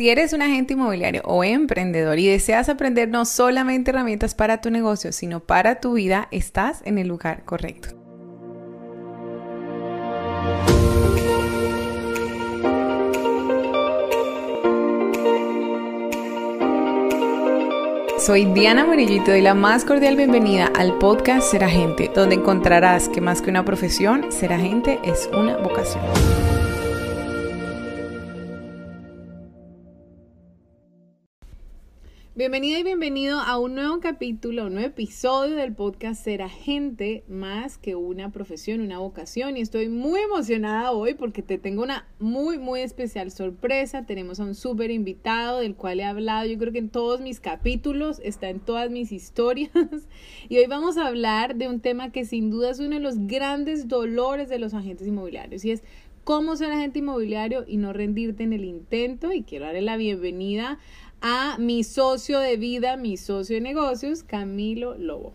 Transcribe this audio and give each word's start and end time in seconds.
Si 0.00 0.08
eres 0.08 0.32
un 0.32 0.40
agente 0.40 0.72
inmobiliario 0.72 1.20
o 1.26 1.44
emprendedor 1.44 2.18
y 2.18 2.26
deseas 2.26 2.70
aprender 2.70 3.10
no 3.10 3.26
solamente 3.26 3.90
herramientas 3.90 4.34
para 4.34 4.62
tu 4.62 4.70
negocio, 4.70 5.12
sino 5.12 5.40
para 5.40 5.78
tu 5.78 5.92
vida, 5.92 6.26
estás 6.30 6.80
en 6.86 6.96
el 6.96 7.06
lugar 7.06 7.44
correcto. 7.44 7.90
Soy 18.18 18.46
Diana 18.54 18.86
Murillo 18.86 19.16
y 19.16 19.20
te 19.20 19.32
doy 19.32 19.42
la 19.42 19.52
más 19.52 19.84
cordial 19.84 20.16
bienvenida 20.16 20.72
al 20.78 20.96
podcast 20.96 21.50
Ser 21.50 21.62
Agente, 21.62 22.10
donde 22.14 22.36
encontrarás 22.36 23.10
que 23.10 23.20
más 23.20 23.42
que 23.42 23.50
una 23.50 23.66
profesión, 23.66 24.32
ser 24.32 24.54
agente 24.54 24.98
es 25.04 25.28
una 25.34 25.58
vocación. 25.58 26.02
Bienvenida 32.36 32.78
y 32.78 32.84
bienvenido 32.84 33.40
a 33.40 33.58
un 33.58 33.74
nuevo 33.74 33.98
capítulo, 33.98 34.66
un 34.66 34.74
nuevo 34.74 34.86
episodio 34.86 35.56
del 35.56 35.74
podcast 35.74 36.22
Ser 36.22 36.42
Agente 36.42 37.24
más 37.26 37.76
que 37.76 37.96
una 37.96 38.30
profesión, 38.30 38.80
una 38.80 39.00
vocación. 39.00 39.56
Y 39.56 39.62
estoy 39.62 39.88
muy 39.88 40.20
emocionada 40.20 40.92
hoy 40.92 41.14
porque 41.14 41.42
te 41.42 41.58
tengo 41.58 41.82
una 41.82 42.06
muy, 42.20 42.60
muy 42.60 42.82
especial 42.82 43.32
sorpresa. 43.32 44.06
Tenemos 44.06 44.38
a 44.38 44.44
un 44.44 44.54
súper 44.54 44.92
invitado 44.92 45.58
del 45.58 45.74
cual 45.74 45.98
he 45.98 46.04
hablado, 46.04 46.46
yo 46.46 46.56
creo 46.56 46.72
que 46.72 46.78
en 46.78 46.88
todos 46.88 47.20
mis 47.20 47.40
capítulos, 47.40 48.20
está 48.22 48.48
en 48.48 48.60
todas 48.60 48.90
mis 48.90 49.10
historias. 49.10 49.72
Y 50.48 50.56
hoy 50.58 50.66
vamos 50.66 50.98
a 50.98 51.08
hablar 51.08 51.56
de 51.56 51.68
un 51.68 51.80
tema 51.80 52.12
que 52.12 52.24
sin 52.24 52.50
duda 52.50 52.70
es 52.70 52.78
uno 52.78 52.94
de 52.94 53.00
los 53.00 53.26
grandes 53.26 53.88
dolores 53.88 54.48
de 54.48 54.60
los 54.60 54.72
agentes 54.72 55.06
inmobiliarios 55.06 55.64
y 55.64 55.72
es 55.72 55.82
cómo 56.24 56.56
ser 56.56 56.70
agente 56.70 57.00
inmobiliario 57.00 57.64
y 57.66 57.76
no 57.76 57.92
rendirte 57.92 58.44
en 58.44 58.52
el 58.52 58.64
intento. 58.64 59.32
Y 59.32 59.42
quiero 59.42 59.66
darle 59.66 59.82
la 59.82 59.96
bienvenida 59.96 60.78
a 61.20 61.56
mi 61.58 61.84
socio 61.84 62.40
de 62.40 62.56
vida, 62.56 62.96
mi 62.96 63.16
socio 63.16 63.56
de 63.56 63.60
negocios, 63.60 64.22
Camilo 64.22 64.96
Lobo. 64.96 65.34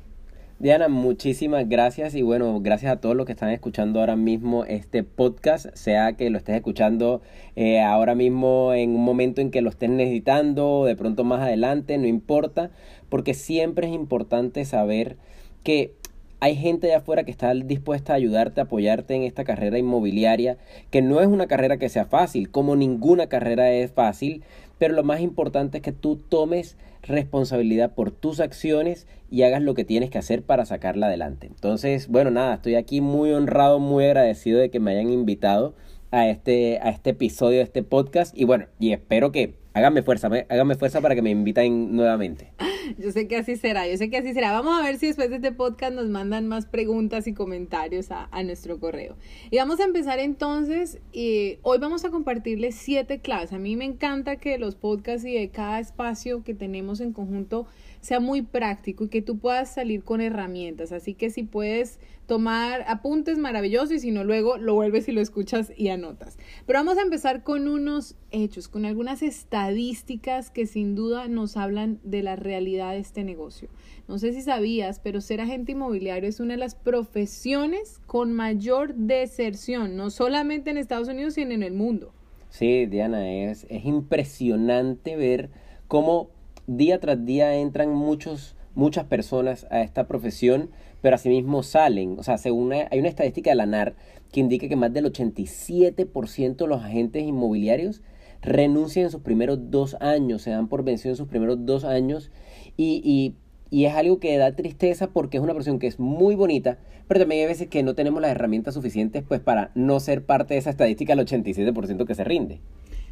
Diana, 0.57 0.87
muchísimas 0.87 1.67
gracias 1.67 2.15
y 2.15 2.21
bueno, 2.21 2.59
gracias 2.61 2.93
a 2.93 3.01
todos 3.01 3.15
los 3.15 3.25
que 3.25 3.33
están 3.33 3.49
escuchando 3.49 3.99
ahora 3.99 4.15
mismo 4.15 4.63
este 4.63 5.03
podcast, 5.03 5.67
sea 5.73 6.13
que 6.13 6.29
lo 6.29 6.37
estés 6.37 6.55
escuchando 6.55 7.21
eh, 7.55 7.81
ahora 7.81 8.15
mismo 8.15 8.73
en 8.73 8.91
un 8.91 9.03
momento 9.03 9.41
en 9.41 9.51
que 9.51 9.61
lo 9.61 9.69
estén 9.69 9.97
necesitando, 9.97 10.85
de 10.85 10.95
pronto 10.95 11.25
más 11.25 11.41
adelante, 11.41 11.97
no 11.97 12.07
importa, 12.07 12.71
porque 13.09 13.33
siempre 13.33 13.87
es 13.87 13.93
importante 13.93 14.63
saber 14.63 15.17
que 15.63 15.93
hay 16.39 16.55
gente 16.55 16.87
allá 16.87 16.97
afuera 16.97 17.23
que 17.23 17.31
está 17.31 17.53
dispuesta 17.53 18.13
a 18.13 18.17
ayudarte, 18.17 18.61
a 18.61 18.65
apoyarte 18.65 19.15
en 19.15 19.23
esta 19.23 19.43
carrera 19.43 19.77
inmobiliaria, 19.77 20.57
que 20.91 21.01
no 21.01 21.21
es 21.21 21.27
una 21.27 21.47
carrera 21.47 21.77
que 21.77 21.89
sea 21.89 22.05
fácil, 22.05 22.51
como 22.51 22.75
ninguna 22.75 23.27
carrera 23.27 23.71
es 23.71 23.91
fácil, 23.91 24.43
pero 24.77 24.93
lo 24.93 25.03
más 25.03 25.21
importante 25.21 25.77
es 25.77 25.83
que 25.83 25.91
tú 25.91 26.17
tomes 26.17 26.77
responsabilidad 27.03 27.93
por 27.93 28.11
tus 28.11 28.39
acciones 28.39 29.07
y 29.29 29.43
hagas 29.43 29.61
lo 29.61 29.73
que 29.73 29.85
tienes 29.85 30.09
que 30.09 30.17
hacer 30.17 30.43
para 30.43 30.65
sacarla 30.65 31.07
adelante. 31.07 31.47
Entonces, 31.47 32.07
bueno, 32.07 32.31
nada, 32.31 32.55
estoy 32.55 32.75
aquí 32.75 33.01
muy 33.01 33.31
honrado, 33.31 33.79
muy 33.79 34.05
agradecido 34.05 34.59
de 34.59 34.69
que 34.69 34.79
me 34.79 34.91
hayan 34.91 35.11
invitado 35.11 35.75
a 36.11 36.27
este, 36.27 36.79
a 36.81 36.89
este 36.89 37.11
episodio 37.11 37.57
de 37.57 37.63
este 37.63 37.83
podcast 37.83 38.37
y 38.37 38.45
bueno, 38.45 38.67
y 38.79 38.91
espero 38.93 39.31
que 39.31 39.55
háganme 39.75 40.01
fuerza, 40.01 40.27
háganme 40.27 40.75
fuerza 40.75 41.01
para 41.01 41.13
que 41.15 41.21
me 41.21 41.29
inviten 41.29 41.95
nuevamente. 41.95 42.51
Yo 42.97 43.11
sé 43.11 43.27
que 43.27 43.35
así 43.35 43.57
será, 43.57 43.87
yo 43.87 43.97
sé 43.97 44.09
que 44.09 44.17
así 44.17 44.33
será. 44.33 44.51
Vamos 44.51 44.79
a 44.79 44.83
ver 44.83 44.97
si 44.97 45.07
después 45.07 45.29
de 45.29 45.37
este 45.37 45.51
podcast 45.51 45.93
nos 45.93 46.07
mandan 46.07 46.47
más 46.47 46.65
preguntas 46.65 47.27
y 47.27 47.33
comentarios 47.33 48.07
a, 48.09 48.43
nuestro 48.43 48.79
correo. 48.79 49.15
Y 49.51 49.57
vamos 49.57 49.79
a 49.79 49.83
empezar 49.83 50.19
entonces, 50.19 50.99
hoy 51.13 51.77
vamos 51.79 52.05
a 52.05 52.09
compartirles 52.09 52.75
siete 52.75 53.19
claves. 53.19 53.53
A 53.53 53.57
mí 53.57 53.75
me 53.75 53.85
encanta 53.85 54.37
que 54.37 54.57
los 54.57 54.75
podcasts 54.75 55.25
y 55.25 55.33
de 55.33 55.49
cada 55.49 55.79
espacio 55.79 56.43
que 56.43 56.53
tenemos 56.53 57.01
en 57.01 57.11
conjunto 57.11 57.67
sea 58.01 58.19
muy 58.19 58.43
práctico 58.43 59.05
y 59.05 59.09
que 59.09 59.23
tú 59.23 59.39
puedas 59.39 59.73
salir 59.73 60.03
con 60.03 60.21
herramientas. 60.21 60.91
Así 60.91 61.15
que 61.15 61.31
si 61.31 61.43
puedes 61.43 61.99
tomar 62.25 62.83
apuntes 62.87 63.37
maravillosos 63.37 63.91
y 63.91 63.99
si 63.99 64.11
no 64.11 64.23
luego 64.23 64.57
lo 64.57 64.73
vuelves 64.73 65.07
y 65.07 65.11
lo 65.11 65.21
escuchas 65.21 65.71
y 65.75 65.89
anotas. 65.89 66.37
Pero 66.65 66.79
vamos 66.79 66.97
a 66.97 67.01
empezar 67.01 67.43
con 67.43 67.67
unos 67.67 68.15
hechos, 68.31 68.67
con 68.67 68.85
algunas 68.85 69.21
estadísticas 69.21 70.49
que 70.49 70.65
sin 70.65 70.95
duda 70.95 71.27
nos 71.27 71.57
hablan 71.57 71.99
de 72.03 72.23
la 72.23 72.35
realidad 72.35 72.91
de 72.91 72.99
este 72.99 73.23
negocio. 73.23 73.69
No 74.07 74.19
sé 74.19 74.33
si 74.33 74.41
sabías, 74.41 74.99
pero 74.99 75.21
ser 75.21 75.41
agente 75.41 75.71
inmobiliario 75.71 76.29
es 76.29 76.39
una 76.39 76.53
de 76.53 76.59
las 76.59 76.75
profesiones 76.75 77.99
con 78.05 78.33
mayor 78.33 78.93
deserción, 78.95 79.95
no 79.95 80.09
solamente 80.09 80.69
en 80.69 80.77
Estados 80.77 81.07
Unidos, 81.07 81.35
sino 81.35 81.51
en 81.51 81.63
el 81.63 81.73
mundo. 81.73 82.13
Sí, 82.49 82.85
Diana, 82.85 83.29
es, 83.29 83.65
es 83.69 83.85
impresionante 83.85 85.15
ver 85.15 85.49
cómo 85.87 86.29
día 86.67 86.99
tras 86.99 87.25
día 87.25 87.55
entran 87.55 87.89
muchos, 87.89 88.55
muchas 88.75 89.05
personas 89.05 89.67
a 89.71 89.81
esta 89.81 90.07
profesión, 90.07 90.69
pero 91.05 91.17
asimismo 91.17 91.61
salen. 91.61 92.17
O 92.17 92.23
sea, 92.23 92.39
según 92.39 92.73
hay 92.73 92.97
una 92.97 93.09
estadística 93.09 93.51
de 93.51 93.55
la 93.55 93.67
NAR 93.67 93.95
que 94.31 94.39
indica 94.39 94.67
que 94.67 94.75
más 94.75 94.91
del 94.91 95.05
87% 95.05 96.55
de 96.55 96.67
los 96.67 96.83
agentes 96.83 97.21
inmobiliarios 97.21 98.01
renuncian 98.41 99.05
en 99.05 99.11
sus 99.11 99.21
primeros 99.21 99.69
dos 99.69 99.95
años, 99.99 100.41
se 100.41 100.49
dan 100.49 100.67
por 100.67 100.83
vencidos 100.83 101.19
en 101.19 101.23
sus 101.23 101.27
primeros 101.27 101.63
dos 101.63 101.83
años 101.83 102.31
y, 102.75 103.03
y, 103.05 103.35
y, 103.69 103.85
es 103.85 103.93
algo 103.93 104.19
que 104.19 104.35
da 104.39 104.55
tristeza 104.55 105.11
porque 105.11 105.37
es 105.37 105.43
una 105.43 105.53
profesión 105.53 105.77
que 105.77 105.85
es 105.85 105.99
muy 105.99 106.33
bonita, 106.33 106.79
pero 107.07 107.19
también 107.19 107.41
hay 107.41 107.47
veces 107.49 107.67
que 107.67 107.83
no 107.83 107.93
tenemos 107.93 108.19
las 108.19 108.31
herramientas 108.31 108.73
suficientes 108.73 109.21
pues 109.21 109.41
para 109.41 109.69
no 109.75 109.99
ser 109.99 110.25
parte 110.25 110.55
de 110.55 110.59
esa 110.59 110.71
estadística 110.71 111.15
del 111.15 111.23
87% 111.27 112.07
que 112.07 112.15
se 112.15 112.23
rinde. 112.23 112.61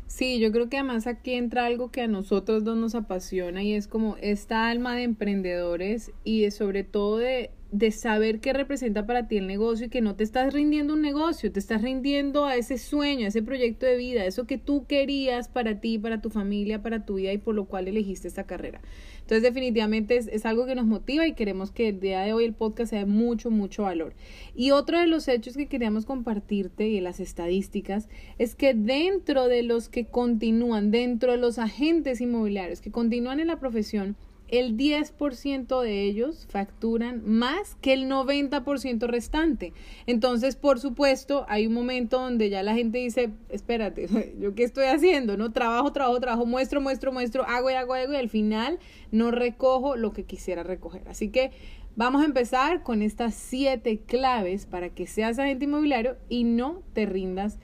Sí, 0.07 0.39
yo 0.39 0.51
creo 0.51 0.67
que 0.67 0.77
además 0.77 1.05
aquí 1.05 1.33
entra 1.33 1.67
algo 1.67 1.91
que 1.91 2.01
a 2.01 2.07
nosotros 2.07 2.63
dos 2.63 2.75
nos 2.75 2.95
apasiona 2.95 3.61
y 3.61 3.73
es 3.73 3.87
como 3.87 4.17
esta 4.19 4.69
alma 4.69 4.95
de 4.95 5.03
emprendedores 5.03 6.11
y 6.23 6.49
sobre 6.49 6.83
todo 6.83 7.17
de 7.17 7.51
de 7.73 7.89
saber 7.89 8.39
qué 8.39 8.53
representa 8.53 9.07
para 9.07 9.27
ti 9.27 9.37
el 9.37 9.47
negocio 9.47 9.87
y 9.87 9.89
que 9.89 10.01
no 10.01 10.15
te 10.15 10.23
estás 10.23 10.53
rindiendo 10.53 10.93
un 10.93 11.01
negocio, 11.01 11.51
te 11.51 11.59
estás 11.59 11.81
rindiendo 11.81 12.45
a 12.45 12.55
ese 12.55 12.77
sueño, 12.77 13.25
a 13.25 13.29
ese 13.29 13.41
proyecto 13.41 13.87
de 13.87 13.97
vida, 13.97 14.25
eso 14.25 14.45
que 14.45 14.59
tú 14.59 14.85
querías 14.85 15.47
para 15.47 15.81
ti, 15.81 15.97
para 15.97 16.21
tu 16.21 16.29
familia, 16.29 16.83
para 16.83 17.03
tu 17.03 17.15
vida 17.15 17.33
y 17.33 17.39
por 17.39 17.55
lo 17.55 17.65
cual 17.65 17.87
elegiste 17.87 18.27
esta 18.27 18.43
carrera. 18.43 18.79
Entonces 19.21 19.41
definitivamente 19.41 20.17
es, 20.17 20.27
es 20.27 20.45
algo 20.45 20.67
que 20.67 20.75
nos 20.75 20.85
motiva 20.85 21.25
y 21.25 21.33
queremos 21.33 21.71
que 21.71 21.89
el 21.89 21.99
día 21.99 22.21
de 22.21 22.33
hoy 22.33 22.45
el 22.45 22.53
podcast 22.53 22.91
sea 22.91 22.99
de 22.99 23.05
mucho, 23.07 23.49
mucho 23.49 23.83
valor. 23.83 24.13
Y 24.55 24.69
otro 24.69 24.99
de 24.99 25.07
los 25.07 25.27
hechos 25.27 25.57
que 25.57 25.67
queríamos 25.67 26.05
compartirte 26.05 26.87
y 26.89 27.01
las 27.01 27.19
estadísticas 27.19 28.07
es 28.37 28.53
que 28.53 28.75
dentro 28.75 29.47
de 29.47 29.63
los 29.63 29.89
que 29.89 30.05
continúan, 30.05 30.91
dentro 30.91 31.31
de 31.31 31.39
los 31.39 31.57
agentes 31.57 32.21
inmobiliarios 32.21 32.81
que 32.81 32.91
continúan 32.91 33.39
en 33.39 33.47
la 33.47 33.59
profesión, 33.59 34.15
el 34.59 34.77
10% 34.77 35.81
de 35.81 36.03
ellos 36.03 36.45
facturan 36.47 37.23
más 37.25 37.75
que 37.81 37.93
el 37.93 38.07
90% 38.07 39.07
restante. 39.07 39.73
Entonces, 40.05 40.55
por 40.55 40.79
supuesto, 40.79 41.45
hay 41.49 41.65
un 41.65 41.73
momento 41.73 42.19
donde 42.19 42.51
ya 42.51 42.61
la 42.61 42.75
gente 42.75 42.99
dice, 42.99 43.31
espérate, 43.49 44.07
¿yo 44.39 44.53
qué 44.53 44.63
estoy 44.63 44.85
haciendo? 44.85 45.37
No 45.37 45.51
trabajo, 45.51 45.91
trabajo, 45.91 46.19
trabajo, 46.19 46.45
muestro, 46.45 46.81
muestro, 46.81 47.11
muestro, 47.11 47.43
hago 47.47 47.71
y 47.71 47.73
hago, 47.73 47.95
hago 47.95 48.13
y 48.13 48.15
al 48.15 48.29
final 48.29 48.77
no 49.11 49.31
recojo 49.31 49.95
lo 49.95 50.13
que 50.13 50.23
quisiera 50.23 50.61
recoger. 50.61 51.01
Así 51.07 51.29
que 51.29 51.49
vamos 51.95 52.21
a 52.21 52.25
empezar 52.25 52.83
con 52.83 53.01
estas 53.01 53.33
siete 53.33 54.01
claves 54.05 54.67
para 54.67 54.89
que 54.89 55.07
seas 55.07 55.39
agente 55.39 55.65
inmobiliario 55.65 56.15
y 56.29 56.43
no 56.43 56.83
te 56.93 57.07
rindas 57.07 57.57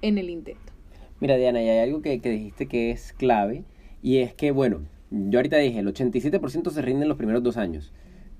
en 0.00 0.16
el 0.16 0.30
intento. 0.30 0.72
Mira, 1.18 1.36
Diana, 1.36 1.60
y 1.60 1.68
hay 1.68 1.78
algo 1.80 2.02
que, 2.02 2.20
que 2.20 2.30
dijiste 2.30 2.66
que 2.66 2.92
es 2.92 3.12
clave 3.14 3.64
y 4.00 4.18
es 4.18 4.32
que, 4.32 4.52
bueno, 4.52 4.82
yo 5.10 5.38
ahorita 5.38 5.56
dije, 5.56 5.78
el 5.78 5.92
87% 5.92 6.70
se 6.70 6.82
rinden 6.82 7.08
los 7.08 7.16
primeros 7.16 7.42
dos 7.42 7.56
años, 7.56 7.92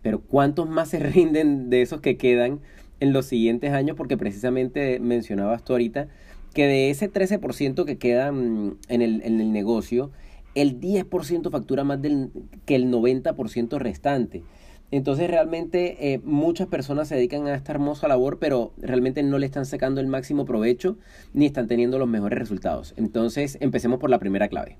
pero 0.02 0.20
¿cuántos 0.20 0.68
más 0.68 0.88
se 0.88 0.98
rinden 1.00 1.70
de 1.70 1.82
esos 1.82 2.00
que 2.00 2.16
quedan 2.16 2.60
en 3.00 3.12
los 3.12 3.26
siguientes 3.26 3.72
años? 3.72 3.96
Porque 3.96 4.16
precisamente 4.16 5.00
mencionabas 5.00 5.64
tú 5.64 5.72
ahorita 5.72 6.08
que 6.54 6.66
de 6.66 6.90
ese 6.90 7.12
13% 7.12 7.84
que 7.84 7.98
queda 7.98 8.28
en 8.28 8.78
el, 8.88 9.22
en 9.22 9.40
el 9.40 9.52
negocio, 9.52 10.10
el 10.54 10.80
10% 10.80 11.50
factura 11.50 11.84
más 11.84 12.00
del, 12.00 12.30
que 12.64 12.76
el 12.76 12.90
90% 12.90 13.78
restante. 13.78 14.42
Entonces 14.90 15.28
realmente 15.28 16.12
eh, 16.14 16.20
muchas 16.24 16.68
personas 16.68 17.08
se 17.08 17.16
dedican 17.16 17.46
a 17.46 17.54
esta 17.54 17.72
hermosa 17.72 18.08
labor, 18.08 18.38
pero 18.38 18.72
realmente 18.78 19.22
no 19.22 19.38
le 19.38 19.46
están 19.46 19.66
sacando 19.66 20.00
el 20.00 20.06
máximo 20.06 20.46
provecho 20.46 20.96
ni 21.34 21.44
están 21.44 21.66
teniendo 21.66 21.98
los 21.98 22.08
mejores 22.08 22.38
resultados. 22.38 22.94
Entonces 22.96 23.58
empecemos 23.60 23.98
por 23.98 24.08
la 24.08 24.18
primera 24.18 24.48
clave. 24.48 24.78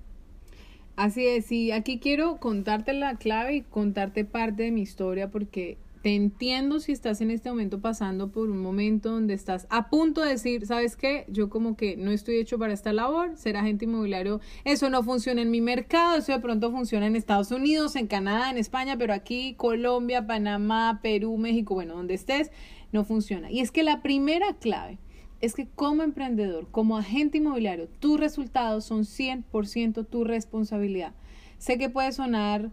Así 0.97 1.27
es, 1.27 1.45
sí, 1.45 1.73
aquí 1.73 1.99
quiero 1.99 2.39
contarte 2.39 2.95
la 2.95 3.17
clave 3.17 3.57
y 3.57 3.61
contarte 3.61 4.25
parte 4.25 4.63
de 4.63 4.71
mi 4.71 4.81
historia 4.81 5.31
porque 5.31 5.77
te 6.01 6.15
entiendo 6.15 6.81
si 6.81 6.93
estás 6.93 7.21
en 7.21 7.31
este 7.31 7.51
momento 7.51 7.83
pasando 7.83 8.33
por 8.33 8.49
un 8.49 8.63
momento 8.63 9.11
donde 9.11 9.35
estás 9.35 9.67
a 9.69 9.91
punto 9.91 10.23
de 10.23 10.31
decir, 10.31 10.65
¿sabes 10.65 10.97
qué? 10.97 11.27
Yo 11.29 11.51
como 11.51 11.77
que 11.77 11.99
no 11.99 12.13
estoy 12.13 12.37
hecho 12.37 12.59
para 12.59 12.73
esta 12.73 12.95
labor, 12.95 13.37
ser 13.37 13.59
agente 13.59 13.85
inmobiliario, 13.85 14.41
eso 14.65 14.89
no 14.89 15.03
funciona 15.03 15.43
en 15.43 15.51
mi 15.51 15.61
mercado, 15.61 16.17
eso 16.17 16.33
de 16.33 16.41
pronto 16.41 16.71
funciona 16.71 17.07
en 17.07 17.15
Estados 17.15 17.51
Unidos, 17.51 17.95
en 17.97 18.07
Canadá, 18.07 18.49
en 18.51 18.57
España, 18.57 18.97
pero 18.97 19.13
aquí 19.13 19.53
Colombia, 19.59 20.27
Panamá, 20.27 21.01
Perú, 21.03 21.37
México, 21.37 21.75
bueno, 21.75 21.95
donde 21.95 22.15
estés, 22.15 22.51
no 22.93 23.05
funciona. 23.05 23.51
Y 23.51 23.61
es 23.61 23.71
que 23.71 23.83
la 23.83 24.01
primera 24.01 24.55
clave 24.55 24.99
es 25.41 25.55
que 25.55 25.67
como 25.67 26.03
emprendedor, 26.03 26.69
como 26.71 26.97
agente 26.97 27.39
inmobiliario, 27.39 27.89
tus 28.01 28.19
resultados 28.19 28.85
son 28.85 29.03
100% 29.05 30.07
tu 30.07 30.25
responsabilidad. 30.25 31.13
Sé 31.59 31.79
que 31.79 31.91
puede 31.91 32.13
sonar 32.13 32.71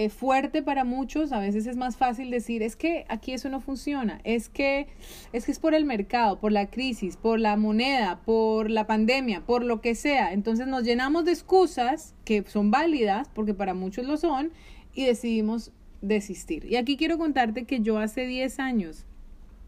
eh, 0.00 0.10
fuerte 0.10 0.62
para 0.62 0.84
muchos, 0.84 1.32
a 1.32 1.40
veces 1.40 1.66
es 1.66 1.76
más 1.76 1.96
fácil 1.96 2.30
decir, 2.30 2.62
es 2.62 2.76
que 2.76 3.04
aquí 3.08 3.32
eso 3.32 3.48
no 3.48 3.60
funciona, 3.60 4.20
es 4.22 4.48
que, 4.48 4.86
es 5.32 5.44
que 5.44 5.50
es 5.50 5.58
por 5.58 5.74
el 5.74 5.84
mercado, 5.84 6.38
por 6.38 6.52
la 6.52 6.70
crisis, 6.70 7.16
por 7.16 7.40
la 7.40 7.56
moneda, 7.56 8.20
por 8.24 8.70
la 8.70 8.86
pandemia, 8.86 9.44
por 9.44 9.64
lo 9.64 9.80
que 9.80 9.96
sea. 9.96 10.32
Entonces 10.32 10.68
nos 10.68 10.84
llenamos 10.84 11.24
de 11.24 11.32
excusas 11.32 12.14
que 12.24 12.44
son 12.44 12.70
válidas, 12.70 13.28
porque 13.34 13.54
para 13.54 13.74
muchos 13.74 14.06
lo 14.06 14.16
son, 14.16 14.52
y 14.94 15.04
decidimos 15.04 15.72
desistir. 16.00 16.64
Y 16.66 16.76
aquí 16.76 16.96
quiero 16.96 17.18
contarte 17.18 17.64
que 17.64 17.80
yo 17.80 17.98
hace 17.98 18.24
10 18.24 18.60
años, 18.60 19.04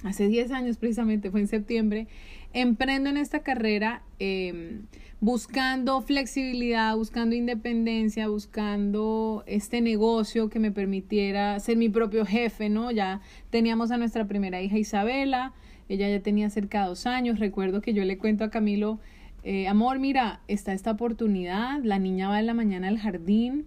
hace 0.05 0.29
10 0.29 0.50
años 0.52 0.76
precisamente, 0.76 1.31
fue 1.31 1.41
en 1.41 1.49
septiembre, 1.49 2.08
emprendo 2.52 3.11
en 3.11 3.17
esta 3.17 3.41
carrera 3.41 4.02
em, 4.19 4.82
buscando 5.20 6.00
flexibilidad, 6.00 6.97
buscando 6.97 7.35
independencia, 7.35 8.29
buscando 8.29 9.44
este 9.47 9.81
negocio 9.81 10.49
que 10.49 10.58
me 10.58 10.73
permitiera 10.73 11.61
ser 11.61 11.76
mi 11.76 11.88
propio 11.88 12.25
jefe, 12.25 12.69
¿no? 12.69 12.91
Ya 12.91 13.20
teníamos 13.50 13.91
a 13.91 13.99
nuestra 13.99 14.26
primera 14.26 14.62
hija 14.62 14.79
Isabela, 14.79 15.52
ella 15.88 16.08
ya 16.08 16.23
tenía 16.23 16.49
cerca 16.50 16.82
de 16.82 16.88
dos 16.88 17.06
años, 17.06 17.38
recuerdo 17.38 17.82
que 17.82 17.93
yo 17.93 18.05
le 18.05 18.17
cuento 18.17 18.44
a 18.44 18.50
Camilo, 18.50 19.00
eh, 19.43 19.69
amor, 19.69 19.99
mira, 19.99 20.41
está 20.49 20.73
esta 20.73 20.91
oportunidad, 20.93 21.82
la 21.82 21.99
niña 21.99 22.29
va 22.29 22.41
en 22.41 22.47
la 22.47 22.55
mañana 22.55 22.88
al 22.88 22.99
jardín, 22.99 23.67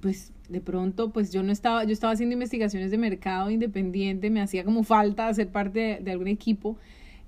pues 0.00 0.33
de 0.48 0.60
pronto, 0.60 1.10
pues 1.10 1.32
yo 1.32 1.42
no 1.42 1.52
estaba, 1.52 1.84
yo 1.84 1.92
estaba 1.92 2.12
haciendo 2.12 2.34
investigaciones 2.34 2.90
de 2.90 2.98
mercado 2.98 3.50
independiente, 3.50 4.30
me 4.30 4.40
hacía 4.40 4.64
como 4.64 4.82
falta 4.82 5.32
ser 5.32 5.48
parte 5.48 5.98
de, 6.02 6.10
algún 6.10 6.28
equipo. 6.28 6.76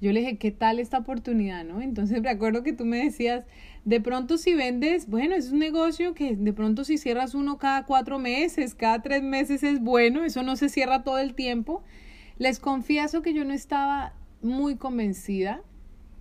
Yo 0.00 0.12
le 0.12 0.20
dije, 0.20 0.36
¿qué 0.36 0.50
tal 0.50 0.78
esta 0.78 0.98
oportunidad, 0.98 1.64
no? 1.64 1.80
Entonces 1.80 2.20
me 2.22 2.28
acuerdo 2.28 2.62
que 2.62 2.72
tú 2.72 2.84
me 2.84 3.02
decías, 3.02 3.44
de 3.84 4.00
pronto 4.00 4.36
si 4.36 4.54
vendes, 4.54 5.08
bueno, 5.08 5.34
es 5.34 5.50
un 5.50 5.58
negocio 5.58 6.12
que 6.14 6.36
de 6.36 6.52
pronto 6.52 6.84
si 6.84 6.98
cierras 6.98 7.34
uno 7.34 7.56
cada 7.58 7.86
cuatro 7.86 8.18
meses, 8.18 8.74
cada 8.74 9.00
tres 9.00 9.22
meses 9.22 9.62
es 9.62 9.80
bueno, 9.80 10.24
eso 10.24 10.42
no 10.42 10.56
se 10.56 10.68
cierra 10.68 11.02
todo 11.02 11.18
el 11.18 11.34
tiempo. 11.34 11.82
Les 12.38 12.58
confieso 12.58 13.22
que 13.22 13.32
yo 13.32 13.44
no 13.44 13.54
estaba 13.54 14.12
muy 14.42 14.76
convencida 14.76 15.62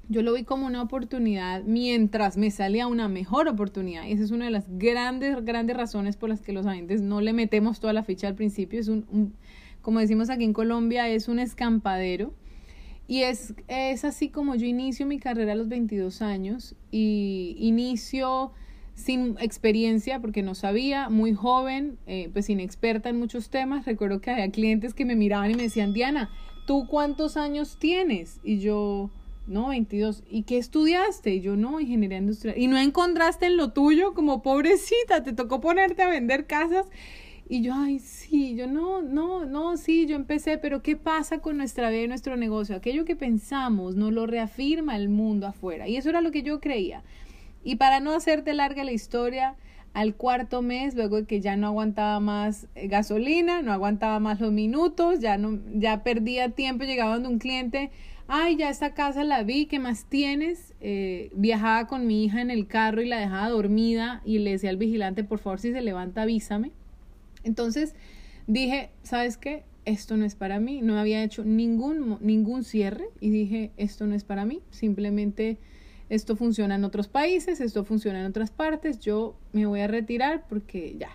yo 0.10 0.22
lo 0.22 0.34
vi 0.34 0.44
como 0.44 0.66
una 0.66 0.82
oportunidad 0.82 1.64
mientras 1.64 2.38
me 2.38 2.52
salía 2.52 2.88
una 2.88 3.08
mejor 3.08 3.48
oportunidad. 3.48 4.06
Y 4.06 4.12
esa 4.12 4.24
es 4.24 4.32
una 4.32 4.46
de 4.46 4.52
las 4.52 4.66
grandes, 4.70 5.44
grandes 5.44 5.76
razones 5.76 6.18
por 6.18 6.30
las 6.30 6.42
que 6.42 6.54
los 6.54 6.66
agentes 6.66 7.02
no 7.02 7.22
le 7.22 7.34
metemos 7.34 7.80
toda 7.80 7.94
la 7.94 8.04
ficha 8.04 8.28
al 8.28 8.36
principio. 8.36 8.80
Es 8.80 8.88
un, 8.88 9.34
como 9.82 10.00
decimos 10.00 10.30
aquí 10.30 10.44
en 10.44 10.54
Colombia, 10.54 11.10
es 11.10 11.28
un 11.28 11.40
escampadero. 11.40 12.34
Y 13.08 13.22
es, 13.22 13.54
es 13.68 14.04
así 14.04 14.30
como 14.30 14.56
yo 14.56 14.66
inicio 14.66 15.06
mi 15.06 15.20
carrera 15.20 15.54
a 15.54 15.56
los 15.56 15.70
22 15.70 16.22
años 16.22 16.76
y 16.92 17.56
inicio 17.60 18.52
sin 18.96 19.36
experiencia 19.40 20.20
porque 20.22 20.42
no 20.42 20.56
sabía, 20.56 21.10
muy 21.10 21.34
joven, 21.34 21.98
eh, 22.08 22.30
pues 22.34 22.50
inexperta 22.50 23.10
en 23.10 23.20
muchos 23.20 23.50
temas. 23.50 23.86
Recuerdo 23.86 24.22
que 24.22 24.32
había 24.32 24.50
clientes 24.50 24.94
que 24.94 25.06
me 25.06 25.16
miraban 25.16 25.52
y 25.52 25.56
me 25.56 25.64
decían, 25.64 25.94
Diana, 25.94 26.30
¿tú 26.66 26.88
cuántos 26.88 27.38
años 27.38 27.78
tienes? 27.78 28.40
Y 28.44 28.60
yo, 28.60 29.12
no, 29.48 29.70
22. 29.70 30.24
¿Y 30.30 30.44
qué 30.44 30.58
estudiaste? 30.58 31.36
Y 31.36 31.42
yo, 31.42 31.56
no, 31.56 31.80
ingeniería 31.80 32.18
industrial. 32.18 32.58
¿Y 32.58 32.68
no 32.68 32.78
encontraste 32.78 33.46
en 33.46 33.58
lo 33.58 33.72
tuyo? 33.72 34.14
Como 34.14 34.42
pobrecita, 34.42 35.24
te 35.24 35.34
tocó 35.34 35.62
ponerte 35.62 36.02
a 36.02 36.10
vender 36.10 36.48
casas. 36.48 36.88
Y 37.48 37.62
yo, 37.62 37.74
ay, 37.76 38.00
sí, 38.00 38.56
yo 38.56 38.66
no, 38.66 39.04
no, 39.04 39.46
no, 39.46 39.78
sí, 39.78 40.08
yo 40.08 40.16
empecé, 40.16 40.58
pero 40.58 40.82
¿qué 40.82 40.96
pasa 40.96 41.40
con 41.40 41.58
nuestra 41.58 41.92
vida 41.92 42.02
y 42.02 42.08
nuestro 42.08 42.38
negocio? 42.38 42.76
Aquello 42.76 43.06
que 43.06 43.16
pensamos 43.16 43.96
no 43.96 44.10
lo 44.10 44.26
reafirma 44.26 44.96
el 44.96 45.10
mundo 45.10 45.46
afuera. 45.46 45.88
Y 45.88 45.96
eso 45.96 46.10
era 46.10 46.22
lo 46.22 46.32
que 46.32 46.42
yo 46.42 46.60
creía. 46.60 47.04
Y 47.64 47.76
para 47.76 48.00
no 48.00 48.14
hacerte 48.14 48.56
larga 48.56 48.84
la 48.84 48.94
historia, 48.94 49.56
al 49.94 50.16
cuarto 50.16 50.62
mes, 50.62 50.94
luego 50.94 51.16
de 51.18 51.26
que 51.26 51.40
ya 51.40 51.56
no 51.56 51.68
aguantaba 51.68 52.20
más 52.20 52.68
eh, 52.76 52.88
gasolina, 52.88 53.62
no 53.62 53.72
aguantaba 53.72 54.20
más 54.20 54.42
los 54.42 54.52
minutos, 54.52 55.20
ya 55.20 55.38
no, 55.38 55.60
ya 55.74 56.04
perdía 56.04 56.50
tiempo, 56.50 56.84
llegaba 56.84 57.14
donde 57.14 57.30
un 57.30 57.40
cliente 57.40 57.92
ay, 58.28 58.58
ya 58.58 58.70
esta 58.70 58.94
casa 58.94 59.24
la 59.24 59.44
vi, 59.44 59.66
¿qué 59.68 59.80
más 59.80 60.06
tienes? 60.06 60.74
Eh, 60.82 61.32
viajaba 61.36 61.88
con 61.88 62.08
mi 62.08 62.24
hija 62.26 62.42
en 62.42 62.52
el 62.52 62.68
carro 62.68 63.02
y 63.02 63.08
la 63.08 63.20
dejaba 63.20 63.50
dormida 63.50 64.22
y 64.26 64.40
le 64.40 64.52
decía 64.52 64.70
al 64.70 64.78
vigilante, 64.78 65.24
por 65.24 65.40
favor, 65.40 65.60
si 65.60 65.72
se 65.72 65.82
levanta, 65.82 66.24
avísame. 66.24 66.72
Entonces 67.44 67.96
dije, 68.48 68.90
¿sabes 69.04 69.38
qué? 69.38 69.64
Esto 69.86 70.18
no 70.18 70.26
es 70.26 70.36
para 70.36 70.60
mí, 70.60 70.82
no 70.82 70.98
había 70.98 71.24
hecho 71.24 71.46
ningún, 71.46 72.18
ningún 72.22 72.64
cierre 72.64 73.06
y 73.20 73.30
dije, 73.30 73.72
esto 73.78 74.08
no 74.08 74.16
es 74.16 74.24
para 74.24 74.44
mí, 74.44 74.62
simplemente 74.72 75.60
esto 76.10 76.36
funciona 76.36 76.76
en 76.76 76.84
otros 76.84 77.08
países, 77.08 77.62
esto 77.62 77.84
funciona 77.84 78.22
en 78.22 78.26
otras 78.26 78.50
partes, 78.50 79.00
yo 79.00 79.36
me 79.54 79.68
voy 79.68 79.82
a 79.82 79.88
retirar 79.88 80.46
porque 80.50 80.96
ya, 81.00 81.10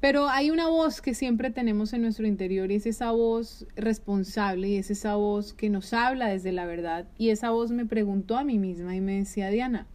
pero 0.00 0.28
hay 0.28 0.50
una 0.50 0.68
voz 0.68 1.00
que 1.00 1.14
siempre 1.14 1.50
tenemos 1.50 1.92
en 1.92 2.02
nuestro 2.02 2.26
interior 2.26 2.70
y 2.70 2.74
es 2.74 2.86
esa 2.86 3.12
voz 3.12 3.66
responsable 3.76 4.68
y 4.68 4.76
es 4.76 4.90
esa 4.90 5.16
voz 5.16 5.54
que 5.54 5.70
nos 5.70 5.92
habla 5.94 6.28
desde 6.28 6.52
la 6.52 6.66
verdad. 6.66 7.08
Y 7.16 7.30
esa 7.30 7.50
voz 7.50 7.70
me 7.70 7.86
preguntó 7.86 8.36
a 8.36 8.44
mí 8.44 8.58
misma 8.58 8.94
y 8.94 9.00
me 9.00 9.16
decía, 9.16 9.48
Diana, 9.48 9.86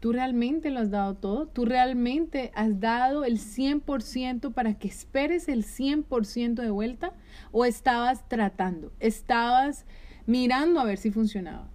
¿tú 0.00 0.12
realmente 0.12 0.70
lo 0.70 0.80
has 0.80 0.90
dado 0.90 1.14
todo? 1.14 1.46
¿Tú 1.48 1.66
realmente 1.66 2.50
has 2.54 2.80
dado 2.80 3.24
el 3.24 3.38
100% 3.38 4.54
para 4.54 4.78
que 4.78 4.88
esperes 4.88 5.48
el 5.48 5.64
100% 5.64 6.54
de 6.54 6.70
vuelta? 6.70 7.12
¿O 7.52 7.66
estabas 7.66 8.26
tratando? 8.28 8.90
¿Estabas 9.00 9.84
mirando 10.24 10.80
a 10.80 10.84
ver 10.84 10.96
si 10.96 11.10
funcionaba? 11.10 11.68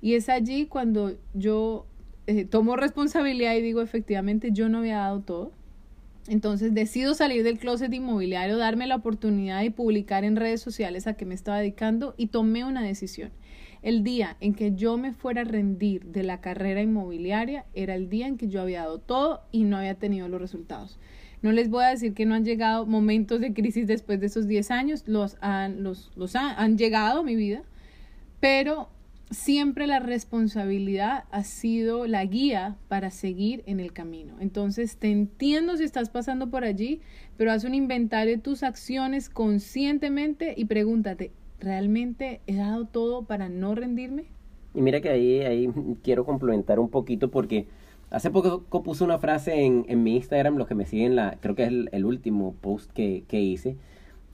Y 0.00 0.14
es 0.14 0.28
allí 0.28 0.66
cuando 0.66 1.16
yo 1.32 1.86
eh, 2.26 2.44
tomo 2.44 2.74
responsabilidad 2.74 3.54
y 3.54 3.62
digo, 3.62 3.82
efectivamente, 3.82 4.50
yo 4.50 4.68
no 4.68 4.78
había 4.78 4.98
dado 4.98 5.20
todo 5.20 5.63
entonces 6.26 6.72
decido 6.72 7.14
salir 7.14 7.42
del 7.42 7.58
closet 7.58 7.92
inmobiliario, 7.92 8.56
darme 8.56 8.86
la 8.86 8.96
oportunidad 8.96 9.60
de 9.60 9.70
publicar 9.70 10.24
en 10.24 10.36
redes 10.36 10.60
sociales 10.62 11.06
a 11.06 11.14
que 11.14 11.26
me 11.26 11.34
estaba 11.34 11.58
dedicando 11.58 12.14
y 12.16 12.28
tomé 12.28 12.64
una 12.64 12.82
decisión. 12.82 13.30
El 13.82 14.02
día 14.02 14.38
en 14.40 14.54
que 14.54 14.74
yo 14.74 14.96
me 14.96 15.12
fuera 15.12 15.42
a 15.42 15.44
rendir 15.44 16.06
de 16.06 16.22
la 16.22 16.40
carrera 16.40 16.80
inmobiliaria 16.80 17.66
era 17.74 17.94
el 17.94 18.08
día 18.08 18.26
en 18.26 18.38
que 18.38 18.48
yo 18.48 18.62
había 18.62 18.80
dado 18.80 18.98
todo 18.98 19.42
y 19.52 19.64
no 19.64 19.76
había 19.76 19.96
tenido 19.96 20.26
los 20.28 20.40
resultados. 20.40 20.98
No 21.42 21.52
les 21.52 21.68
voy 21.68 21.84
a 21.84 21.88
decir 21.88 22.14
que 22.14 22.24
no 22.24 22.34
han 22.34 22.46
llegado 22.46 22.86
momentos 22.86 23.40
de 23.42 23.52
crisis 23.52 23.86
después 23.86 24.18
de 24.18 24.26
esos 24.26 24.48
10 24.48 24.70
años, 24.70 25.04
los 25.06 25.36
han, 25.42 25.82
los, 25.82 26.10
los 26.16 26.34
han 26.36 26.78
llegado 26.78 27.20
a 27.20 27.22
mi 27.22 27.36
vida, 27.36 27.62
pero 28.40 28.88
siempre 29.30 29.86
la 29.86 30.00
responsabilidad 30.00 31.24
ha 31.30 31.44
sido 31.44 32.06
la 32.06 32.24
guía 32.24 32.76
para 32.88 33.10
seguir 33.10 33.62
en 33.66 33.80
el 33.80 33.92
camino. 33.92 34.36
Entonces, 34.40 34.96
te 34.96 35.10
entiendo 35.10 35.76
si 35.76 35.84
estás 35.84 36.10
pasando 36.10 36.50
por 36.50 36.64
allí, 36.64 37.00
pero 37.36 37.52
haz 37.52 37.64
un 37.64 37.74
inventario 37.74 38.36
de 38.36 38.42
tus 38.42 38.62
acciones 38.62 39.28
conscientemente 39.28 40.54
y 40.56 40.66
pregúntate, 40.66 41.32
¿realmente 41.60 42.40
he 42.46 42.56
dado 42.56 42.86
todo 42.86 43.24
para 43.24 43.48
no 43.48 43.74
rendirme? 43.74 44.26
Y 44.74 44.82
mira 44.82 45.00
que 45.00 45.08
ahí, 45.08 45.40
ahí 45.40 45.70
quiero 46.02 46.24
complementar 46.24 46.78
un 46.78 46.88
poquito 46.88 47.30
porque 47.30 47.66
hace 48.10 48.30
poco 48.30 48.64
puse 48.82 49.04
una 49.04 49.18
frase 49.18 49.64
en, 49.64 49.84
en 49.88 50.02
mi 50.02 50.16
Instagram, 50.16 50.56
los 50.56 50.68
que 50.68 50.74
me 50.74 50.86
siguen, 50.86 51.16
la, 51.16 51.38
creo 51.40 51.54
que 51.54 51.64
es 51.64 51.68
el, 51.68 52.04
último 52.04 52.54
post 52.60 52.90
que, 52.92 53.24
que 53.28 53.40
hice, 53.40 53.76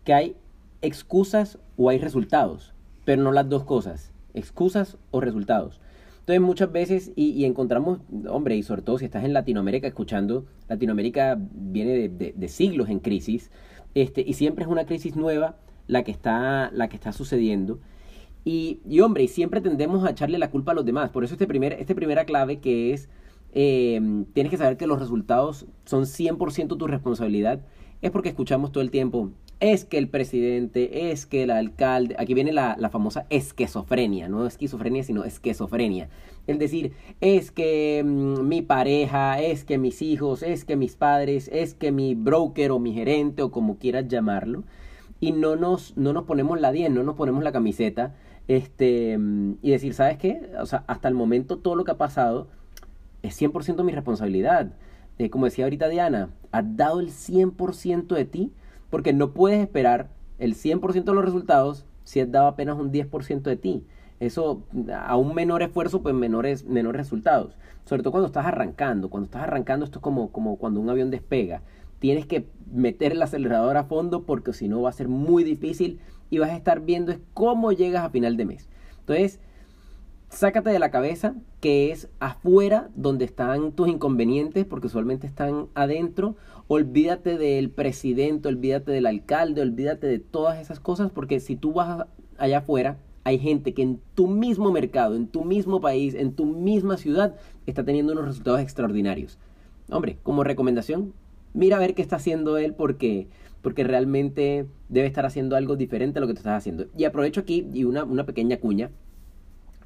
que 0.05 0.14
hay 0.14 0.37
excusas 0.83 1.59
o 1.76 1.91
hay 1.91 1.99
resultados, 1.99 2.75
pero 3.05 3.23
no 3.23 3.33
las 3.33 3.49
dos 3.49 3.64
cosas 3.64 4.10
excusas 4.35 4.99
o 5.11 5.21
resultados. 5.21 5.81
Entonces 6.21 6.41
muchas 6.41 6.71
veces, 6.71 7.13
y, 7.17 7.45
encontramos, 7.45 8.01
hombre, 8.29 8.57
y 8.57 8.63
sobre 8.63 8.83
todo 8.83 8.99
si 8.99 9.05
estás 9.05 9.25
en 9.25 9.33
Latinoamérica 9.33 9.89
escuchando, 9.89 10.45
Latinoamérica 10.69 11.37
viene 11.41 12.09
de, 12.09 12.49
siglos 12.49 12.89
en 12.89 13.01
crisis, 13.01 13.51
este, 13.95 14.21
y 14.21 14.35
siempre 14.35 14.65
es 14.65 14.71
una 14.71 14.87
crisis 14.87 15.17
nueva 15.17 15.57
la 15.87 16.05
que 16.05 16.13
está, 16.13 16.71
la 16.73 16.89
que 16.89 16.97
está 16.97 17.13
sucediendo. 17.13 17.81
Y, 18.45 18.81
y, 18.89 19.01
hombre, 19.01 19.25
y 19.25 19.29
siempre 19.29 19.61
tendemos 19.61 20.05
a 20.05 20.11
echarle 20.11 20.39
la 20.39 20.51
culpa 20.51 20.73
a 20.73 20.75
los 20.75 20.85
demás. 20.85 21.11
Por 21.11 21.25
eso 21.25 21.35
este 21.35 21.47
primer, 21.47 21.73
este 21.75 21.95
primera 21.95 22.25
clave 22.25 22.61
que 22.61 22.93
es, 22.93 23.09
eh, 23.53 24.01
tienes 24.33 24.51
que 24.51 24.57
saber 24.57 24.77
que 24.77 24.87
los 24.87 25.01
resultados 25.01 25.67
son 25.85 26.05
100% 26.05 26.77
tu 26.77 26.87
responsabilidad, 26.87 27.61
es 28.03 28.11
porque 28.11 28.29
escuchamos 28.29 28.73
todo 28.73 28.83
el 28.83 28.91
tiempo, 28.91 29.31
es 29.61 29.85
que 29.85 29.99
el 29.99 30.09
presidente, 30.09 31.11
es 31.11 31.26
que 31.26 31.43
el 31.43 31.50
alcalde, 31.50 32.17
aquí 32.19 32.33
viene 32.33 32.52
la, 32.52 32.76
famosa 32.90 33.26
esquizofrenia, 33.29 34.29
no 34.29 34.47
esquizofrenia, 34.47 35.05
sino 35.05 35.25
esquizofrenia. 35.25 36.09
Es 36.47 36.59
decir, 36.59 36.93
es 37.21 37.50
que 37.50 38.02
mm, 38.05 38.49
mi 38.49 38.62
pareja, 38.62 39.40
es 39.40 39.64
que 39.64 39.76
mis 39.76 40.00
hijos, 40.00 40.43
es 40.43 40.64
que 40.64 40.76
mis 40.76 40.97
padres, 40.97 41.49
es 41.52 41.75
que 41.75 41.93
mi 41.93 42.14
broker 42.14 42.71
o 42.71 42.79
mi 42.79 42.95
gerente 42.95 43.43
o 43.43 43.50
como 43.50 43.76
quieras 43.79 44.09
llamarlo, 44.09 44.64
y 45.21 45.33
no 45.33 45.57
nos, 45.57 45.97
no 45.99 46.14
nos 46.14 46.25
ponemos 46.25 46.59
la 46.59 46.73
10, 46.73 46.90
no 46.90 47.02
nos 47.02 47.17
ponemos 47.17 47.45
la 47.45 47.52
camiseta, 47.52 48.14
este, 48.49 49.19
mm, 49.19 49.59
y 49.61 49.71
decir, 49.73 49.93
¿sabes 49.93 50.17
qué? 50.17 50.50
O 50.59 50.67
sea, 50.67 50.85
hasta 50.87 51.09
el 51.09 51.14
momento 51.14 51.59
todo 51.59 51.76
lo 51.76 51.85
que 51.85 51.90
ha 51.93 51.99
pasado 51.99 52.49
es 53.23 53.40
100% 53.40 53.85
mi 53.85 53.93
responsabilidad. 53.93 54.73
Eh, 55.19 55.29
como 55.29 55.45
decía 55.45 55.67
ahorita 55.67 55.88
Diana, 55.88 56.31
has 56.50 56.76
dado 56.76 57.00
el 57.00 57.11
100% 57.11 58.14
de 58.14 58.25
ti 58.25 58.52
porque 58.90 59.12
no 59.12 59.32
puedes 59.32 59.61
esperar 59.61 60.11
el 60.38 60.54
100% 60.54 61.04
de 61.04 61.14
los 61.14 61.25
resultados 61.25 61.87
si 62.04 62.20
has 62.20 62.30
dado 62.30 62.49
apenas 62.49 62.78
un 62.78 62.92
10% 62.92 63.42
de 63.42 63.56
ti. 63.56 63.87
Eso, 64.18 64.64
a 64.94 65.16
un 65.16 65.35
menor 65.35 65.62
esfuerzo, 65.62 66.02
pues 66.02 66.14
menores, 66.14 66.64
menores 66.64 67.00
resultados. 67.00 67.56
Sobre 67.85 68.02
todo 68.02 68.11
cuando 68.11 68.26
estás 68.26 68.47
arrancando. 68.47 69.09
Cuando 69.09 69.26
estás 69.26 69.42
arrancando, 69.42 69.85
esto 69.85 69.99
es 69.99 70.02
como, 70.02 70.30
como 70.30 70.56
cuando 70.56 70.80
un 70.80 70.90
avión 70.90 71.11
despega. 71.11 71.62
Tienes 72.00 72.26
que 72.26 72.47
meter 72.70 73.12
el 73.12 73.23
acelerador 73.23 73.76
a 73.76 73.85
fondo 73.85 74.25
porque 74.25 74.52
si 74.52 74.68
no 74.68 74.82
va 74.82 74.90
a 74.90 74.92
ser 74.92 75.09
muy 75.09 75.44
difícil 75.44 76.00
y 76.28 76.38
vas 76.38 76.50
a 76.50 76.56
estar 76.56 76.80
viendo 76.80 77.14
cómo 77.32 77.73
llegas 77.73 78.04
a 78.04 78.11
final 78.11 78.37
de 78.37 78.44
mes. 78.44 78.68
Entonces, 79.00 79.40
sácate 80.28 80.70
de 80.70 80.78
la 80.78 80.90
cabeza 80.90 81.35
que 81.61 81.93
es 81.93 82.09
afuera 82.19 82.88
donde 82.97 83.26
están 83.26 83.73
tus 83.73 83.88
inconvenientes, 83.88 84.64
porque 84.64 84.87
usualmente 84.87 85.26
están 85.26 85.67
adentro. 85.75 86.37
Olvídate 86.69 87.37
del 87.37 87.71
presidente, 87.71 88.49
olvídate 88.49 88.93
del 88.93 89.07
alcalde, 89.07 89.61
olvídate 89.61 90.07
de 90.07 90.19
todas 90.19 90.59
esas 90.59 90.81
cosas, 90.81 91.11
porque 91.11 91.38
si 91.38 91.57
tú 91.57 91.75
vas 91.75 92.07
allá 92.38 92.59
afuera, 92.59 92.99
hay 93.25 93.38
gente 93.38 93.75
que 93.75 93.83
en 93.83 94.00
tu 94.14 94.26
mismo 94.26 94.73
mercado, 94.73 95.14
en 95.14 95.26
tu 95.26 95.45
mismo 95.45 95.81
país, 95.81 96.14
en 96.14 96.33
tu 96.33 96.47
misma 96.47 96.97
ciudad, 96.97 97.37
está 97.67 97.85
teniendo 97.85 98.12
unos 98.12 98.25
resultados 98.25 98.61
extraordinarios. 98.61 99.38
Hombre, 99.90 100.17
como 100.23 100.45
recomendación, 100.45 101.12
mira 101.52 101.76
a 101.76 101.81
ver 101.81 101.95
qué 101.95 102.00
está 102.00 102.17
haciendo 102.17 102.57
él 102.57 102.73
porque, 102.75 103.29
porque 103.61 103.85
realmente 103.85 104.67
debe 104.88 105.07
estar 105.07 105.26
haciendo 105.26 105.57
algo 105.57 105.76
diferente 105.76 106.19
a 106.19 106.21
lo 106.23 106.26
que 106.26 106.33
tú 106.33 106.38
estás 106.38 106.57
haciendo. 106.57 106.87
Y 106.97 107.05
aprovecho 107.05 107.40
aquí 107.43 107.69
y 107.75 107.85
una, 107.85 108.05
una 108.05 108.25
pequeña 108.25 108.57
cuña 108.57 108.90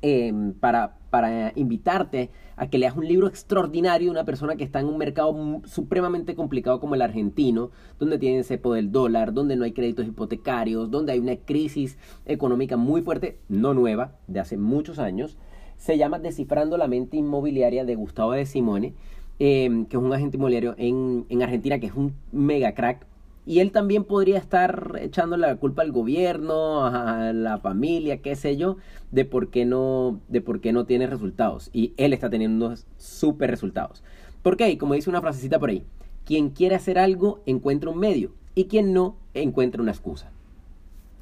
Em, 0.06 0.52
para, 0.52 0.98
para 1.08 1.54
invitarte 1.56 2.28
a 2.56 2.68
que 2.68 2.76
leas 2.76 2.94
un 2.94 3.08
libro 3.08 3.26
extraordinario 3.26 4.08
de 4.08 4.10
una 4.10 4.26
persona 4.26 4.54
que 4.54 4.62
está 4.62 4.80
en 4.80 4.86
un 4.86 4.98
mercado 4.98 5.62
supremamente 5.64 6.34
complicado 6.34 6.78
como 6.78 6.94
el 6.94 7.00
argentino, 7.00 7.70
donde 7.98 8.18
tiene 8.18 8.42
cepo 8.42 8.74
del 8.74 8.92
dólar, 8.92 9.32
donde 9.32 9.56
no 9.56 9.64
hay 9.64 9.72
créditos 9.72 10.06
hipotecarios, 10.06 10.90
donde 10.90 11.12
hay 11.12 11.20
una 11.20 11.36
crisis 11.36 11.96
económica 12.26 12.76
muy 12.76 13.00
fuerte, 13.00 13.38
no 13.48 13.72
nueva, 13.72 14.12
de 14.26 14.40
hace 14.40 14.58
muchos 14.58 14.98
años. 14.98 15.38
Se 15.78 15.96
llama 15.96 16.18
Descifrando 16.18 16.76
la 16.76 16.86
mente 16.86 17.16
inmobiliaria 17.16 17.86
de 17.86 17.94
Gustavo 17.94 18.32
de 18.32 18.44
Simone, 18.44 18.92
em, 19.38 19.86
que 19.86 19.96
es 19.96 20.02
un 20.02 20.12
agente 20.12 20.36
inmobiliario 20.36 20.74
en, 20.76 21.24
en 21.30 21.42
Argentina, 21.42 21.78
que 21.78 21.86
es 21.86 21.94
un 21.94 22.12
mega 22.30 22.74
crack 22.74 23.06
y 23.46 23.60
él 23.60 23.72
también 23.72 24.04
podría 24.04 24.38
estar 24.38 24.98
echándole 25.00 25.46
la 25.46 25.56
culpa 25.56 25.82
al 25.82 25.92
gobierno, 25.92 26.86
a 26.86 27.32
la 27.32 27.58
familia, 27.58 28.22
qué 28.22 28.36
sé 28.36 28.56
yo, 28.56 28.78
de 29.10 29.24
por 29.24 29.50
qué 29.50 29.64
no, 29.64 30.20
de 30.28 30.40
por 30.40 30.60
qué 30.60 30.72
no 30.72 30.86
tiene 30.86 31.06
resultados. 31.06 31.68
Y 31.72 31.92
él 31.96 32.12
está 32.12 32.30
teniendo 32.30 32.66
unos 32.66 32.86
súper 32.96 33.50
resultados. 33.50 34.02
¿Por 34.42 34.56
qué? 34.56 34.78
Como 34.78 34.94
dice 34.94 35.10
una 35.10 35.20
frasecita 35.20 35.58
por 35.58 35.70
ahí, 35.70 35.84
quien 36.24 36.50
quiere 36.50 36.74
hacer 36.74 36.98
algo 36.98 37.42
encuentra 37.44 37.90
un 37.90 37.98
medio 37.98 38.32
y 38.54 38.64
quien 38.64 38.92
no 38.94 39.16
encuentra 39.34 39.82
una 39.82 39.92
excusa. 39.92 40.30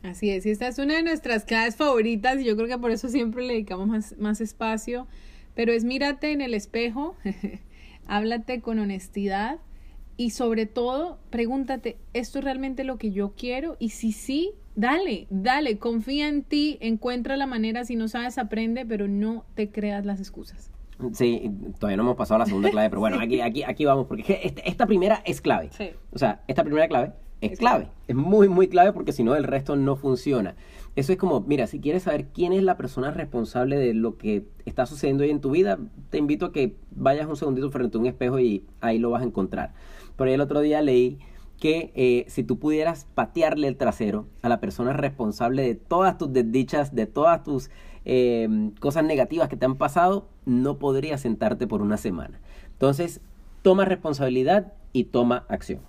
Así 0.05 0.31
es, 0.31 0.47
y 0.47 0.51
esta 0.51 0.67
es 0.67 0.79
una 0.79 0.95
de 0.95 1.03
nuestras 1.03 1.45
clases 1.45 1.77
favoritas 1.77 2.41
y 2.41 2.45
yo 2.45 2.57
creo 2.57 2.69
que 2.69 2.79
por 2.79 2.91
eso 2.91 3.09
siempre 3.09 3.45
le 3.45 3.53
dedicamos 3.53 3.87
más, 3.87 4.17
más 4.19 4.41
espacio, 4.41 5.07
pero 5.55 5.73
es 5.73 5.85
mírate 5.85 6.33
en 6.33 6.41
el 6.41 6.55
espejo, 6.55 7.15
háblate 8.07 8.61
con 8.61 8.81
honestidad 8.81 9.59
y 10.17 10.31
sobre 10.31 10.67
todo, 10.67 11.19
pregúntate, 11.31 11.99
¿esto 12.13 12.39
es 12.39 12.45
realmente 12.45 12.85
lo 12.85 12.99
que 12.99 13.13
yo 13.13 13.33
quiero? 13.37 13.77
Y 13.79 13.91
si 13.91 14.13
sí, 14.13 14.53
dale, 14.75 15.27
dale, 15.31 15.79
confía 15.79 16.29
en 16.29 16.43
ti, 16.43 16.79
encuentra 16.81 17.37
la 17.37 17.47
manera, 17.47 17.85
si 17.85 17.97
no 17.97 18.09
sabes, 18.09 18.39
aprende, 18.39 18.87
pero 18.87 19.09
no 19.09 19.45
te 19.55 19.71
creas 19.71 20.05
las 20.05 20.21
excusas. 20.21 20.71
Sí, 21.13 21.51
todavía 21.79 21.97
no 21.97 22.05
hemos 22.05 22.17
pasado 22.17 22.37
a 22.37 22.39
la 22.41 22.47
segunda 22.47 22.71
clave, 22.71 22.89
pero 22.91 23.01
bueno, 23.01 23.19
aquí, 23.21 23.41
aquí, 23.41 23.63
aquí 23.63 23.85
vamos, 23.85 24.07
porque 24.07 24.41
este, 24.45 24.69
esta 24.69 24.87
primera 24.87 25.23
es 25.25 25.41
clave. 25.41 25.71
O 26.13 26.19
sea, 26.19 26.43
esta 26.47 26.63
primera 26.63 26.87
clave 26.89 27.13
es, 27.41 27.59
clave. 27.59 27.89
Es 28.07 28.15
muy, 28.15 28.49
muy 28.49 28.69
clave 28.69 28.93
porque 28.93 29.13
si 29.13 29.25
no, 29.25 29.35
el 29.35 29.45
resto 29.45 29.77
no 29.77 29.97
funciona. 29.97 30.55
Eso 30.95 31.13
es 31.13 31.19
como, 31.19 31.41
mira, 31.41 31.67
si 31.67 31.81
quieres 31.81 32.05
saber 32.05 32.27
quién 32.27 32.53
es 32.53 32.63
la 32.63 32.77
persona 32.77 33.11
responsable 33.11 33.77
de 33.77 33.95
lo 33.95 34.17
que 34.17 34.45
está 34.65 34.87
sucediendo 34.87 35.25
hoy 35.25 35.31
en 35.31 35.41
tu 35.41 35.51
vida, 35.51 35.79
te 36.11 36.19
invito 36.19 36.47
a 36.47 36.53
que 36.53 36.77
vayas 36.91 37.27
un 37.27 37.37
segundito 37.37 37.71
frente 37.71 37.97
a 37.97 38.01
un 38.01 38.07
espejo 38.07 38.39
y 38.39 38.65
ahí 38.81 38.99
lo 38.99 39.11
vas 39.11 39.23
a 39.23 39.25
encontrar. 39.25 39.75
Por 40.23 40.29
el 40.29 40.41
otro 40.41 40.61
día 40.61 40.81
leí 40.83 41.19
que 41.59 41.91
eh, 41.97 42.27
si 42.29 42.45
tú 42.45 42.61
pudieras 42.61 43.09
patearle 43.13 43.67
el 43.67 43.77
trasero 43.77 44.29
a 44.41 44.49
la 44.49 44.61
persona 44.61 44.93
responsable 44.93 45.63
de 45.63 45.75
todas 45.75 46.17
tus 46.17 46.33
desdichas, 46.33 46.95
de 46.95 47.07
todas 47.07 47.43
tus 47.43 47.71
em, 48.05 48.71
cosas 48.77 49.03
negativas 49.03 49.49
que 49.49 49.57
te 49.57 49.67
han 49.67 49.75
pasado, 49.75 50.29
no 50.47 50.79
podrías 50.79 51.23
sentarte 51.23 51.67
por 51.67 51.83
una 51.83 51.97
semana. 51.97 52.41
Entonces, 52.71 53.21
toma 53.63 53.85
responsabilidad 53.85 54.75
y 54.93 55.07
toma 55.07 55.45
acción. 55.49 55.81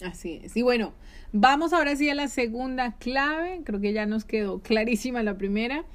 Así 0.00 0.38
es. 0.44 0.56
Y 0.56 0.62
bueno, 0.62 0.92
vamos 1.32 1.72
ahora 1.72 1.96
sí 1.96 2.08
a 2.08 2.14
la 2.14 2.28
segunda 2.28 2.92
clave. 2.98 3.62
Creo 3.64 3.80
que 3.80 3.92
ya 3.92 4.06
nos 4.06 4.24
quedó 4.24 4.60
clarísima 4.60 5.24
la 5.24 5.36
primera. 5.36 5.86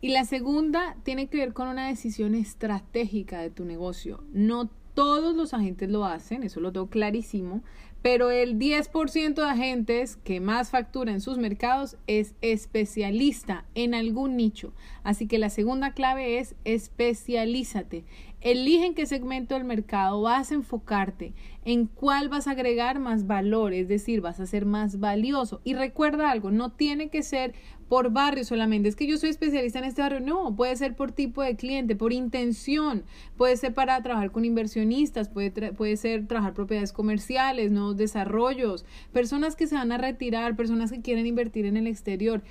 Y 0.00 0.10
la 0.10 0.24
segunda 0.24 0.96
tiene 1.02 1.26
que 1.26 1.38
ver 1.38 1.54
con 1.54 1.66
una 1.66 1.88
decisión 1.88 2.36
estratégica 2.36 3.40
de 3.40 3.50
tu 3.50 3.64
negocio. 3.64 4.22
No 4.32 4.70
todos 4.96 5.36
los 5.36 5.52
agentes 5.52 5.90
lo 5.90 6.06
hacen, 6.06 6.42
eso 6.42 6.58
lo 6.58 6.72
tengo 6.72 6.88
clarísimo, 6.88 7.62
pero 8.06 8.30
el 8.30 8.56
10% 8.56 9.34
de 9.34 9.42
agentes 9.42 10.14
que 10.14 10.38
más 10.38 10.70
factura 10.70 11.10
en 11.10 11.20
sus 11.20 11.38
mercados 11.38 11.96
es 12.06 12.36
especialista 12.40 13.64
en 13.74 13.94
algún 13.94 14.36
nicho. 14.36 14.72
Así 15.02 15.26
que 15.26 15.40
la 15.40 15.50
segunda 15.50 15.92
clave 15.92 16.38
es 16.38 16.54
especialízate. 16.64 18.04
Elige 18.42 18.86
en 18.86 18.94
qué 18.94 19.06
segmento 19.06 19.54
del 19.54 19.64
mercado 19.64 20.22
vas 20.22 20.52
a 20.52 20.54
enfocarte, 20.54 21.32
en 21.64 21.86
cuál 21.86 22.28
vas 22.28 22.46
a 22.46 22.52
agregar 22.52 23.00
más 23.00 23.26
valor, 23.26 23.72
es 23.72 23.88
decir, 23.88 24.20
vas 24.20 24.38
a 24.38 24.46
ser 24.46 24.66
más 24.66 25.00
valioso. 25.00 25.60
Y 25.64 25.74
recuerda 25.74 26.30
algo, 26.30 26.52
no 26.52 26.70
tiene 26.70 27.08
que 27.08 27.24
ser 27.24 27.54
por 27.88 28.10
barrio 28.10 28.44
solamente. 28.44 28.88
Es 28.88 28.96
que 28.96 29.06
yo 29.06 29.16
soy 29.16 29.30
especialista 29.30 29.78
en 29.78 29.84
este 29.84 30.02
barrio. 30.02 30.20
No, 30.20 30.54
puede 30.56 30.76
ser 30.76 30.94
por 30.94 31.12
tipo 31.12 31.42
de 31.42 31.56
cliente, 31.56 31.96
por 31.96 32.12
intención. 32.12 33.04
Puede 33.36 33.56
ser 33.56 33.74
para 33.74 34.00
trabajar 34.02 34.32
con 34.32 34.44
inversionistas, 34.44 35.28
puede, 35.28 35.72
puede 35.72 35.96
ser 35.96 36.26
trabajar 36.26 36.54
propiedades 36.54 36.92
comerciales, 36.92 37.70
desarrollos, 37.96 38.84
personas 39.12 39.56
que 39.56 39.66
se 39.66 39.74
van 39.74 39.92
a 39.92 39.98
retirar, 39.98 40.56
personas 40.56 40.90
que 40.90 41.00
quieren 41.00 41.26
invertir 41.26 41.66
en 41.66 41.76
el 41.76 41.86
exterior. 41.86 42.42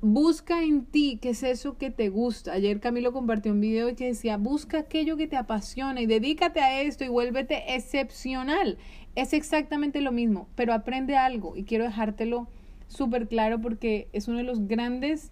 Busca 0.00 0.64
en 0.64 0.84
ti 0.84 1.18
qué 1.22 1.30
es 1.30 1.44
eso 1.44 1.78
que 1.78 1.90
te 1.90 2.08
gusta. 2.08 2.54
Ayer 2.54 2.80
Camilo 2.80 3.12
compartió 3.12 3.52
un 3.52 3.60
video 3.60 3.94
que 3.94 4.06
decía, 4.06 4.36
busca 4.36 4.80
aquello 4.80 5.16
que 5.16 5.28
te 5.28 5.36
apasiona 5.36 6.00
y 6.00 6.06
dedícate 6.06 6.60
a 6.60 6.82
esto 6.82 7.04
y 7.04 7.08
vuélvete 7.08 7.74
excepcional. 7.74 8.78
Es 9.14 9.32
exactamente 9.32 10.00
lo 10.00 10.10
mismo, 10.10 10.48
pero 10.56 10.72
aprende 10.72 11.16
algo 11.16 11.56
y 11.56 11.64
quiero 11.64 11.84
dejártelo 11.84 12.48
súper 12.88 13.28
claro 13.28 13.60
porque 13.60 14.08
es 14.12 14.28
uno 14.28 14.38
de 14.38 14.44
los 14.44 14.66
grandes, 14.66 15.30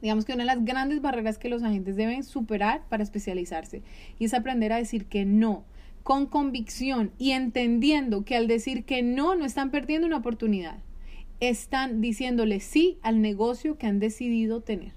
digamos 0.00 0.24
que 0.24 0.32
una 0.32 0.44
de 0.44 0.54
las 0.54 0.64
grandes 0.64 1.00
barreras 1.02 1.36
que 1.36 1.48
los 1.48 1.62
agentes 1.62 1.96
deben 1.96 2.22
superar 2.22 2.82
para 2.88 3.02
especializarse 3.02 3.82
y 4.18 4.24
es 4.24 4.34
aprender 4.34 4.72
a 4.72 4.76
decir 4.76 5.06
que 5.06 5.24
no 5.24 5.64
con 6.06 6.26
convicción 6.26 7.10
y 7.18 7.32
entendiendo 7.32 8.24
que 8.24 8.36
al 8.36 8.46
decir 8.46 8.84
que 8.84 9.02
no, 9.02 9.34
no 9.34 9.44
están 9.44 9.72
perdiendo 9.72 10.06
una 10.06 10.18
oportunidad, 10.18 10.78
están 11.40 12.00
diciéndole 12.00 12.60
sí 12.60 12.98
al 13.02 13.20
negocio 13.20 13.76
que 13.76 13.88
han 13.88 13.98
decidido 13.98 14.60
tener. 14.60 14.92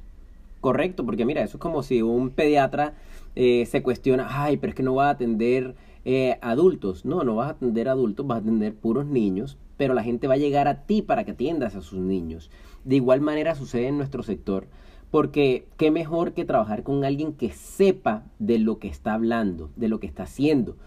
Correcto, 0.61 1.07
porque 1.07 1.25
mira, 1.25 1.41
eso 1.41 1.57
es 1.57 1.61
como 1.61 1.81
si 1.81 2.03
un 2.03 2.29
pediatra 2.29 2.93
eh, 3.35 3.65
se 3.65 3.81
cuestiona, 3.81 4.27
ay, 4.29 4.57
pero 4.57 4.69
es 4.69 4.75
que 4.75 4.83
no 4.83 4.93
va 4.93 5.07
a 5.07 5.13
atender 5.13 5.73
eh, 6.05 6.37
adultos. 6.43 7.05
No, 7.05 7.23
no 7.23 7.37
vas 7.37 7.47
a 7.47 7.51
atender 7.53 7.89
adultos, 7.89 8.27
vas 8.27 8.37
a 8.37 8.41
atender 8.41 8.75
puros 8.75 9.07
niños, 9.07 9.57
pero 9.77 9.95
la 9.95 10.03
gente 10.03 10.27
va 10.27 10.35
a 10.35 10.37
llegar 10.37 10.67
a 10.67 10.83
ti 10.83 11.01
para 11.01 11.23
que 11.23 11.31
atiendas 11.31 11.73
a 11.73 11.81
sus 11.81 11.99
niños. 11.99 12.51
De 12.83 12.97
igual 12.97 13.19
manera 13.19 13.55
sucede 13.55 13.87
en 13.87 13.97
nuestro 13.97 14.21
sector, 14.21 14.67
porque 15.09 15.65
qué 15.75 15.89
mejor 15.89 16.33
que 16.33 16.45
trabajar 16.45 16.83
con 16.83 17.03
alguien 17.03 17.33
que 17.33 17.51
sepa 17.51 18.25
de 18.37 18.59
lo 18.59 18.77
que 18.77 18.89
está 18.89 19.15
hablando, 19.15 19.71
de 19.75 19.87
lo 19.87 19.99
que 19.99 20.05
está 20.05 20.21
haciendo. 20.21 20.77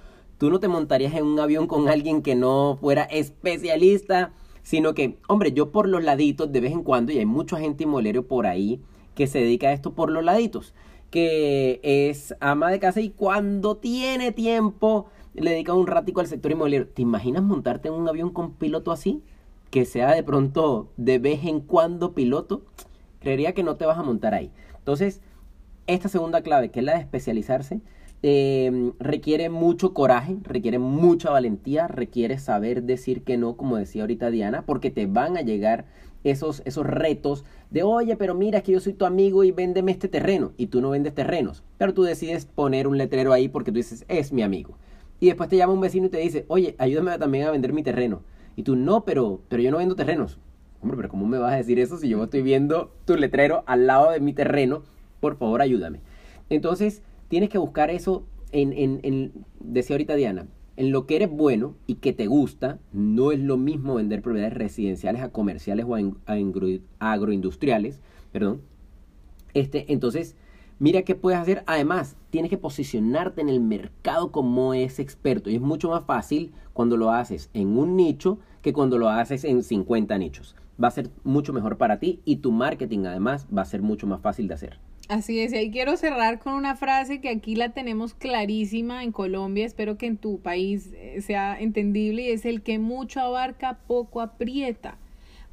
Tú 0.42 0.50
no 0.50 0.58
te 0.58 0.66
montarías 0.66 1.14
en 1.14 1.24
un 1.24 1.38
avión 1.38 1.68
con 1.68 1.88
alguien 1.88 2.20
que 2.20 2.34
no 2.34 2.76
fuera 2.80 3.04
especialista, 3.04 4.32
sino 4.64 4.92
que, 4.92 5.16
hombre, 5.28 5.52
yo 5.52 5.70
por 5.70 5.88
los 5.88 6.02
laditos 6.02 6.50
de 6.50 6.60
vez 6.60 6.72
en 6.72 6.82
cuando, 6.82 7.12
y 7.12 7.18
hay 7.18 7.26
mucha 7.26 7.60
gente 7.60 7.84
inmobiliario 7.84 8.26
por 8.26 8.48
ahí 8.48 8.80
que 9.14 9.28
se 9.28 9.38
dedica 9.38 9.68
a 9.68 9.72
esto 9.72 9.94
por 9.94 10.10
los 10.10 10.24
laditos, 10.24 10.74
que 11.10 11.78
es 11.84 12.34
ama 12.40 12.72
de 12.72 12.80
casa 12.80 13.00
y 13.00 13.10
cuando 13.10 13.76
tiene 13.76 14.32
tiempo 14.32 15.06
le 15.32 15.52
dedica 15.52 15.74
un 15.74 15.86
ratico 15.86 16.18
al 16.18 16.26
sector 16.26 16.50
inmobiliario. 16.50 16.88
¿Te 16.88 17.02
imaginas 17.02 17.44
montarte 17.44 17.86
en 17.86 17.94
un 17.94 18.08
avión 18.08 18.30
con 18.30 18.54
piloto 18.54 18.90
así? 18.90 19.22
Que 19.70 19.84
sea 19.84 20.12
de 20.12 20.24
pronto 20.24 20.88
de 20.96 21.20
vez 21.20 21.44
en 21.44 21.60
cuando 21.60 22.14
piloto. 22.14 22.62
Creería 23.20 23.54
que 23.54 23.62
no 23.62 23.76
te 23.76 23.86
vas 23.86 23.96
a 23.96 24.02
montar 24.02 24.34
ahí. 24.34 24.50
Entonces, 24.76 25.20
esta 25.86 26.08
segunda 26.08 26.42
clave, 26.42 26.72
que 26.72 26.80
es 26.80 26.84
la 26.84 26.94
de 26.94 27.00
especializarse, 27.00 27.80
em, 28.22 28.92
requiere 28.98 29.50
mucho 29.50 29.94
coraje, 29.94 30.36
requiere 30.42 30.78
mucha 30.78 31.30
valentía, 31.30 31.88
requiere 31.88 32.38
saber 32.38 32.82
decir 32.84 33.22
que 33.22 33.36
no, 33.36 33.56
como 33.56 33.76
decía 33.76 34.02
ahorita 34.02 34.30
Diana, 34.30 34.64
porque 34.66 34.90
te 34.90 35.06
van 35.06 35.36
a 35.36 35.42
llegar 35.42 35.86
esos, 36.24 36.62
esos 36.64 36.86
retos 36.86 37.44
de, 37.70 37.82
oye, 37.82 38.16
pero 38.16 38.34
mira 38.34 38.60
que 38.60 38.72
yo 38.72 38.80
soy 38.80 38.92
tu 38.92 39.04
amigo 39.04 39.44
y 39.44 39.50
véndeme 39.50 39.92
este 39.92 40.08
terreno, 40.08 40.52
y 40.56 40.66
tú 40.66 40.80
no 40.80 40.90
vendes 40.90 41.14
terrenos, 41.14 41.64
pero 41.78 41.94
tú 41.94 42.02
decides 42.04 42.46
poner 42.46 42.86
un 42.86 42.98
letrero 42.98 43.32
ahí 43.32 43.48
porque 43.48 43.72
tú 43.72 43.78
dices, 43.78 44.04
es 44.08 44.32
mi 44.32 44.42
amigo 44.42 44.76
y 45.22 45.26
después 45.26 45.48
te 45.48 45.56
llama 45.56 45.72
un 45.72 45.80
vecino 45.80 46.06
y 46.06 46.08
te 46.08 46.18
dice, 46.18 46.44
oye, 46.48 46.74
ayúdame 46.78 47.16
también 47.16 47.46
a 47.46 47.52
vender 47.52 47.72
mi 47.72 47.84
terreno. 47.84 48.22
Y 48.56 48.64
tú, 48.64 48.74
no, 48.74 49.04
pero, 49.04 49.40
pero 49.48 49.62
yo 49.62 49.70
no 49.70 49.78
vendo 49.78 49.94
terrenos. 49.94 50.40
Hombre, 50.80 50.96
pero 50.96 51.08
¿cómo 51.10 51.28
me 51.28 51.38
vas 51.38 51.52
a 51.52 51.56
decir 51.58 51.78
eso 51.78 51.96
si 51.96 52.08
yo 52.08 52.24
estoy 52.24 52.42
viendo 52.42 52.92
tu 53.04 53.16
letrero 53.16 53.62
al 53.66 53.86
lado 53.86 54.10
de 54.10 54.18
mi 54.18 54.32
terreno 54.32 54.82
por 55.20 55.36
favor 55.36 55.62
ayúdame. 55.62 56.00
Entonces, 56.50 57.02
tienes 57.32 57.48
que 57.48 57.56
buscar 57.56 57.88
eso 57.88 58.26
en, 58.52 59.32
decía 59.58 59.94
ahorita 59.94 60.16
Diana, 60.16 60.48
en 60.76 60.92
lo 60.92 61.06
que 61.06 61.16
eres 61.16 61.30
bueno 61.30 61.76
y 61.86 61.94
que 61.94 62.12
te 62.12 62.26
gusta, 62.26 62.78
no 62.92 63.32
es 63.32 63.40
lo 63.40 63.56
mismo 63.56 63.94
vender 63.94 64.20
propiedades 64.20 64.52
residenciales 64.52 65.22
a 65.22 65.30
comerciales 65.30 65.86
o 65.88 65.96
a, 65.96 66.02
agroindustriales, 66.98 68.02
perdón. 68.32 68.60
Este, 69.54 69.90
entonces, 69.94 70.36
mira 70.78 71.04
qué 71.04 71.14
puedes 71.14 71.40
hacer. 71.40 71.62
Además, 71.66 72.16
tienes 72.28 72.50
que 72.50 72.58
posicionarte 72.58 73.40
en 73.40 73.48
el 73.48 73.60
mercado 73.60 74.30
como 74.30 74.74
ese 74.74 75.00
experto. 75.00 75.48
Y 75.48 75.54
es 75.54 75.62
mucho 75.62 75.88
más 75.88 76.04
fácil 76.04 76.52
cuando 76.74 76.98
lo 76.98 77.12
haces 77.12 77.48
en 77.54 77.78
un 77.78 77.96
nicho 77.96 78.40
que 78.60 78.74
cuando 78.74 78.98
lo 78.98 79.08
haces 79.08 79.44
en 79.44 79.62
50 79.62 80.18
nichos. 80.18 80.54
Va 80.82 80.88
a 80.88 80.90
ser 80.90 81.08
mucho 81.24 81.54
mejor 81.54 81.78
para 81.78 81.98
ti 81.98 82.20
y 82.26 82.36
tu 82.36 82.52
marketing 82.52 83.06
además 83.06 83.46
va 83.56 83.62
a 83.62 83.64
ser 83.64 83.80
mucho 83.80 84.06
más 84.06 84.20
fácil 84.20 84.48
de 84.48 84.54
hacer. 84.54 84.91
Así 85.08 85.40
es, 85.40 85.52
y 85.52 85.56
ahí 85.56 85.70
quiero 85.70 85.96
cerrar 85.96 86.38
con 86.38 86.54
una 86.54 86.76
frase 86.76 87.20
que 87.20 87.28
aquí 87.28 87.56
la 87.56 87.70
tenemos 87.70 88.14
clarísima 88.14 89.02
en 89.02 89.12
Colombia, 89.12 89.66
espero 89.66 89.98
que 89.98 90.06
en 90.06 90.16
tu 90.16 90.40
país 90.40 90.90
eh, 90.94 91.20
sea 91.20 91.60
entendible, 91.60 92.22
y 92.22 92.30
es 92.30 92.44
el 92.44 92.62
que 92.62 92.78
mucho 92.78 93.20
abarca, 93.20 93.78
poco 93.86 94.20
aprieta. 94.20 94.96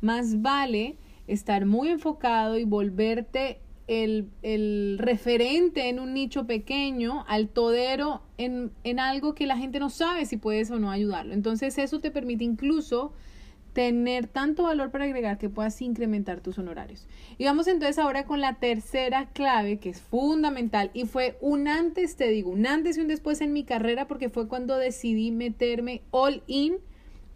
Más 0.02 0.42
vale 0.42 0.98
estar 1.28 1.66
muy 1.66 1.90
enfocado 1.90 2.58
y 2.58 2.64
volverte 2.64 3.60
el, 3.88 4.30
el, 4.44 4.98
referente 5.00 5.90
en 5.90 6.00
un 6.00 6.14
nicho 6.14 6.46
pequeño 6.46 7.26
al 7.28 7.50
todero 7.50 8.22
en, 8.38 8.72
en 8.84 9.00
algo 9.00 9.34
que 9.34 9.48
la 9.48 9.58
gente 9.58 9.80
no 9.80 9.90
sabe 9.90 10.26
si 10.26 10.38
puedes 10.38 10.70
o 10.70 10.80
no 10.80 10.92
ayudarlo. 10.92 11.34
Entonces 11.34 11.78
eso 11.80 12.00
te 12.00 12.12
permite 12.12 12.44
incluso 12.44 13.14
tener 13.74 14.28
tanto 14.28 14.64
valor 14.64 14.92
para 14.92 15.06
agregar 15.06 15.38
que 15.38 15.50
puedas 15.50 15.82
incrementar 15.82 16.42
tus 16.42 16.58
honorarios. 16.58 17.08
Y 17.38 17.46
vamos 17.46 17.68
entonces 17.68 18.00
ahora 18.00 18.26
con 18.26 18.42
la 18.42 18.56
tercera 18.56 19.30
clave 19.30 19.78
que 19.78 19.90
es 19.90 20.02
fundamental 20.02 20.92
y 20.94 21.06
fue 21.06 21.38
un 21.42 21.68
antes, 21.68 22.16
te 22.16 22.28
digo, 22.28 22.52
un 22.52 22.66
antes 22.66 22.98
y 22.98 23.02
un 23.02 23.08
después 23.08 23.42
en 23.42 23.54
mi 23.54 23.64
carrera 23.64 24.08
porque 24.08 24.30
fue 24.30 24.48
cuando 24.48 24.78
decidí 24.78 25.32
meterme 25.32 26.02
all 26.12 26.44
in 26.48 26.78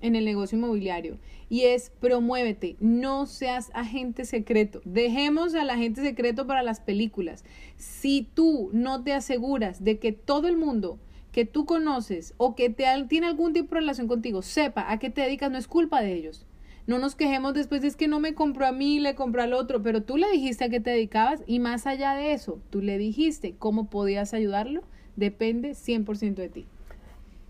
en 0.02 0.16
el 0.16 0.26
negocio 0.26 0.58
inmobiliario 0.58 1.18
y 1.50 1.66
es 1.66 1.92
promuévete, 2.00 2.78
no 2.80 3.26
seas 3.26 3.70
agente 3.74 4.26
secreto. 4.26 4.82
Dejemos 4.86 5.54
al 5.54 5.70
agente 5.70 6.02
secreto 6.02 6.48
para 6.48 6.64
las 6.64 6.80
películas. 6.80 7.46
Si 7.78 8.28
tú 8.34 8.70
no 8.74 9.04
te 9.04 9.14
aseguras 9.14 9.84
de 9.84 10.00
que 10.00 10.12
todo 10.12 10.48
el 10.48 10.58
mundo 10.58 11.00
que 11.34 11.46
tú 11.46 11.66
conoces 11.66 12.34
o 12.38 12.56
que 12.56 12.70
te, 12.70 12.86
tiene 13.10 13.28
algún 13.28 13.52
tipo 13.52 13.76
de 13.76 13.82
relación 13.82 14.08
contigo 14.08 14.42
sepa 14.42 14.90
a 14.90 15.00
qué 15.00 15.10
te 15.10 15.22
dedicas, 15.22 15.52
no 15.52 15.58
es 15.58 15.68
culpa 15.68 16.02
de 16.02 16.14
ellos. 16.14 16.46
No 16.86 17.00
nos 17.00 17.16
quejemos 17.16 17.54
después 17.54 17.82
de 17.82 17.92
que 17.92 18.08
no 18.08 18.20
me 18.20 18.36
compró 18.36 18.68
a 18.68 18.72
mí, 18.72 19.00
le 19.00 19.16
compró 19.16 19.42
al 19.42 19.54
otro, 19.54 19.82
pero 19.82 20.04
tú 20.04 20.18
le 20.18 20.30
dijiste 20.30 20.66
a 20.66 20.70
qué 20.70 20.80
te 20.80 20.92
dedicabas 20.92 21.42
y 21.48 21.60
más 21.60 21.88
allá 21.88 22.14
de 22.14 22.34
eso, 22.34 22.62
tú 22.70 22.82
le 22.82 22.98
dijiste 22.98 23.56
cómo 23.58 23.90
podías 23.90 24.34
ayudarlo, 24.34 24.84
depende 25.16 25.72
100% 25.72 26.36
de 26.36 26.50
ti. 26.50 26.66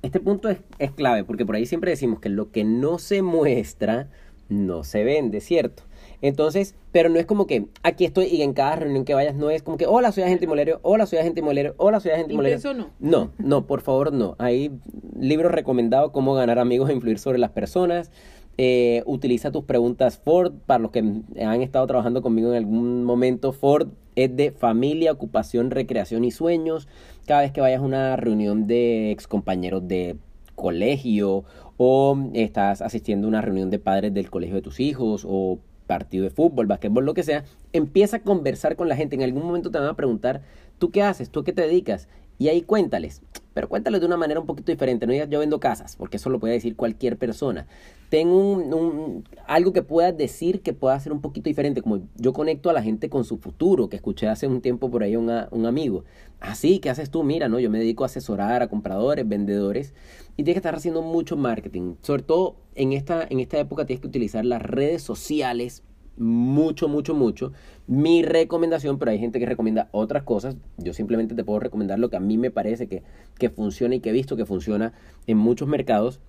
Este 0.01 0.19
punto 0.19 0.49
es, 0.49 0.59
es 0.79 0.91
clave 0.91 1.23
porque 1.25 1.45
por 1.45 1.55
ahí 1.55 1.65
siempre 1.65 1.91
decimos 1.91 2.19
que 2.19 2.29
lo 2.29 2.51
que 2.51 2.63
no 2.63 2.99
se 2.99 3.21
muestra 3.21 4.09
no 4.47 4.83
se 4.83 5.03
vende, 5.03 5.41
¿cierto? 5.41 5.83
Entonces, 6.23 6.73
pero 6.93 7.09
no 7.09 7.19
es 7.19 7.25
como 7.25 7.47
que 7.47 7.65
aquí 7.83 8.05
estoy 8.05 8.27
y 8.27 8.43
en 8.43 8.53
cada 8.53 8.77
reunión 8.77 9.03
que 9.03 9.13
vayas 9.13 9.35
no 9.35 9.49
es 9.49 9.61
como 9.61 9.75
que 9.75 9.87
hola 9.87 10.13
soy 10.13 10.23
agente 10.23 10.45
inmobiliario, 10.45 10.79
hola 10.81 11.05
soy 11.05 11.19
agente 11.19 11.41
inmobiliario, 11.41 11.75
hola 11.75 11.99
soy 11.99 12.11
agente 12.11 12.31
inmobiliario. 12.31 12.59
Eso 12.59 12.73
no. 12.73 12.91
No, 13.01 13.31
no, 13.39 13.67
por 13.67 13.81
favor 13.81 14.13
no. 14.13 14.37
Hay 14.39 14.71
libros 15.19 15.51
recomendados 15.51 16.11
cómo 16.11 16.33
ganar 16.33 16.59
amigos 16.59 16.89
e 16.89 16.93
influir 16.93 17.19
sobre 17.19 17.39
las 17.39 17.51
personas. 17.51 18.09
Eh, 18.57 19.03
utiliza 19.05 19.51
tus 19.51 19.65
preguntas 19.65 20.17
Ford. 20.17 20.53
Para 20.65 20.79
los 20.79 20.91
que 20.91 20.99
han 20.99 21.61
estado 21.61 21.85
trabajando 21.87 22.21
conmigo 22.21 22.51
en 22.51 22.55
algún 22.55 23.03
momento, 23.03 23.51
Ford 23.51 23.89
es 24.15 24.33
de 24.33 24.51
familia, 24.51 25.11
ocupación, 25.11 25.71
recreación 25.71 26.23
y 26.23 26.31
sueños. 26.31 26.87
Cada 27.27 27.41
vez 27.41 27.51
que 27.51 27.59
vayas 27.59 27.81
a 27.81 27.85
una 27.85 28.15
reunión 28.15 28.65
de 28.65 29.11
excompañeros 29.11 29.85
de 29.89 30.15
colegio 30.55 31.43
o 31.75 32.17
estás 32.33 32.81
asistiendo 32.81 33.27
a 33.27 33.29
una 33.29 33.41
reunión 33.41 33.69
de 33.69 33.79
padres 33.79 34.13
del 34.13 34.29
colegio 34.29 34.55
de 34.55 34.61
tus 34.61 34.79
hijos 34.79 35.25
o 35.27 35.59
partido 35.85 36.23
de 36.23 36.29
fútbol, 36.29 36.67
basquetbol, 36.67 37.05
lo 37.05 37.13
que 37.13 37.23
sea, 37.23 37.43
empieza 37.71 38.17
a 38.17 38.21
conversar 38.21 38.75
con 38.75 38.89
la 38.89 38.95
gente. 38.95 39.15
En 39.15 39.23
algún 39.23 39.45
momento 39.45 39.71
te 39.71 39.79
van 39.79 39.87
a 39.87 39.95
preguntar, 39.95 40.41
¿tú 40.79 40.91
qué 40.91 41.01
haces? 41.01 41.29
¿Tú 41.29 41.43
qué 41.43 41.53
te 41.53 41.61
dedicas? 41.61 42.07
Y 42.37 42.47
ahí 42.47 42.61
cuéntales, 42.61 43.21
pero 43.53 43.69
cuéntales 43.69 44.01
de 44.01 44.07
una 44.07 44.17
manera 44.17 44.39
un 44.39 44.45
poquito 44.45 44.71
diferente. 44.71 45.05
No 45.05 45.13
digas 45.13 45.29
yo 45.29 45.39
vendo 45.39 45.59
casas, 45.59 45.95
porque 45.95 46.17
eso 46.17 46.29
lo 46.29 46.39
puede 46.39 46.53
decir 46.53 46.75
cualquier 46.75 47.17
persona. 47.17 47.67
Ten 48.09 48.27
un, 48.27 49.23
algo 49.47 49.73
que 49.73 49.81
puedas 49.81 50.15
decir 50.15 50.61
que 50.61 50.73
pueda 50.73 50.99
ser 50.99 51.13
un 51.13 51.21
poquito 51.21 51.49
diferente, 51.49 51.81
como 51.81 52.01
yo 52.15 52.33
conecto 52.33 52.69
a 52.69 52.73
la 52.73 52.83
gente 52.83 53.09
con 53.09 53.23
su 53.23 53.37
futuro, 53.37 53.89
que 53.89 53.95
escuché 53.95 54.27
hace 54.27 54.47
un 54.47 54.61
tiempo 54.61 54.89
por 54.89 55.03
ahí 55.03 55.13
a 55.13 55.19
un 55.19 55.65
amigo. 55.65 56.03
Así, 56.39 56.75
ah, 56.75 56.79
¿qué 56.81 56.89
haces 56.89 57.09
tú? 57.09 57.23
Mira, 57.23 57.47
no, 57.47 57.59
yo 57.59 57.69
me 57.69 57.79
dedico 57.79 58.03
a 58.03 58.07
asesorar 58.07 58.61
a 58.61 58.67
compradores, 58.67 59.27
vendedores, 59.27 59.93
y 60.35 60.43
tienes 60.43 60.55
que 60.55 60.59
estar 60.59 60.75
haciendo 60.75 61.01
mucho 61.01 61.37
marketing. 61.37 61.95
Sobre 62.01 62.23
todo 62.23 62.57
en 62.75 62.91
esta, 62.91 63.25
en 63.29 63.39
esta 63.39 63.57
época 63.59 63.85
tienes 63.85 64.01
que 64.01 64.07
utilizar 64.07 64.43
las 64.43 64.61
redes 64.61 65.01
sociales 65.01 65.83
mucho, 66.17 66.87
mucho, 66.87 67.13
mucho. 67.13 67.51
Mi 67.87 68.23
recomendación, 68.23 68.99
pero 68.99 69.11
hay 69.11 69.19
gente 69.19 69.39
que 69.39 69.45
recomienda 69.45 69.89
otras 69.91 70.23
cosas. 70.23 70.55
Yo 70.77 70.93
simplemente 70.93 71.35
te 71.35 71.43
puedo 71.43 71.59
recomendar 71.59 71.99
lo 71.99 72.09
que 72.09 72.17
a 72.17 72.19
mí 72.19 72.37
me 72.37 72.51
parece 72.51 72.87
que, 72.87 73.03
que 73.37 73.49
funciona 73.49 73.95
y 73.95 73.99
que 73.99 74.09
he 74.09 74.13
visto 74.13 74.37
que 74.37 74.45
funciona 74.45 74.93
en 75.27 75.37
muchos 75.37 75.67
mercados. 75.67 76.19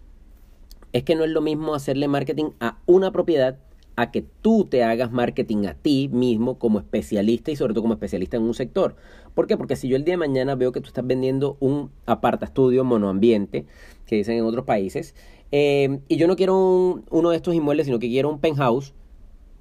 Es 0.93 1.03
que 1.03 1.15
no 1.15 1.25
es 1.25 1.31
lo 1.31 1.41
mismo 1.41 1.75
hacerle 1.75 2.09
marketing 2.09 2.51
a 2.61 2.79
una 2.87 3.11
propiedad 3.13 3.59
a 3.97 4.11
que 4.11 4.25
tú 4.43 4.65
te 4.65 4.83
hagas 4.83 5.13
marketing 5.13 5.67
a 5.67 5.75
ti 5.75 6.09
mismo 6.13 6.59
como 6.59 6.79
especialista 6.79 7.51
y 7.51 7.57
sobre 7.57 7.75
todo 7.75 7.83
como 7.83 7.95
especialista 7.95 8.37
en 8.37 8.43
un 8.43 8.55
sector. 8.55 8.97
¿Por 9.35 9.47
qué? 9.47 9.57
Porque 9.57 9.77
si 9.77 9.89
yo 9.89 9.97
el 9.97 10.05
día 10.05 10.15
de 10.15 10.19
mañana 10.19 10.55
veo 10.55 10.73
que 10.73 10.81
tú 10.81 10.89
estás 10.89 11.07
vendiendo 11.07 11.57
un 11.61 11.91
aparta 12.07 12.47
estudio 12.47 12.85
monoambiente, 12.85 13.67
que 14.07 14.17
dicen 14.17 14.37
en 14.37 14.45
otros 14.45 14.65
países, 14.65 15.15
eh, 15.53 16.01
y 16.09 16.17
yo 16.17 16.27
no 16.27 16.37
quiero 16.37 17.03
uno 17.11 17.31
de 17.31 17.37
estos 17.37 17.55
inmuebles, 17.55 17.87
sino 17.87 17.99
que 17.99 18.09
quiero 18.09 18.29
un 18.29 18.41
penthouse, 18.41 18.95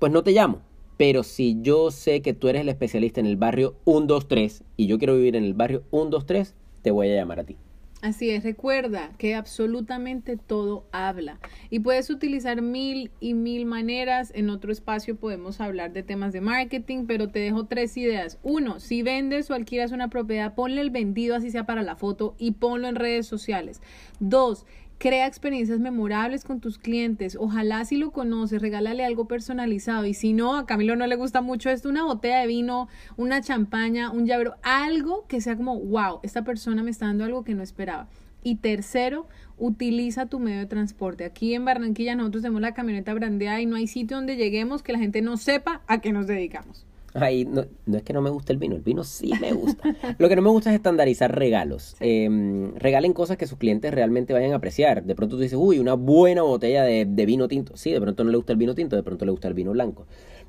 pues 0.03 0.11
no 0.11 0.21
te 0.21 0.33
llamo. 0.33 0.59
Pero 0.97 1.23
si 1.23 1.61
yo 1.61 1.89
sé 1.89 2.21
que 2.21 2.33
tú 2.33 2.49
eres 2.49 2.63
el 2.63 2.67
especialista 2.67 3.21
en 3.21 3.25
el 3.25 3.37
barrio 3.37 3.77
123 3.85 4.65
y 4.75 4.87
yo 4.87 4.97
quiero 4.97 5.15
vivir 5.15 5.37
en 5.37 5.45
el 5.45 5.53
barrio 5.53 5.83
123, 5.91 6.55
te 6.81 6.91
voy 6.91 7.09
a 7.09 7.15
llamar 7.15 7.39
a 7.39 7.45
ti. 7.45 7.55
Así 8.01 8.29
es, 8.29 8.43
recuerda 8.43 9.13
que 9.17 9.33
absolutamente 9.33 10.35
todo 10.35 10.83
habla 10.91 11.39
y 11.69 11.79
puedes 11.79 12.09
utilizar 12.09 12.61
mil 12.61 13.11
y 13.21 13.33
mil 13.33 13.65
maneras. 13.65 14.33
En 14.35 14.49
otro 14.49 14.73
espacio 14.73 15.15
podemos 15.15 15.61
hablar 15.61 15.93
de 15.93 16.03
temas 16.03 16.33
de 16.33 16.41
marketing, 16.41 17.05
pero 17.07 17.29
te 17.29 17.39
dejo 17.39 17.67
tres 17.67 17.95
ideas. 17.95 18.39
Uno, 18.43 18.81
si 18.81 19.03
vendes 19.03 19.49
o 19.49 19.53
alquilas 19.53 19.93
una 19.93 20.09
propiedad, 20.09 20.53
ponle 20.53 20.81
el 20.81 20.89
vendido 20.89 21.33
así 21.33 21.49
sea 21.49 21.65
para 21.65 21.81
la 21.81 21.95
foto 21.95 22.35
y 22.37 22.51
ponlo 22.51 22.89
en 22.89 22.95
redes 22.95 23.25
sociales. 23.25 23.81
Dos, 24.19 24.65
Crea 25.03 25.27
experiencias 25.27 25.81
memorables 25.81 26.45
con 26.45 26.61
tus 26.61 26.77
clientes. 26.77 27.35
Ojalá 27.37 27.83
si 27.83 27.97
lo 27.97 28.11
conoces, 28.11 28.61
regálale 28.61 29.03
algo 29.03 29.27
personalizado. 29.27 30.05
Y 30.05 30.13
si 30.13 30.31
no, 30.31 30.55
a 30.55 30.65
Camilo 30.65 30.95
no 30.95 31.05
le 31.07 31.17
gusta 31.17 31.41
mucho 31.41 31.69
esto, 31.69 31.89
una 31.89 32.05
botella 32.05 32.39
de 32.39 32.47
vino, 32.47 32.87
una 33.17 33.41
champaña, 33.41 34.11
un 34.11 34.25
llavero, 34.25 34.55
algo 34.63 35.27
que 35.27 35.41
sea 35.41 35.57
como, 35.57 35.77
wow, 35.77 36.21
esta 36.23 36.45
persona 36.45 36.83
me 36.83 36.91
está 36.91 37.07
dando 37.07 37.25
algo 37.25 37.43
que 37.43 37.53
no 37.53 37.63
esperaba. 37.63 38.07
Y 38.43 38.55
tercero, 38.55 39.27
utiliza 39.57 40.27
tu 40.27 40.39
medio 40.39 40.59
de 40.59 40.67
transporte. 40.67 41.25
Aquí 41.25 41.53
en 41.53 41.65
Barranquilla 41.65 42.15
nosotros 42.15 42.43
tenemos 42.43 42.61
la 42.61 42.73
camioneta 42.73 43.13
brandeada 43.13 43.59
y 43.59 43.65
no 43.65 43.75
hay 43.75 43.87
sitio 43.87 44.15
donde 44.15 44.37
lleguemos 44.37 44.83
que 44.83 44.93
la 44.93 44.99
gente 44.99 45.21
no 45.21 45.35
sepa 45.35 45.81
a 45.85 45.99
qué 45.99 46.13
nos 46.13 46.27
dedicamos. 46.27 46.85
Ahí 47.15 47.45
no, 47.45 47.65
no, 47.85 47.97
es 47.97 48.03
que 48.03 48.13
no 48.13 48.21
me 48.21 48.31
guste 48.31 48.53
el 48.53 48.59
vino, 48.59 48.75
el 48.75 48.81
vino 48.81 49.03
sí 49.03 49.31
me 49.39 49.53
gusta. 49.53 49.95
Lo 50.17 50.29
que 50.29 50.35
no 50.35 50.41
me 50.41 50.49
gusta 50.49 50.71
es 50.71 50.75
estandarizar 50.75 51.35
regalos. 51.35 51.95
Em, 51.99 52.73
regalen 52.75 53.13
cosas 53.13 53.37
que 53.37 53.45
sus 53.45 53.57
clientes 53.57 53.93
realmente 53.93 54.33
vayan 54.33 54.53
a 54.53 54.55
apreciar. 54.55 55.03
De 55.03 55.13
pronto 55.15 55.35
tú 55.35 55.41
dices, 55.41 55.57
uy, 55.61 55.79
una 55.79 55.93
buena 55.93 56.41
botella 56.41 56.83
de, 56.83 57.25
vino 57.25 57.47
tinto. 57.47 57.77
Sí, 57.77 57.91
de 57.91 58.01
pronto 58.01 58.23
no 58.23 58.31
le 58.31 58.37
gusta 58.37 58.53
el 58.53 58.57
vino 58.57 58.73
tinto, 58.73 58.95
de 58.95 59.03
pronto 59.03 59.25
le 59.25 59.31
gusta 59.31 59.47
el 59.47 59.53
vino 59.53 59.71
blanco. 59.71 60.07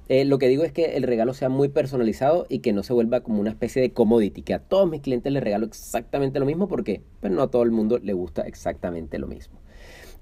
Eh, 0.09 0.25
lo 0.25 0.39
que 0.39 0.49
digo 0.49 0.65
es 0.65 0.73
que 0.73 0.97
el 0.97 1.03
regalo 1.03 1.35
sea 1.35 1.49
muy 1.49 1.69
personalizado 1.69 2.47
y 2.49 2.59
que 2.61 2.73
no 2.73 2.83
se 2.83 2.93
vuelva 2.93 3.21
como 3.21 3.41
una 3.41 3.51
especie 3.51 3.81
de 3.81 3.93
commodity, 3.93 4.43
que 4.43 4.55
a 4.55 4.59
todos 4.59 4.89
mis 4.89 5.01
clientes 5.01 5.33
les 5.33 5.43
regalo 5.43 5.67
exactamente 5.67 6.39
lo 6.39 6.47
mismo 6.47 6.69
porque 6.69 7.03
pues, 7.21 7.33
no 7.33 7.43
a 7.43 7.51
todo 7.51 7.63
el 7.63 7.71
mundo 7.71 7.99
le 7.99 8.13
gusta 8.13 8.43
exactamente 8.43 9.19
lo 9.19 9.27
mismo. 9.27 9.61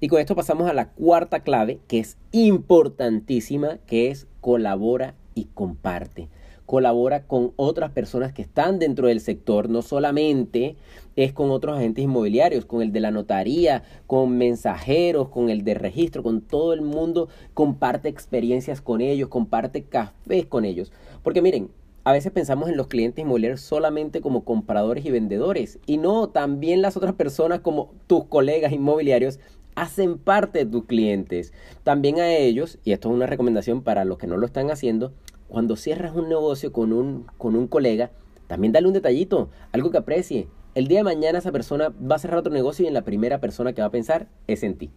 Y 0.00 0.09
con 0.09 0.20
esto 0.20 0.35
pasamos 0.35 0.68
a 0.68 0.74
la 0.74 0.90
cuarta 0.90 1.40
clave, 1.40 1.78
que 1.87 2.00
es 2.00 2.16
importantísima, 2.33 3.78
que 3.87 4.11
es 4.11 4.26
colabora 4.40 5.14
y 5.35 5.45
comparte. 5.55 6.29
Colabora 6.66 7.25
con 7.27 7.53
otras 7.57 7.90
personas 7.90 8.33
que 8.33 8.42
están 8.42 8.79
dentro 8.79 9.09
del 9.09 9.21
sector, 9.21 9.68
no 9.68 9.83
solamente 9.83 10.77
es 11.16 11.33
con 11.33 11.51
otros 11.51 11.77
agentes 11.77 12.05
inmobiliarios, 12.05 12.64
con 12.64 12.83
el 12.83 12.92
de 12.92 13.01
la 13.01 13.11
notaría, 13.11 13.83
con 14.07 14.38
mensajeros, 14.38 15.29
con 15.29 15.51
el 15.51 15.64
de 15.64 15.75
registro, 15.75 16.23
con 16.23 16.40
todo 16.40 16.73
el 16.73 16.81
mundo, 16.81 17.29
comparte 17.53 18.09
experiencias 18.09 18.81
con 18.81 19.01
ellos, 19.01 19.29
comparte 19.29 19.83
cafés 19.83 20.47
con 20.47 20.64
ellos. 20.64 20.92
Porque 21.23 21.42
miren, 21.42 21.68
a 22.05 22.12
veces 22.12 22.33
pensamos 22.33 22.68
en 22.68 22.77
los 22.77 22.88
clientes 22.88 23.23
inmobiliarios 23.23 23.61
solamente 23.61 24.21
como 24.21 24.45
compradores 24.45 25.05
y 25.05 25.11
vendedores 25.11 25.79
y 25.87 25.99
no, 25.99 26.29
también 26.29 26.83
las 26.83 26.97
otras 26.97 27.14
personas 27.14 27.61
como 27.61 27.92
tus 28.09 28.25
colegas 28.25 28.73
inmobiliarios 28.73 29.38
hacen 29.74 30.18
parte 30.18 30.61
de 30.61 30.66
tus 30.66 30.85
clientes. 30.85 31.52
También 31.82 32.20
a 32.20 32.32
ellos, 32.35 32.78
y 32.85 32.92
esto 32.92 33.08
es 33.08 33.14
una 33.14 33.26
recomendación 33.26 33.82
para 33.82 34.04
los 34.04 34.18
que 34.18 34.26
no 34.26 34.37
lo 34.37 34.46
están 34.46 34.70
haciendo, 34.70 35.12
cuando 35.48 35.76
cierras 35.76 36.14
un 36.14 36.28
negocio 36.28 36.72
con 36.72 36.92
un, 36.92 37.26
con 37.38 37.56
un 37.56 37.68
colega, 37.68 38.11
también 38.46 38.72
dale 38.72 38.87
un 38.87 38.94
detallito, 38.94 39.50
algo 39.72 39.90
que 39.90 39.98
aprecie. 39.98 40.48
El 40.74 40.88
día 40.88 40.98
de 40.98 41.04
mañana 41.04 41.38
esa 41.38 41.52
persona 41.52 41.90
va 41.90 42.16
a 42.16 42.18
cerrar 42.18 42.38
otro 42.38 42.52
negocio 42.52 42.85
y 42.85 42.88
en 42.88 42.94
la 42.94 43.02
primera 43.02 43.40
persona 43.40 43.72
que 43.72 43.82
va 43.82 43.88
a 43.88 43.90
pensar 43.90 44.28
es 44.46 44.62
en 44.62 44.78
ti. 44.78 44.90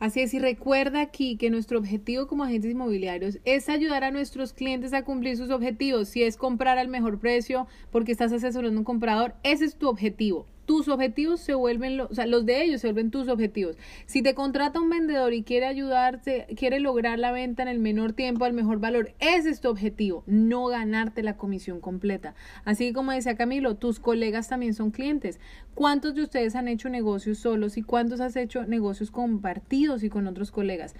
Así 0.00 0.20
es, 0.20 0.32
y 0.32 0.38
recuerda 0.38 1.02
aquí 1.02 1.36
que 1.36 1.50
nuestro 1.50 1.78
objetivo 1.78 2.26
como 2.26 2.42
agentes 2.42 2.70
inmobiliarios 2.70 3.38
es 3.44 3.68
ayudar 3.68 4.02
a 4.02 4.10
nuestros 4.10 4.54
clientes 4.54 4.94
a 4.94 5.04
cumplir 5.04 5.36
sus 5.36 5.50
objetivos. 5.50 6.08
Si 6.08 6.22
es 6.22 6.36
comprar 6.36 6.78
al 6.78 6.88
mejor 6.88 7.20
precio 7.20 7.66
porque 7.92 8.10
estás 8.10 8.32
asesorando 8.32 8.78
a 8.78 8.80
un 8.80 8.84
comprador, 8.84 9.34
ese 9.42 9.66
es 9.66 9.76
tu 9.76 9.88
objetivo 9.88 10.46
tus 10.70 10.86
objetivos 10.86 11.40
se 11.40 11.52
vuelven, 11.54 12.00
o 12.00 12.14
sea, 12.14 12.26
los 12.26 12.46
de 12.46 12.62
ellos 12.62 12.80
se 12.80 12.86
vuelven 12.86 13.10
tus 13.10 13.26
objetivos. 13.26 13.76
Si 14.06 14.22
te 14.22 14.36
contrata 14.36 14.78
un 14.78 14.88
vendedor 14.88 15.32
y 15.34 15.42
quiere 15.42 15.66
ayudarte, 15.66 16.46
quiere 16.56 16.78
lograr 16.78 17.18
la 17.18 17.32
venta 17.32 17.64
en 17.64 17.68
el 17.68 17.80
menor 17.80 18.12
tiempo, 18.12 18.44
al 18.44 18.52
mejor 18.52 18.78
valor, 18.78 19.12
ese 19.18 19.50
es 19.50 19.60
tu 19.60 19.68
objetivo, 19.68 20.22
no 20.28 20.66
ganarte 20.66 21.24
la 21.24 21.36
comisión 21.36 21.80
completa. 21.80 22.36
Así 22.64 22.92
como 22.92 23.10
decía 23.10 23.34
Camilo, 23.34 23.78
tus 23.78 23.98
colegas 23.98 24.48
también 24.48 24.74
son 24.74 24.92
clientes. 24.92 25.40
¿Cuántos 25.74 26.14
de 26.14 26.22
ustedes 26.22 26.54
han 26.54 26.68
hecho 26.68 26.88
negocios 26.88 27.38
solos 27.38 27.76
y 27.76 27.82
cuántos 27.82 28.20
has 28.20 28.36
hecho 28.36 28.64
negocios 28.64 29.10
compartidos 29.10 30.04
y 30.04 30.08
con 30.08 30.28
otros 30.28 30.52
colegas? 30.52 30.94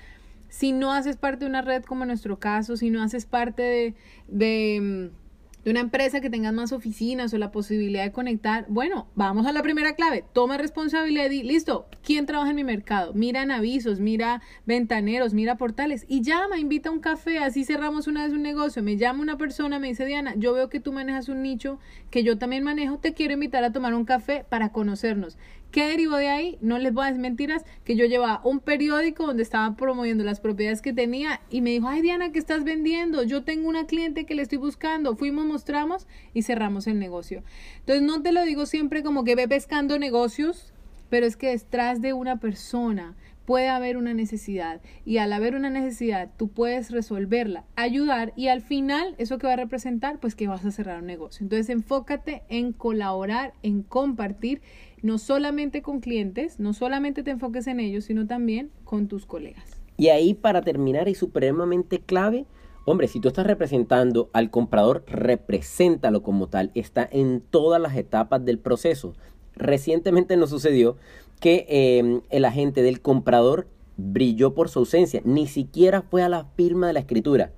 Si 0.49 0.73
no 0.73 0.93
haces 0.93 1.17
parte 1.17 1.45
de 1.45 1.49
una 1.49 1.63
red 1.63 1.85
como 1.85 2.03
en 2.03 2.09
nuestro 2.09 2.41
caso, 2.41 2.77
si 2.77 2.91
no 2.91 3.05
haces 3.05 3.25
parte 3.25 3.95
de, 4.27 5.11
mm, 5.13 5.20
de 5.65 5.71
una 5.71 5.81
empresa 5.81 6.21
que 6.21 6.31
tenga 6.31 6.53
más 6.53 6.73
oficinas 6.73 7.33
o 7.33 7.39
la 7.39 7.51
posibilidad 7.51 8.05
de 8.05 8.13
conectar, 8.13 8.67
bueno, 8.69 9.09
vamos 9.15 9.47
a 9.47 9.53
la 9.53 9.63
primera 9.63 9.95
clave, 9.95 10.25
toma 10.33 10.57
responsabilidad 10.57 11.31
y 11.31 11.43
listo, 11.43 11.87
¿quién 12.03 12.27
trabaja 12.27 12.51
en 12.51 12.57
mi 12.57 12.65
mercado? 12.65 13.13
Mira 13.15 13.43
en 13.43 13.51
avisos, 13.51 14.01
mira 14.01 14.43
ventaneros, 14.67 15.35
mira 15.35 15.57
portales 15.57 16.05
y 16.09 16.23
llama, 16.23 16.59
invita 16.59 16.89
a 16.89 16.93
un 16.93 17.01
café, 17.01 17.39
así 17.39 17.65
cerramos 17.65 18.07
una 18.07 18.25
vez 18.25 18.33
un 18.33 18.43
negocio, 18.43 18.83
me 18.83 18.97
llama 18.97 19.21
una 19.21 19.37
persona, 19.37 19.79
me 19.79 19.89
dice 19.89 20.07
Diana, 20.07 20.35
yo 20.37 20.53
veo 20.53 20.69
que 20.69 20.81
tú 20.81 20.93
manejas 20.93 21.29
un 21.29 21.43
nicho 21.43 21.79
que 22.11 22.23
yo 22.23 22.39
también 22.39 22.65
manejo, 22.65 22.99
te 22.99 23.15
quiero 23.15 23.35
invitar 23.35 23.65
a 23.65 23.73
tomar 23.73 23.95
un 23.95 24.05
café 24.05 24.45
para 24.49 24.71
conocernos. 24.71 25.37
¿Qué 25.71 25.87
derivó 25.87 26.17
de 26.17 26.29
ahí? 26.29 26.59
No 26.61 26.79
les 26.79 26.93
voy 26.93 27.05
a 27.05 27.07
decir 27.07 27.21
mentiras, 27.21 27.65
que 27.85 27.95
yo 27.95 28.05
llevaba 28.05 28.41
un 28.45 28.59
periódico 28.59 29.27
donde 29.27 29.45
estaba 29.45 29.77
promoviendo 29.77 30.25
las 30.25 30.41
propiedades 30.41 30.83
que 30.83 30.93
tenía 30.93 31.41
y 31.49 31.61
me 31.61 31.71
dijo, 31.71 31.87
ay 31.87 32.03
Diana, 32.03 32.33
¿qué 32.33 32.41
estás 32.41 32.65
vendiendo? 32.65 33.23
Yo 33.23 33.45
tengo 33.45 33.69
una 33.69 33.87
cliente 33.87 34.27
que 34.27 34.35
le 34.35 34.43
estoy 34.43 34.59
buscando. 34.59 35.15
Fuimos, 35.15 35.47
mostramos 35.47 36.09
y 36.35 36.43
cerramos 36.43 36.89
el 36.89 36.99
negocio. 36.99 37.45
Entonces 37.81 38.03
no 38.03 38.21
te 38.21 38.33
lo 38.33 38.43
digo 38.45 38.67
siempre 38.67 39.05
como 39.05 39.23
que 39.23 39.37
ve 39.37 39.47
pescando 39.47 39.99
negocios, 39.99 40.73
pero 41.09 41.27
es 41.27 41.37
que 41.37 41.51
detrás 41.51 42.01
de 42.01 42.15
una 42.15 42.41
persona 42.41 43.17
puede 43.51 43.69
haber 43.69 43.97
una 43.97 44.15
necesidad 44.15 44.81
y 45.05 45.19
al 45.19 45.33
haber 45.33 45.57
una 45.57 45.71
necesidad 45.71 46.31
tú 46.37 46.49
puedes 46.49 46.93
resolverla, 46.93 47.65
ayudar 47.75 48.33
y 48.37 48.47
al 48.47 48.61
final 48.61 49.17
eso 49.19 49.39
que 49.39 49.49
va 49.49 49.55
a 49.55 49.57
representar 49.57 50.21
pues 50.21 50.37
que 50.37 50.47
vas 50.47 50.65
a 50.65 50.71
cerrar 50.71 51.01
un 51.01 51.07
negocio. 51.07 51.43
Entonces 51.43 51.69
enfócate 51.69 52.45
en 52.49 52.73
colaborar, 52.73 53.55
en 53.65 53.83
compartir 53.83 54.63
no 55.03 55.19
solamente 55.19 55.83
con 55.83 56.01
clientes, 56.01 56.61
no 56.61 56.73
solamente 56.73 57.23
te 57.23 57.31
enfoques 57.31 57.67
en 57.67 57.81
ellos, 57.81 58.05
sino 58.05 58.27
también 58.27 58.71
con 58.85 59.09
tus 59.09 59.27
colegas. 59.27 59.65
Y 59.97 60.09
ahí 60.09 60.35
para 60.35 60.63
terminar 60.63 61.09
y 61.09 61.15
supremamente 61.15 62.01
clave, 62.01 62.47
hombre, 62.85 63.09
si 63.09 63.21
tú 63.21 63.29
estás 63.29 63.47
representando 63.47 64.31
al 64.33 64.51
comprador, 64.51 65.05
represéntalo 65.07 66.23
como 66.23 66.49
tal, 66.49 66.71
está 66.75 67.09
en 67.11 67.41
todas 67.41 67.81
las 67.81 67.97
etapas 67.97 68.45
del 68.45 68.59
proceso. 68.59 69.15
Recientemente 69.55 70.37
nos 70.37 70.51
sucedió 70.51 70.97
que 71.41 71.67
em, 71.69 72.23
el 72.31 72.45
agente 72.45 72.83
del 72.83 73.01
comprador 73.01 73.67
brilló 73.97 74.55
por 74.55 74.69
su 74.69 74.81
ausencia, 74.81 75.21
ni 75.25 75.47
siquiera 75.47 76.03
fue 76.03 76.23
a 76.23 76.29
la 76.29 76.45
firma 76.57 76.87
de 76.87 76.95
la 76.95 77.01
escritura 77.01 77.53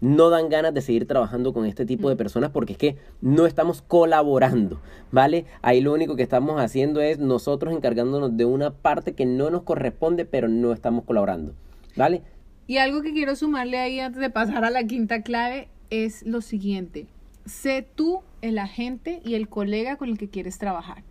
no 0.00 0.30
dan 0.30 0.48
ganas 0.48 0.74
de 0.74 0.80
seguir 0.80 1.06
trabajando 1.06 1.52
con 1.52 1.66
este 1.66 1.84
tipo 1.84 2.08
de 2.08 2.14
mm. 2.14 2.18
personas 2.18 2.50
porque 2.50 2.72
es 2.72 2.78
que 2.78 2.96
no 3.20 3.46
estamos 3.46 3.82
colaborando, 3.82 4.80
¿vale? 5.10 5.44
Ahí 5.62 5.80
lo 5.80 5.92
único 5.92 6.16
que 6.16 6.22
estamos 6.22 6.60
haciendo 6.60 7.00
es 7.00 7.18
nosotros 7.18 7.74
encargándonos 7.74 8.36
de 8.36 8.44
una 8.44 8.70
parte 8.70 9.12
que 9.12 9.26
no 9.26 9.50
nos 9.50 9.62
corresponde, 9.62 10.24
pero 10.24 10.48
no 10.48 10.72
estamos 10.72 11.04
colaborando, 11.04 11.54
¿vale? 11.96 12.22
Y 12.66 12.76
algo 12.76 13.02
que 13.02 13.12
quiero 13.12 13.34
sumarle 13.34 13.78
ahí 13.78 13.98
antes 13.98 14.20
de 14.20 14.30
pasar 14.30 14.64
a 14.64 14.70
la 14.70 14.84
quinta 14.84 15.22
clave 15.22 15.68
es 15.90 16.22
lo 16.24 16.42
siguiente. 16.42 17.06
Sé 17.46 17.86
tú 17.94 18.20
el 18.42 18.58
agente 18.58 19.22
y 19.24 19.34
el 19.34 19.48
colega 19.48 19.96
con 19.96 20.10
el 20.10 20.18
que 20.18 20.28
quieres 20.28 20.58
trabajar. 20.58 21.02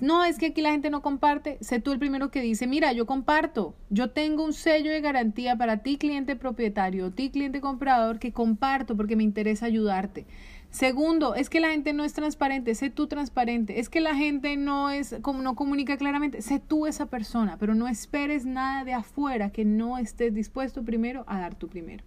No, 0.00 0.24
es 0.24 0.38
que 0.38 0.46
aquí 0.46 0.60
la 0.60 0.72
gente 0.72 0.90
no 0.90 1.00
comparte. 1.00 1.56
Sé 1.60 1.80
tú 1.80 1.92
el 1.92 1.98
primero 1.98 2.30
que 2.30 2.42
dice, 2.42 2.66
mira, 2.66 2.92
yo 2.92 3.06
comparto. 3.06 3.74
Yo 3.88 4.10
tengo 4.10 4.44
un 4.44 4.52
sello 4.52 4.90
de 4.90 5.00
garantía 5.00 5.56
para 5.56 5.78
ti, 5.78 5.96
cliente 5.96 6.36
propietario, 6.36 7.12
ti, 7.12 7.30
cliente 7.30 7.60
comprador, 7.60 8.18
que 8.18 8.32
comparto 8.32 8.96
porque 8.96 9.16
me 9.16 9.24
interesa 9.24 9.66
ayudarte. 9.66 10.26
Segundo, 10.70 11.34
es 11.34 11.48
que 11.48 11.60
la 11.60 11.70
gente 11.70 11.94
no 11.94 12.04
es 12.04 12.12
transparente, 12.12 12.74
sé 12.74 12.90
tú 12.90 13.06
transparente. 13.06 13.80
Es 13.80 13.88
que 13.88 14.00
la 14.00 14.14
gente 14.14 14.58
no 14.58 14.90
es 14.90 15.16
como 15.22 15.40
no 15.40 15.54
comunica 15.54 15.96
claramente, 15.96 16.42
sé 16.42 16.60
tú 16.60 16.86
esa 16.86 17.06
persona, 17.06 17.56
pero 17.58 17.74
no 17.74 17.88
esperes 17.88 18.44
nada 18.44 18.84
de 18.84 18.92
afuera 18.92 19.50
que 19.50 19.64
no 19.64 19.96
estés 19.96 20.34
dispuesto 20.34 20.84
primero 20.84 21.24
a 21.26 21.40
dar 21.40 21.54
tu 21.54 21.68
primero. 21.68 22.04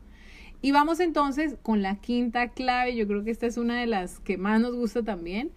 Y 0.61 0.71
vamos 0.71 0.99
entonces 0.99 1.55
con 1.63 1.81
la 1.81 1.95
quinta 1.95 2.49
clave, 2.49 2.95
yo 2.95 3.07
creo 3.07 3.23
que 3.23 3.31
esta 3.31 3.47
es 3.47 3.57
una 3.57 3.79
de 3.79 3.87
las 3.87 4.19
que 4.19 4.37
más 4.37 4.61
nos 4.61 4.75
gusta 4.75 5.01
también, 5.01 5.51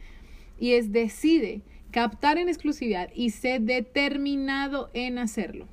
y 0.58 0.72
es 0.72 0.92
decide 0.92 1.60
captar 1.92 2.38
en 2.38 2.48
exclusividad 2.48 3.10
y 3.14 3.30
sé 3.30 3.60
determinado 3.60 4.90
en 4.94 5.18
hacerlo. 5.18 5.66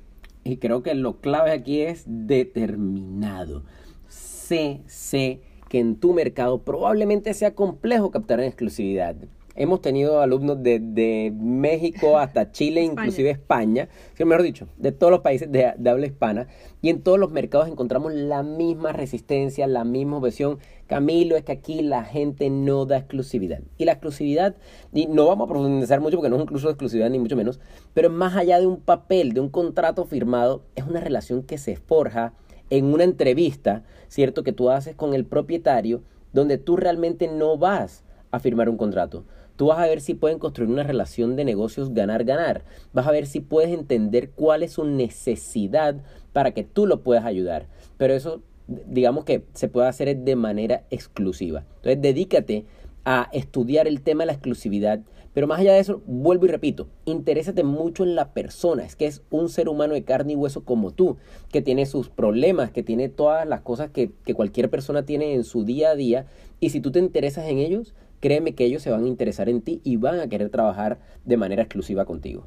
Y 0.44 0.58
creo 0.58 0.82
que 0.82 0.94
lo 0.94 1.20
clave 1.20 1.50
aquí 1.50 1.80
es 1.80 2.04
determinado. 2.06 3.64
Sé, 4.08 4.82
sé 4.86 5.40
que 5.68 5.78
en 5.80 5.96
tu 5.96 6.12
mercado 6.12 6.62
probablemente 6.62 7.34
sea 7.34 7.54
complejo 7.54 8.10
captar 8.10 8.40
en 8.40 8.46
exclusividad. 8.46 9.16
Hemos 9.60 9.82
tenido 9.82 10.22
alumnos 10.22 10.62
de, 10.62 11.30
México 11.38 12.16
hasta 12.16 12.50
Chile, 12.50 12.80
inclusive 12.80 13.28
España, 13.28 13.90
mejor 14.18 14.40
dicho, 14.40 14.68
de 14.78 14.90
todos 14.90 15.10
los 15.10 15.20
países 15.20 15.52
de, 15.52 15.74
de, 15.76 15.90
habla 15.90 16.06
hispana, 16.06 16.46
y 16.80 16.88
en 16.88 17.02
todos 17.02 17.18
los 17.18 17.30
mercados 17.30 17.68
encontramos 17.68 18.14
la 18.14 18.42
misma 18.42 18.92
resistencia, 18.92 19.66
la 19.66 19.84
misma 19.84 20.16
objeción. 20.16 20.60
Camilo, 20.86 21.36
es 21.36 21.44
que 21.44 21.52
aquí 21.52 21.82
la 21.82 22.04
gente 22.04 22.48
no 22.48 22.86
da 22.86 22.96
exclusividad. 22.96 23.60
Y 23.76 23.84
la 23.84 23.92
exclusividad, 23.92 24.56
y 24.94 25.08
no 25.08 25.26
vamos 25.26 25.44
a 25.44 25.52
profundizar 25.52 26.00
mucho 26.00 26.16
porque 26.16 26.30
no 26.30 26.36
es 26.36 26.42
incluso 26.42 26.70
exclusividad 26.70 27.10
ni 27.10 27.18
mucho 27.18 27.36
menos, 27.36 27.60
pero 27.92 28.08
más 28.08 28.36
allá 28.36 28.58
de 28.60 28.66
un 28.66 28.80
papel, 28.80 29.34
de 29.34 29.40
un 29.40 29.50
contrato 29.50 30.06
firmado, 30.06 30.62
es 30.74 30.86
una 30.86 31.00
relación 31.00 31.42
que 31.42 31.58
se 31.58 31.76
forja 31.76 32.32
en 32.70 32.86
una 32.86 33.04
entrevista, 33.04 33.82
¿cierto? 34.08 34.42
Que 34.42 34.54
tú 34.54 34.70
haces 34.70 34.94
con 34.94 35.12
el 35.12 35.26
propietario, 35.26 36.00
donde 36.32 36.56
tú 36.56 36.78
realmente 36.78 37.28
no 37.28 37.58
vas 37.58 38.04
a 38.30 38.38
firmar 38.38 38.70
un 38.70 38.78
contrato 38.78 39.26
Tú 39.60 39.66
vas 39.66 39.78
a 39.78 39.86
ver 39.86 40.00
si 40.00 40.14
pueden 40.14 40.38
construir 40.38 40.70
una 40.70 40.84
relación 40.84 41.36
de 41.36 41.44
negocios 41.44 41.92
ganar-ganar. 41.92 42.64
Vas 42.94 43.06
a 43.06 43.10
ver 43.10 43.26
si 43.26 43.40
puedes 43.40 43.70
entender 43.70 44.30
cuál 44.30 44.62
es 44.62 44.72
su 44.72 44.86
necesidad 44.86 45.96
para 46.32 46.52
que 46.52 46.64
tú 46.64 46.86
lo 46.86 47.02
puedas 47.02 47.26
ayudar. 47.26 47.66
Pero 47.98 48.14
eso, 48.14 48.40
digamos 48.66 49.26
que 49.26 49.44
se 49.52 49.68
puede 49.68 49.86
hacer 49.86 50.16
de 50.16 50.34
manera 50.34 50.84
exclusiva. 50.88 51.66
Entonces, 51.76 52.00
dedícate 52.00 52.64
a 53.04 53.28
estudiar 53.34 53.86
el 53.86 54.00
tema 54.00 54.22
de 54.22 54.28
la 54.28 54.32
exclusividad. 54.32 55.00
Pero 55.32 55.46
más 55.46 55.60
allá 55.60 55.74
de 55.74 55.80
eso, 55.80 56.02
vuelvo 56.06 56.46
y 56.46 56.48
repito, 56.48 56.88
interésate 57.04 57.62
mucho 57.62 58.02
en 58.02 58.14
la 58.14 58.32
persona. 58.32 58.84
Es 58.84 58.96
que 58.96 59.06
es 59.06 59.22
un 59.30 59.48
ser 59.48 59.68
humano 59.68 59.94
de 59.94 60.02
carne 60.02 60.32
y 60.32 60.36
hueso 60.36 60.64
como 60.64 60.90
tú, 60.90 61.16
que 61.52 61.62
tiene 61.62 61.86
sus 61.86 62.08
problemas, 62.08 62.72
que 62.72 62.82
tiene 62.82 63.08
todas 63.08 63.46
las 63.46 63.60
cosas 63.60 63.90
que, 63.90 64.10
que 64.24 64.34
cualquier 64.34 64.70
persona 64.70 65.04
tiene 65.04 65.34
en 65.34 65.44
su 65.44 65.64
día 65.64 65.90
a 65.90 65.94
día. 65.94 66.26
Y 66.58 66.70
si 66.70 66.80
tú 66.80 66.90
te 66.90 66.98
interesas 66.98 67.46
en 67.48 67.58
ellos, 67.58 67.94
créeme 68.20 68.54
que 68.54 68.64
ellos 68.64 68.82
se 68.82 68.90
van 68.90 69.04
a 69.04 69.08
interesar 69.08 69.48
en 69.48 69.62
ti 69.62 69.80
y 69.84 69.96
van 69.96 70.20
a 70.20 70.28
querer 70.28 70.50
trabajar 70.50 70.98
de 71.24 71.36
manera 71.36 71.62
exclusiva 71.62 72.04
contigo. 72.04 72.46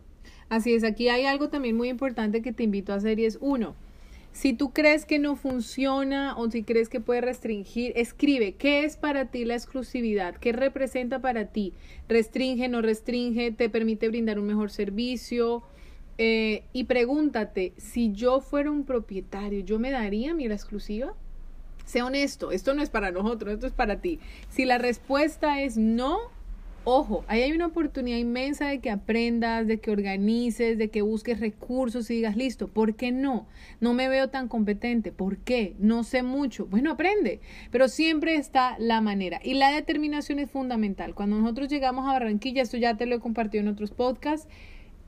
Así 0.49 0.73
es, 0.73 0.83
aquí 0.83 1.09
hay 1.09 1.25
algo 1.25 1.49
también 1.49 1.75
muy 1.75 1.89
importante 1.89 2.41
que 2.41 2.53
te 2.53 2.63
invito 2.63 2.93
a 2.93 2.97
hacer 2.97 3.19
y 3.19 3.25
es 3.25 3.39
uno, 3.41 3.75
si 4.33 4.53
tú 4.53 4.73
crees 4.73 5.05
que 5.05 5.19
no 5.19 5.35
funciona 5.35 6.35
o 6.35 6.49
si 6.49 6.63
crees 6.63 6.89
que 6.89 6.99
puede 6.99 7.21
restringir, 7.21 7.93
escribe 7.95 8.53
qué 8.53 8.83
es 8.83 8.97
para 8.97 9.27
ti 9.27 9.45
la 9.45 9.53
exclusividad, 9.53 10.35
qué 10.35 10.51
representa 10.51 11.19
para 11.19 11.45
ti, 11.45 11.73
restringe, 12.09 12.67
no 12.67 12.81
restringe, 12.81 13.51
te 13.51 13.69
permite 13.69 14.09
brindar 14.09 14.39
un 14.39 14.47
mejor 14.47 14.71
servicio 14.71 15.63
eh, 16.17 16.63
y 16.73 16.85
pregúntate, 16.85 17.73
si 17.77 18.11
yo 18.11 18.39
fuera 18.41 18.71
un 18.71 18.85
propietario, 18.85 19.61
¿yo 19.61 19.77
me 19.77 19.91
daría 19.91 20.33
mi 20.33 20.45
exclusiva? 20.47 21.13
Sé 21.85 22.01
honesto, 22.01 22.51
esto 22.51 22.73
no 22.73 22.81
es 22.81 22.89
para 22.89 23.11
nosotros, 23.11 23.53
esto 23.53 23.67
es 23.67 23.73
para 23.73 24.01
ti. 24.01 24.19
Si 24.49 24.65
la 24.65 24.79
respuesta 24.79 25.61
es 25.61 25.77
no, 25.77 26.17
ojo, 26.85 27.23
ahí 27.27 27.41
hay 27.41 27.51
una 27.51 27.67
oportunidad 27.67 28.17
inmensa 28.17 28.67
de 28.67 28.79
que 28.79 28.89
aprendas, 28.89 29.67
de 29.67 29.79
que 29.79 29.91
organices, 29.91 30.77
de 30.77 30.89
que 30.89 31.01
busques 31.01 31.39
recursos 31.39 32.09
y 32.09 32.15
digas, 32.15 32.35
listo, 32.35 32.67
¿por 32.67 32.95
qué 32.95 33.11
no? 33.11 33.47
No 33.79 33.93
me 33.93 34.09
veo 34.09 34.29
tan 34.29 34.47
competente, 34.47 35.11
¿por 35.11 35.37
qué? 35.37 35.75
No 35.79 36.03
sé 36.03 36.23
mucho. 36.23 36.65
Bueno, 36.65 36.91
aprende, 36.91 37.39
pero 37.71 37.87
siempre 37.87 38.35
está 38.35 38.75
la 38.79 39.01
manera. 39.01 39.39
Y 39.43 39.53
la 39.53 39.71
determinación 39.71 40.39
es 40.39 40.49
fundamental. 40.49 41.15
Cuando 41.15 41.37
nosotros 41.37 41.69
llegamos 41.69 42.07
a 42.07 42.13
Barranquilla, 42.13 42.61
esto 42.61 42.77
ya 42.77 42.97
te 42.97 43.05
lo 43.05 43.15
he 43.15 43.19
compartido 43.19 43.61
en 43.61 43.69
otros 43.69 43.91
podcasts, 43.91 44.47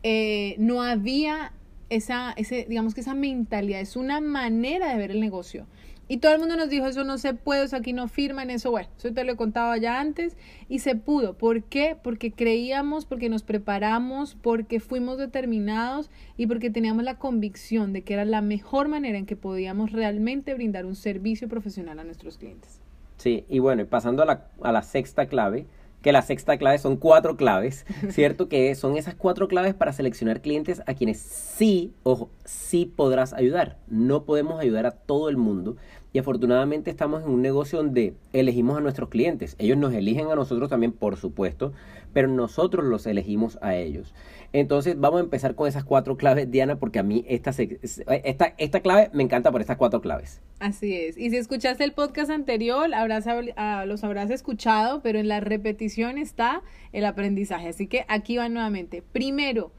eh, 0.04 0.56
no 0.60 0.82
había 0.82 1.52
esa, 1.90 2.34
ese, 2.38 2.66
digamos 2.68 2.94
que 2.94 3.02
esa 3.02 3.14
mentalidad, 3.14 3.82
es 3.82 3.96
una 3.96 4.22
manera 4.22 4.90
de 4.90 4.98
ver 4.98 5.12
el 5.12 5.20
negocio. 5.20 5.68
Y 6.08 6.18
todo 6.18 6.34
el 6.34 6.40
mundo 6.40 6.56
nos 6.56 6.70
dijo, 6.70 6.86
eso 6.86 7.04
no 7.04 7.18
se 7.18 7.34
puede, 7.34 7.66
eso 7.66 7.76
aquí 7.76 7.94
no 7.94 8.08
firman, 8.08 8.50
eso, 8.50 8.70
bueno, 8.70 8.90
eso 8.98 9.12
te 9.12 9.24
lo 9.24 9.32
he 9.34 9.36
contado 9.36 9.76
ya 9.76 10.00
antes, 10.00 10.38
y 10.70 10.80
se 10.80 10.96
pudo. 10.96 11.38
¿Por 11.38 11.64
qué? 11.64 11.98
Porque 12.02 12.32
creíamos, 12.32 13.06
porque 13.06 13.28
nos 13.28 13.44
preparamos, 13.44 14.36
porque 14.36 14.80
fuimos 14.80 15.18
determinados 15.18 16.12
y 16.38 16.48
porque 16.48 16.70
teníamos 16.70 17.04
la 17.04 17.18
convicción 17.18 17.92
de 17.92 18.04
que 18.04 18.14
era 18.14 18.26
la 18.26 18.42
mejor 18.42 18.88
manera 18.88 19.18
en 19.18 19.26
que 19.26 19.36
podíamos 19.36 19.92
realmente 19.92 20.54
brindar 20.54 20.86
un 20.86 20.96
servicio 20.96 21.48
profesional 21.48 22.00
a 22.00 22.04
nuestros 22.04 22.38
clientes. 22.38 22.82
Sí, 23.18 23.46
y 23.50 23.60
bueno, 23.60 23.82
y 23.82 23.86
pasando 23.86 24.24
a 24.24 24.26
la, 24.26 24.48
a 24.62 24.72
la 24.72 24.84
sexta 24.84 25.26
clave, 25.28 25.66
que 26.06 26.12
la 26.12 26.22
sexta 26.22 26.60
clave 26.60 26.78
son 26.78 26.98
cuatro 26.98 27.36
claves, 27.36 27.84
¿cierto? 28.12 28.48
que 28.48 28.76
son 28.76 28.96
esas 28.96 29.16
cuatro 29.16 29.48
claves 29.48 29.74
para 29.74 29.92
seleccionar 29.92 30.40
clientes 30.40 30.84
a 30.86 30.94
quienes 30.94 31.18
sí, 31.18 31.96
ojo, 32.04 32.30
sí 32.44 32.86
podrás 32.86 33.34
ayudar. 33.34 33.80
No 33.88 34.24
podemos 34.24 34.60
ayudar 34.60 34.86
a 34.86 34.92
todo 34.92 35.30
el 35.30 35.38
mundo 35.38 35.78
y 36.16 36.20
afortunadamente 36.20 36.90
estamos 36.90 37.24
en 37.24 37.30
un 37.30 37.42
negocio 37.42 37.78
donde 37.78 38.14
elegimos 38.32 38.78
a 38.78 38.80
nuestros 38.80 39.10
clientes. 39.10 39.58
Ellos 39.60 39.78
nos 39.78 39.94
eligen 39.94 40.28
a 40.28 40.36
nosotros 40.36 40.70
también, 40.70 40.94
por 40.94 41.18
supuesto, 41.18 41.74
pero 42.14 42.30
nosotros 42.30 42.86
los 42.86 43.06
elegimos 43.06 43.60
a 43.62 43.76
ellos. 43.76 44.14
Entonces 44.54 44.98
vamos 44.98 45.20
a 45.20 45.24
empezar 45.26 45.56
con 45.56 45.68
esas 45.68 45.84
cuatro 45.84 46.16
claves, 46.16 46.50
Diana, 46.50 46.78
porque 46.78 47.00
a 47.00 47.04
mí 47.04 47.26
esta, 47.28 47.52
esta, 47.52 48.54
esta 48.58 48.80
clave 48.80 49.10
me 49.12 49.24
encanta 49.24 49.52
por 49.52 49.60
estas 49.60 49.76
cuatro 49.76 50.00
claves. 50.00 50.40
Así 50.60 50.96
es. 50.96 51.18
Y 51.18 51.32
si 51.32 51.36
escuchaste 51.36 51.84
el 51.84 51.92
podcast 51.92 52.30
anterior, 52.30 52.94
habrás, 52.94 53.26
ah, 53.58 53.84
los 53.86 54.06
habrás 54.06 54.30
escuchado, 54.30 55.02
pero 55.02 55.20
en 55.20 55.28
la 55.28 55.42
repetición 55.42 56.18
está 56.18 56.62
el 56.94 57.04
aprendizaje. 57.04 57.68
Así 57.68 57.88
que 57.88 58.06
aquí 58.08 58.38
va 58.38 58.48
nuevamente. 58.48 59.04
Primero, 59.12 59.74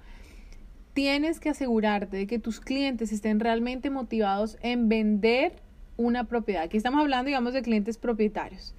tienes 0.92 1.40
que 1.40 1.48
asegurarte 1.48 2.18
de 2.18 2.26
que 2.26 2.38
tus 2.38 2.60
clientes 2.60 3.10
estén 3.10 3.40
realmente 3.40 3.88
motivados 3.88 4.58
en 4.60 4.90
vender 4.90 5.64
una 5.96 6.24
propiedad. 6.24 6.62
Aquí 6.62 6.76
estamos 6.76 7.00
hablando, 7.00 7.26
digamos, 7.26 7.52
de 7.52 7.62
clientes 7.62 7.98
propietarios. 7.98 8.74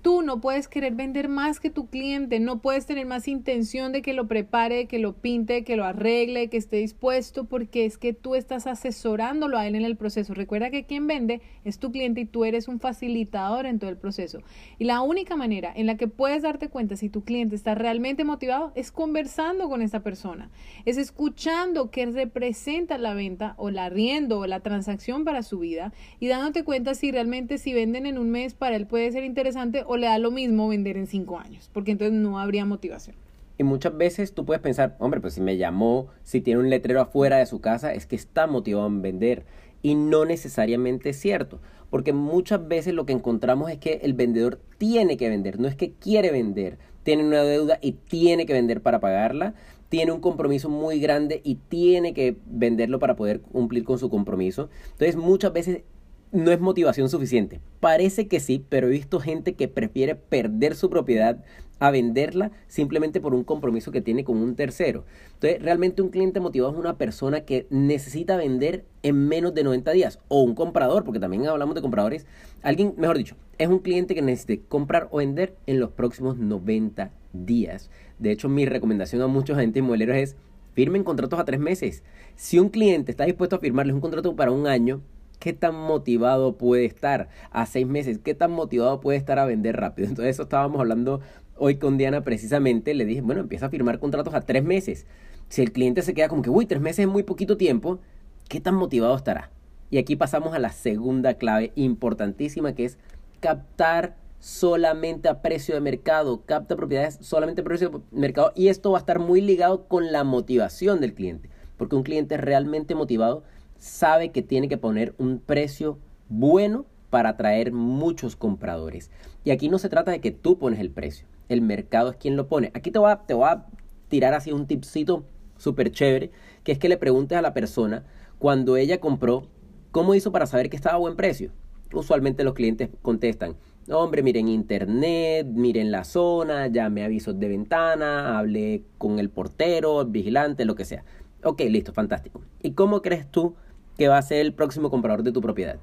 Tú 0.00 0.22
no 0.22 0.40
puedes 0.40 0.68
querer 0.68 0.94
vender 0.94 1.28
más 1.28 1.58
que 1.58 1.70
tu 1.70 1.88
cliente, 1.88 2.38
no 2.38 2.60
puedes 2.60 2.86
tener 2.86 3.04
más 3.04 3.26
intención 3.26 3.90
de 3.90 4.00
que 4.00 4.12
lo 4.12 4.28
prepare, 4.28 4.86
que 4.86 5.00
lo 5.00 5.14
pinte, 5.14 5.64
que 5.64 5.76
lo 5.76 5.84
arregle, 5.84 6.48
que 6.48 6.56
esté 6.56 6.76
dispuesto, 6.76 7.44
porque 7.46 7.84
es 7.84 7.98
que 7.98 8.12
tú 8.12 8.36
estás 8.36 8.68
asesorándolo 8.68 9.58
a 9.58 9.66
él 9.66 9.74
en 9.74 9.84
el 9.84 9.96
proceso. 9.96 10.34
Recuerda 10.34 10.70
que 10.70 10.84
quien 10.84 11.08
vende 11.08 11.40
es 11.64 11.80
tu 11.80 11.90
cliente 11.90 12.20
y 12.20 12.24
tú 12.26 12.44
eres 12.44 12.68
un 12.68 12.78
facilitador 12.78 13.66
en 13.66 13.80
todo 13.80 13.90
el 13.90 13.96
proceso. 13.96 14.40
Y 14.78 14.84
la 14.84 15.00
única 15.00 15.34
manera 15.34 15.72
en 15.74 15.86
la 15.86 15.96
que 15.96 16.06
puedes 16.06 16.42
darte 16.42 16.68
cuenta 16.68 16.96
si 16.96 17.08
tu 17.08 17.24
cliente 17.24 17.56
está 17.56 17.74
realmente 17.74 18.22
motivado 18.22 18.72
es 18.76 18.92
conversando 18.92 19.68
con 19.68 19.82
esa 19.82 20.04
persona, 20.04 20.50
es 20.84 20.96
escuchando 20.96 21.90
qué 21.90 22.06
representa 22.06 22.98
la 22.98 23.14
venta 23.14 23.54
o 23.56 23.70
la 23.70 23.86
arriendo 23.86 24.38
o 24.38 24.46
la 24.46 24.60
transacción 24.60 25.24
para 25.24 25.42
su 25.42 25.58
vida 25.58 25.92
y 26.20 26.28
dándote 26.28 26.62
cuenta 26.62 26.94
si 26.94 27.10
realmente 27.10 27.58
si 27.58 27.72
venden 27.72 28.06
en 28.06 28.18
un 28.18 28.30
mes 28.30 28.54
para 28.54 28.76
él 28.76 28.86
puede 28.86 29.10
ser 29.10 29.24
interesante 29.24 29.84
o 29.88 29.96
le 29.96 30.06
da 30.06 30.18
lo 30.18 30.30
mismo 30.30 30.68
vender 30.68 30.98
en 30.98 31.06
cinco 31.06 31.38
años, 31.38 31.70
porque 31.72 31.92
entonces 31.92 32.12
no 32.12 32.38
habría 32.38 32.66
motivación. 32.66 33.16
Y 33.56 33.64
muchas 33.64 33.96
veces 33.96 34.34
tú 34.34 34.44
puedes 34.44 34.62
pensar, 34.62 34.96
hombre, 35.00 35.20
pues 35.20 35.34
si 35.34 35.40
me 35.40 35.56
llamó, 35.56 36.08
si 36.22 36.42
tiene 36.42 36.60
un 36.60 36.68
letrero 36.68 37.00
afuera 37.00 37.38
de 37.38 37.46
su 37.46 37.60
casa, 37.60 37.94
es 37.94 38.04
que 38.04 38.14
está 38.14 38.46
motivado 38.46 38.86
en 38.86 39.00
vender. 39.00 39.46
Y 39.82 39.94
no 39.94 40.26
necesariamente 40.26 41.10
es 41.10 41.18
cierto, 41.18 41.58
porque 41.88 42.12
muchas 42.12 42.68
veces 42.68 42.92
lo 42.92 43.06
que 43.06 43.14
encontramos 43.14 43.70
es 43.70 43.78
que 43.78 44.00
el 44.02 44.12
vendedor 44.12 44.60
tiene 44.76 45.16
que 45.16 45.30
vender, 45.30 45.58
no 45.58 45.66
es 45.66 45.74
que 45.74 45.92
quiere 45.92 46.30
vender, 46.30 46.78
tiene 47.02 47.24
una 47.24 47.42
deuda 47.42 47.78
y 47.80 47.92
tiene 47.92 48.44
que 48.44 48.52
vender 48.52 48.82
para 48.82 49.00
pagarla, 49.00 49.54
tiene 49.88 50.12
un 50.12 50.20
compromiso 50.20 50.68
muy 50.68 51.00
grande 51.00 51.40
y 51.44 51.54
tiene 51.54 52.12
que 52.12 52.36
venderlo 52.44 52.98
para 52.98 53.16
poder 53.16 53.40
cumplir 53.40 53.84
con 53.84 53.98
su 53.98 54.10
compromiso. 54.10 54.68
Entonces 54.92 55.16
muchas 55.16 55.52
veces 55.54 55.82
no 56.32 56.50
es 56.50 56.60
motivación 56.60 57.08
suficiente. 57.08 57.60
Parece 57.80 58.28
que 58.28 58.40
sí, 58.40 58.64
pero 58.68 58.88
he 58.88 58.90
visto 58.90 59.20
gente 59.20 59.54
que 59.54 59.68
prefiere 59.68 60.14
perder 60.14 60.74
su 60.74 60.90
propiedad 60.90 61.42
a 61.78 61.90
venderla 61.90 62.50
simplemente 62.66 63.20
por 63.20 63.34
un 63.34 63.44
compromiso 63.44 63.92
que 63.92 64.00
tiene 64.00 64.24
con 64.24 64.38
un 64.38 64.56
tercero. 64.56 65.04
Entonces, 65.34 65.62
realmente 65.62 66.02
un 66.02 66.08
cliente 66.08 66.40
motivado 66.40 66.72
es 66.72 66.78
una 66.78 66.96
persona 66.96 67.42
que 67.42 67.66
necesita 67.70 68.36
vender 68.36 68.84
en 69.02 69.28
menos 69.28 69.54
de 69.54 69.64
90 69.64 69.92
días. 69.92 70.18
O 70.28 70.42
un 70.42 70.54
comprador, 70.54 71.04
porque 71.04 71.20
también 71.20 71.46
hablamos 71.46 71.74
de 71.74 71.82
compradores. 71.82 72.26
Alguien, 72.62 72.94
mejor 72.96 73.16
dicho, 73.16 73.36
es 73.58 73.68
un 73.68 73.78
cliente 73.78 74.14
que 74.14 74.22
necesite 74.22 74.60
comprar 74.68 75.08
o 75.10 75.18
vender 75.18 75.54
en 75.66 75.78
los 75.78 75.90
próximos 75.90 76.36
90 76.36 77.12
días. 77.32 77.90
De 78.18 78.32
hecho, 78.32 78.48
mi 78.48 78.66
recomendación 78.66 79.22
a 79.22 79.28
muchos 79.28 79.56
agentes 79.56 79.80
inmobiliarios 79.80 80.18
es 80.18 80.36
firmen 80.74 81.04
contratos 81.04 81.38
a 81.38 81.44
tres 81.44 81.60
meses. 81.60 82.02
Si 82.36 82.58
un 82.58 82.68
cliente 82.68 83.10
está 83.10 83.24
dispuesto 83.24 83.56
a 83.56 83.60
firmarles 83.60 83.94
un 83.94 84.00
contrato 84.00 84.34
para 84.36 84.50
un 84.50 84.66
año, 84.66 85.00
¿Qué 85.38 85.52
tan 85.52 85.74
motivado 85.74 86.56
puede 86.56 86.84
estar 86.84 87.28
a 87.50 87.66
seis 87.66 87.86
meses? 87.86 88.18
¿Qué 88.18 88.34
tan 88.34 88.50
motivado 88.50 89.00
puede 89.00 89.18
estar 89.18 89.38
a 89.38 89.46
vender 89.46 89.76
rápido? 89.76 90.08
Entonces 90.08 90.34
eso 90.34 90.42
estábamos 90.44 90.80
hablando 90.80 91.20
hoy 91.56 91.76
con 91.76 91.96
Diana 91.96 92.22
precisamente. 92.22 92.94
Le 92.94 93.04
dije, 93.04 93.20
bueno, 93.20 93.42
empieza 93.42 93.66
a 93.66 93.70
firmar 93.70 93.98
contratos 93.98 94.34
a 94.34 94.40
tres 94.40 94.64
meses. 94.64 95.06
Si 95.48 95.62
el 95.62 95.72
cliente 95.72 96.02
se 96.02 96.14
queda 96.14 96.28
como 96.28 96.42
que, 96.42 96.50
uy, 96.50 96.66
tres 96.66 96.80
meses 96.80 97.00
es 97.00 97.08
muy 97.08 97.22
poquito 97.22 97.56
tiempo, 97.56 98.00
¿qué 98.48 98.60
tan 98.60 98.74
motivado 98.74 99.16
estará? 99.16 99.50
Y 99.90 99.98
aquí 99.98 100.16
pasamos 100.16 100.54
a 100.54 100.58
la 100.58 100.70
segunda 100.70 101.34
clave 101.34 101.72
importantísima 101.74 102.74
que 102.74 102.84
es 102.84 102.98
captar 103.40 104.16
solamente 104.40 105.28
a 105.28 105.40
precio 105.40 105.74
de 105.74 105.80
mercado, 105.80 106.42
capta 106.44 106.76
propiedades 106.76 107.18
solamente 107.20 107.62
a 107.62 107.64
precio 107.64 107.88
de 107.90 108.00
mercado 108.10 108.52
y 108.54 108.68
esto 108.68 108.92
va 108.92 108.98
a 108.98 109.00
estar 109.00 109.18
muy 109.18 109.40
ligado 109.40 109.86
con 109.86 110.12
la 110.12 110.24
motivación 110.24 111.00
del 111.00 111.14
cliente, 111.14 111.48
porque 111.76 111.96
un 111.96 112.02
cliente 112.02 112.36
realmente 112.36 112.94
motivado 112.94 113.42
sabe 113.78 114.30
que 114.30 114.42
tiene 114.42 114.68
que 114.68 114.76
poner 114.76 115.14
un 115.18 115.38
precio 115.38 115.98
bueno 116.28 116.84
para 117.10 117.30
atraer 117.30 117.72
muchos 117.72 118.36
compradores. 118.36 119.10
Y 119.44 119.50
aquí 119.50 119.68
no 119.68 119.78
se 119.78 119.88
trata 119.88 120.10
de 120.10 120.20
que 120.20 120.30
tú 120.30 120.58
pones 120.58 120.80
el 120.80 120.90
precio, 120.90 121.26
el 121.48 121.62
mercado 121.62 122.10
es 122.10 122.16
quien 122.16 122.36
lo 122.36 122.48
pone. 122.48 122.70
Aquí 122.74 122.90
te 122.90 122.98
voy 122.98 123.10
a, 123.10 123.22
te 123.22 123.34
voy 123.34 123.48
a 123.48 123.66
tirar 124.08 124.34
así 124.34 124.52
un 124.52 124.66
tipcito 124.66 125.24
súper 125.56 125.90
chévere, 125.90 126.30
que 126.64 126.72
es 126.72 126.78
que 126.78 126.88
le 126.88 126.96
preguntes 126.96 127.38
a 127.38 127.42
la 127.42 127.54
persona 127.54 128.04
cuando 128.38 128.76
ella 128.76 129.00
compró, 129.00 129.46
¿cómo 129.90 130.14
hizo 130.14 130.32
para 130.32 130.46
saber 130.46 130.70
que 130.70 130.76
estaba 130.76 130.96
a 130.96 131.00
buen 131.00 131.16
precio? 131.16 131.50
Usualmente 131.92 132.44
los 132.44 132.54
clientes 132.54 132.90
contestan, 133.02 133.56
hombre, 133.90 134.22
miren 134.22 134.48
internet, 134.48 135.46
miren 135.46 135.90
la 135.90 136.04
zona, 136.04 136.66
llame 136.66 137.04
avisos 137.04 137.38
de 137.38 137.48
ventana, 137.48 138.38
hable 138.38 138.82
con 138.98 139.18
el 139.18 139.30
portero, 139.30 140.02
el 140.02 140.08
vigilante, 140.08 140.64
lo 140.64 140.74
que 140.74 140.84
sea. 140.84 141.04
Ok, 141.42 141.62
listo, 141.68 141.92
fantástico. 141.92 142.42
¿Y 142.62 142.72
cómo 142.72 143.00
crees 143.00 143.30
tú 143.30 143.54
que 143.98 144.08
va 144.08 144.16
a 144.16 144.22
ser 144.22 144.38
el 144.40 144.54
próximo 144.54 144.88
comprador 144.88 145.22
de 145.22 145.32
tu 145.32 145.42
propiedad. 145.42 145.78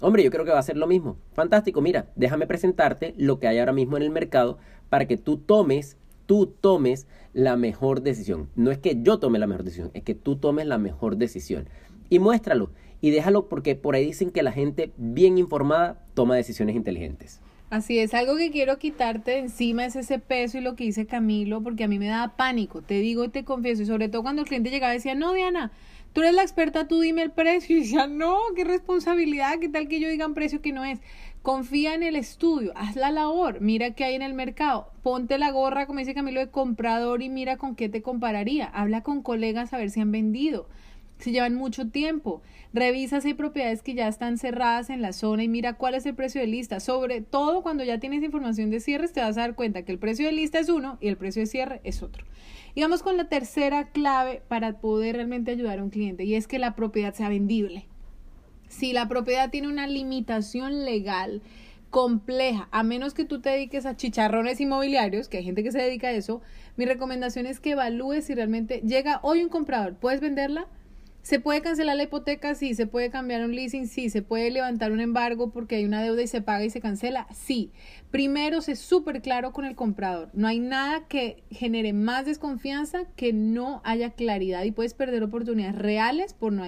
Hombre, 0.00 0.22
yo 0.22 0.30
creo 0.30 0.44
que 0.44 0.52
va 0.52 0.58
a 0.58 0.62
ser 0.62 0.76
lo 0.76 0.86
mismo. 0.86 1.16
Fantástico, 1.32 1.80
mira, 1.80 2.06
déjame 2.16 2.46
presentarte 2.46 3.14
lo 3.18 3.40
que 3.40 3.48
hay 3.48 3.58
ahora 3.58 3.72
mismo 3.72 3.96
en 3.96 4.02
el 4.02 4.10
mercado 4.10 4.58
para 4.88 5.06
que 5.06 5.16
tú 5.16 5.36
tomes, 5.36 5.96
tú 6.26 6.46
tomes 6.46 7.06
la 7.32 7.56
mejor 7.56 8.02
decisión. 8.02 8.48
No 8.54 8.70
es 8.70 8.78
que 8.78 9.02
yo 9.02 9.18
tome 9.18 9.38
la 9.38 9.46
mejor 9.46 9.64
decisión, 9.64 9.90
es 9.94 10.04
que 10.04 10.14
tú 10.14 10.36
tomes 10.36 10.66
la 10.66 10.78
mejor 10.78 11.16
decisión. 11.16 11.68
Y 12.08 12.18
muéstralo 12.18 12.70
y 13.00 13.10
déjalo 13.10 13.48
porque 13.48 13.74
por 13.74 13.94
ahí 13.94 14.04
dicen 14.06 14.30
que 14.30 14.42
la 14.42 14.52
gente 14.52 14.92
bien 14.96 15.38
informada 15.38 16.04
toma 16.14 16.36
decisiones 16.36 16.76
inteligentes. 16.76 17.40
Así 17.68 17.98
es, 17.98 18.14
algo 18.14 18.36
que 18.36 18.52
quiero 18.52 18.78
quitarte 18.78 19.32
de 19.32 19.38
encima 19.38 19.84
es 19.84 19.96
ese 19.96 20.20
peso 20.20 20.58
y 20.58 20.60
lo 20.60 20.76
que 20.76 20.84
dice 20.84 21.06
Camilo, 21.06 21.62
porque 21.62 21.82
a 21.82 21.88
mí 21.88 21.98
me 21.98 22.06
da 22.06 22.36
pánico, 22.36 22.80
te 22.80 23.00
digo 23.00 23.24
y 23.24 23.28
te 23.28 23.44
confieso, 23.44 23.82
y 23.82 23.86
sobre 23.86 24.08
todo 24.08 24.22
cuando 24.22 24.42
el 24.42 24.48
cliente 24.48 24.70
llegaba 24.70 24.94
y 24.94 24.98
decía, 24.98 25.16
no, 25.16 25.32
Diana, 25.32 25.72
tú 26.16 26.22
eres 26.22 26.34
la 26.34 26.40
experta, 26.40 26.88
tú 26.88 27.00
dime 27.00 27.20
el 27.20 27.30
precio. 27.30 27.76
Y 27.76 27.80
decía, 27.80 28.06
no, 28.06 28.38
qué 28.56 28.64
responsabilidad, 28.64 29.58
qué 29.60 29.68
tal 29.68 29.86
que 29.86 30.00
yo 30.00 30.08
diga 30.08 30.26
un 30.26 30.32
precio 30.32 30.62
que 30.62 30.72
no 30.72 30.82
es. 30.82 30.98
Confía 31.42 31.92
en 31.94 32.02
el 32.02 32.16
estudio, 32.16 32.72
haz 32.74 32.96
la 32.96 33.10
labor, 33.10 33.60
mira 33.60 33.90
qué 33.90 34.04
hay 34.04 34.14
en 34.14 34.22
el 34.22 34.32
mercado, 34.32 34.90
ponte 35.02 35.38
la 35.38 35.50
gorra, 35.50 35.86
como 35.86 35.98
dice 35.98 36.14
Camilo, 36.14 36.40
de 36.40 36.50
comprador 36.50 37.22
y 37.22 37.28
mira 37.28 37.58
con 37.58 37.76
qué 37.76 37.90
te 37.90 38.00
compararía. 38.00 38.64
Habla 38.64 39.02
con 39.02 39.22
colegas 39.22 39.74
a 39.74 39.76
ver 39.76 39.90
si 39.90 40.00
han 40.00 40.10
vendido, 40.10 40.66
si 41.18 41.32
llevan 41.32 41.54
mucho 41.54 41.88
tiempo. 41.90 42.40
Revisa 42.72 43.20
si 43.20 43.28
hay 43.28 43.34
propiedades 43.34 43.82
que 43.82 43.92
ya 43.92 44.08
están 44.08 44.38
cerradas 44.38 44.88
en 44.88 45.02
la 45.02 45.12
zona 45.12 45.44
y 45.44 45.48
mira 45.48 45.74
cuál 45.74 45.94
es 45.94 46.06
el 46.06 46.14
precio 46.14 46.40
de 46.40 46.46
lista. 46.46 46.80
Sobre 46.80 47.20
todo 47.20 47.62
cuando 47.62 47.84
ya 47.84 48.00
tienes 48.00 48.24
información 48.24 48.70
de 48.70 48.80
cierres, 48.80 49.12
te 49.12 49.20
vas 49.20 49.36
a 49.36 49.42
dar 49.42 49.54
cuenta 49.54 49.82
que 49.82 49.92
el 49.92 49.98
precio 49.98 50.24
de 50.24 50.32
lista 50.32 50.58
es 50.58 50.70
uno 50.70 50.96
y 51.02 51.08
el 51.08 51.18
precio 51.18 51.42
de 51.42 51.46
cierre 51.46 51.80
es 51.84 52.02
otro. 52.02 52.24
Y 52.76 52.82
vamos 52.82 53.02
con 53.02 53.16
la 53.16 53.24
tercera 53.24 53.88
clave 53.88 54.42
para 54.48 54.80
poder 54.80 55.16
realmente 55.16 55.50
ayudar 55.50 55.78
a 55.78 55.82
un 55.82 55.88
cliente 55.88 56.24
y 56.24 56.34
es 56.34 56.46
que 56.46 56.58
la 56.58 56.76
propiedad 56.76 57.14
sea 57.14 57.30
vendible. 57.30 57.86
Si 58.68 58.92
la 58.92 59.08
propiedad 59.08 59.48
tiene 59.48 59.68
una 59.68 59.86
limitación 59.86 60.84
legal 60.84 61.40
compleja, 61.88 62.68
a 62.72 62.82
menos 62.82 63.14
que 63.14 63.24
tú 63.24 63.40
te 63.40 63.48
dediques 63.48 63.86
a 63.86 63.96
chicharrones 63.96 64.60
inmobiliarios, 64.60 65.28
que 65.30 65.38
hay 65.38 65.44
gente 65.44 65.62
que 65.62 65.72
se 65.72 65.80
dedica 65.80 66.08
a 66.08 66.12
eso, 66.12 66.42
mi 66.76 66.84
recomendación 66.84 67.46
es 67.46 67.60
que 67.60 67.70
evalúes 67.70 68.26
si 68.26 68.34
realmente 68.34 68.82
llega 68.84 69.20
hoy 69.22 69.42
un 69.42 69.48
comprador, 69.48 69.94
¿puedes 69.94 70.20
venderla? 70.20 70.66
¿Se 71.26 71.40
puede 71.40 71.60
cancelar 71.60 71.96
la 71.96 72.04
hipoteca? 72.04 72.54
Sí. 72.54 72.76
¿Se 72.76 72.86
puede 72.86 73.10
cambiar 73.10 73.44
un 73.44 73.52
leasing? 73.52 73.88
Sí. 73.88 74.10
¿Se 74.10 74.22
puede 74.22 74.48
levantar 74.48 74.92
un 74.92 75.00
embargo 75.00 75.50
porque 75.50 75.74
hay 75.74 75.84
una 75.84 76.00
deuda 76.00 76.22
y 76.22 76.28
se 76.28 76.40
paga 76.40 76.64
y 76.64 76.70
se 76.70 76.80
cancela? 76.80 77.26
Sí. 77.34 77.72
Primero, 78.12 78.60
sé 78.60 78.76
súper 78.76 79.20
claro 79.22 79.52
con 79.52 79.64
el 79.64 79.74
comprador. 79.74 80.30
No 80.34 80.46
hay 80.46 80.60
nada 80.60 81.08
que 81.08 81.42
genere 81.50 81.92
más 81.92 82.26
desconfianza 82.26 83.06
que 83.16 83.32
no 83.32 83.80
haya 83.82 84.10
claridad 84.10 84.62
y 84.62 84.70
puedes 84.70 84.94
perder 84.94 85.24
oportunidades 85.24 85.74
reales 85.74 86.32
por 86.32 86.52
no, 86.52 86.62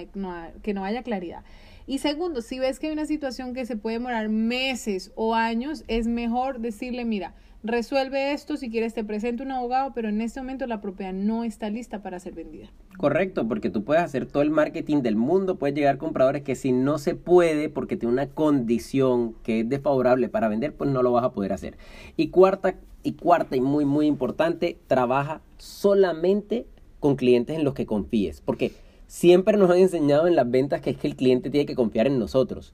que 0.61 0.73
no 0.73 0.83
haya 0.83 1.03
claridad. 1.03 1.45
Y 1.87 1.99
segundo, 1.99 2.41
si 2.41 2.59
ves 2.59 2.79
que 2.79 2.87
hay 2.87 2.93
una 2.93 3.05
situación 3.05 3.53
que 3.53 3.65
se 3.65 3.77
puede 3.77 3.95
demorar 3.95 4.27
meses 4.27 5.13
o 5.15 5.35
años, 5.35 5.85
es 5.87 6.05
mejor 6.05 6.59
decirle, 6.59 7.05
mira, 7.05 7.33
resuelve 7.63 8.33
esto, 8.33 8.57
si 8.57 8.69
quieres 8.69 8.93
te 8.93 9.03
presento 9.03 9.43
un 9.43 9.51
abogado, 9.51 9.91
pero 9.93 10.09
en 10.09 10.21
este 10.21 10.39
momento 10.39 10.65
la 10.67 10.81
propiedad 10.81 11.13
no 11.13 11.43
está 11.43 11.69
lista 11.69 12.01
para 12.01 12.19
ser 12.19 12.33
vendida. 12.33 12.69
Correcto, 12.97 13.47
porque 13.47 13.69
tú 13.69 13.83
puedes 13.83 14.03
hacer 14.03 14.25
todo 14.25 14.43
el 14.43 14.49
marketing 14.49 15.01
del 15.01 15.15
mundo, 15.15 15.57
puedes 15.57 15.75
llegar 15.75 15.95
a 15.95 15.97
compradores 15.97 16.43
que 16.43 16.55
si 16.55 16.71
no 16.71 16.97
se 16.97 17.15
puede 17.15 17.69
porque 17.69 17.97
tiene 17.97 18.13
una 18.13 18.27
condición 18.27 19.35
que 19.43 19.61
es 19.61 19.69
desfavorable 19.69 20.29
para 20.29 20.47
vender, 20.47 20.73
pues 20.73 20.89
no 20.89 21.03
lo 21.03 21.11
vas 21.11 21.23
a 21.23 21.31
poder 21.31 21.53
hacer. 21.53 21.77
Y 22.17 22.29
cuarta 22.29 22.75
y 23.03 23.13
cuarta 23.13 23.55
y 23.55 23.61
muy 23.61 23.85
muy 23.85 24.07
importante, 24.07 24.77
trabaja 24.87 25.41
solamente 25.57 26.65
con 26.99 27.15
clientes 27.15 27.57
en 27.57 27.63
los 27.63 27.73
que 27.73 27.85
confíes, 27.85 28.41
porque 28.41 28.73
siempre 29.07 29.57
nos 29.57 29.71
han 29.71 29.77
enseñado 29.77 30.27
en 30.27 30.35
las 30.35 30.49
ventas 30.49 30.81
que 30.81 30.91
es 30.91 30.97
que 30.97 31.07
el 31.07 31.15
cliente 31.15 31.49
tiene 31.49 31.65
que 31.65 31.75
confiar 31.75 32.07
en 32.07 32.19
nosotros 32.19 32.73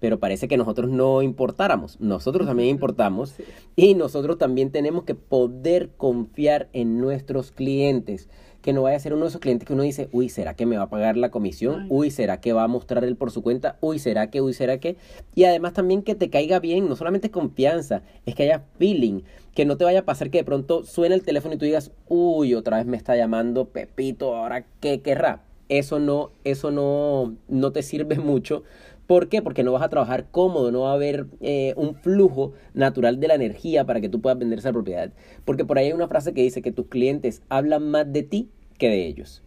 pero 0.00 0.18
parece 0.18 0.48
que 0.48 0.56
nosotros 0.56 0.90
no 0.90 1.22
importáramos. 1.22 2.00
Nosotros 2.00 2.46
también 2.46 2.68
importamos 2.68 3.34
y 3.76 3.94
nosotros 3.94 4.38
también 4.38 4.70
tenemos 4.70 5.04
que 5.04 5.14
poder 5.14 5.90
confiar 5.96 6.68
en 6.72 6.98
nuestros 7.00 7.50
clientes. 7.52 8.28
Que 8.60 8.72
no 8.72 8.82
vaya 8.82 8.96
a 8.96 9.00
ser 9.00 9.12
uno 9.12 9.24
de 9.24 9.28
esos 9.28 9.42
clientes 9.42 9.66
que 9.66 9.74
uno 9.74 9.82
dice, 9.82 10.08
uy, 10.10 10.30
¿será 10.30 10.54
que 10.54 10.64
me 10.64 10.78
va 10.78 10.84
a 10.84 10.88
pagar 10.88 11.18
la 11.18 11.30
comisión? 11.30 11.86
Uy, 11.90 12.10
¿será 12.10 12.40
que 12.40 12.54
va 12.54 12.62
a 12.62 12.68
mostrar 12.68 13.04
él 13.04 13.14
por 13.14 13.30
su 13.30 13.42
cuenta? 13.42 13.76
Uy, 13.82 13.98
¿será 13.98 14.30
que? 14.30 14.40
Uy, 14.40 14.54
¿será 14.54 14.78
que? 14.78 14.96
Y 15.34 15.44
además 15.44 15.74
también 15.74 16.02
que 16.02 16.14
te 16.14 16.30
caiga 16.30 16.60
bien, 16.60 16.88
no 16.88 16.96
solamente 16.96 17.30
confianza, 17.30 18.02
es 18.24 18.34
que 18.34 18.44
haya 18.44 18.64
feeling, 18.78 19.20
que 19.54 19.66
no 19.66 19.76
te 19.76 19.84
vaya 19.84 20.00
a 20.00 20.04
pasar 20.04 20.30
que 20.30 20.38
de 20.38 20.44
pronto 20.44 20.84
suene 20.84 21.14
el 21.14 21.22
teléfono 21.22 21.54
y 21.54 21.58
tú 21.58 21.66
digas, 21.66 21.92
uy, 22.08 22.54
otra 22.54 22.78
vez 22.78 22.86
me 22.86 22.96
está 22.96 23.16
llamando 23.16 23.66
Pepito, 23.66 24.34
ahora 24.34 24.64
qué 24.80 25.02
querrá. 25.02 25.42
Eso 25.68 25.98
no, 25.98 26.30
eso 26.44 26.70
no, 26.70 27.34
no 27.48 27.72
te 27.72 27.82
sirve 27.82 28.18
mucho 28.18 28.64
¿Por 29.06 29.28
qué? 29.28 29.42
Porque 29.42 29.62
no 29.62 29.72
vas 29.72 29.82
a 29.82 29.88
trabajar 29.90 30.28
cómodo, 30.30 30.70
no 30.72 30.82
va 30.82 30.92
a 30.92 30.94
haber 30.94 31.26
eh, 31.40 31.74
un 31.76 31.94
flujo 31.94 32.52
natural 32.72 33.20
de 33.20 33.28
la 33.28 33.34
energía 33.34 33.84
para 33.84 34.00
que 34.00 34.08
tú 34.08 34.20
puedas 34.20 34.38
vender 34.38 34.58
esa 34.58 34.72
propiedad. 34.72 35.12
Porque 35.44 35.64
por 35.64 35.78
ahí 35.78 35.86
hay 35.86 35.92
una 35.92 36.08
frase 36.08 36.32
que 36.32 36.42
dice 36.42 36.62
que 36.62 36.72
tus 36.72 36.86
clientes 36.86 37.42
hablan 37.48 37.90
más 37.90 38.10
de 38.10 38.22
ti 38.22 38.50
que 38.78 38.88
de 38.88 39.06
ellos. 39.06 39.42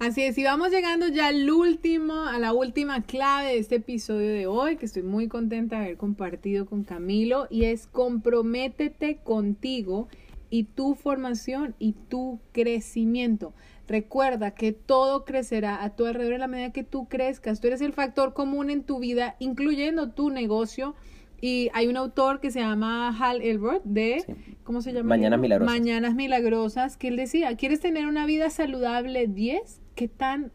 Así 0.00 0.22
es, 0.22 0.36
y 0.36 0.42
vamos 0.42 0.72
llegando 0.72 1.06
ya 1.06 1.28
al 1.28 1.48
último, 1.48 2.24
a 2.24 2.40
la 2.40 2.52
última 2.52 3.02
clave 3.02 3.50
de 3.50 3.58
este 3.58 3.76
episodio 3.76 4.30
de 4.30 4.48
hoy, 4.48 4.76
que 4.76 4.86
estoy 4.86 5.04
muy 5.04 5.28
contenta 5.28 5.76
de 5.76 5.84
haber 5.84 5.96
compartido 5.96 6.66
con 6.66 6.82
Camilo, 6.82 7.46
y 7.50 7.66
es 7.66 7.86
comprométete 7.86 9.18
contigo 9.22 10.08
y 10.50 10.64
tu 10.64 10.96
formación 10.96 11.76
y 11.78 11.92
tu 11.92 12.40
crecimiento. 12.50 13.54
Recuerda 13.92 14.52
que 14.52 14.72
todo 14.72 15.26
crecerá 15.26 15.84
a 15.84 15.90
tu 15.90 16.06
alrededor 16.06 16.32
en 16.32 16.40
la 16.40 16.46
medida 16.46 16.72
que 16.72 16.82
tú 16.82 17.10
crezcas. 17.10 17.60
Tú 17.60 17.66
eres 17.66 17.82
el 17.82 17.92
factor 17.92 18.32
común 18.32 18.70
en 18.70 18.84
tu 18.84 19.00
vida, 19.00 19.36
incluyendo 19.38 20.12
tu 20.12 20.30
negocio. 20.30 20.94
Y 21.42 21.68
hay 21.74 21.88
un 21.88 21.98
autor 21.98 22.40
que 22.40 22.50
se 22.50 22.60
llama 22.60 23.14
Hal 23.14 23.42
Elrod 23.42 23.82
de, 23.84 24.24
¿cómo 24.64 24.80
se 24.80 24.94
llama? 24.94 25.10
Mañanas 25.10 25.40
Milagrosas. 25.40 25.78
Mañanas 25.78 26.14
Milagrosas, 26.14 26.96
que 26.96 27.08
él 27.08 27.16
decía, 27.16 27.54
¿quieres 27.54 27.80
tener 27.80 28.06
una 28.06 28.24
vida 28.24 28.48
saludable 28.48 29.26
10? 29.26 29.82
¿Qué 29.94 30.08
tan 30.08 30.52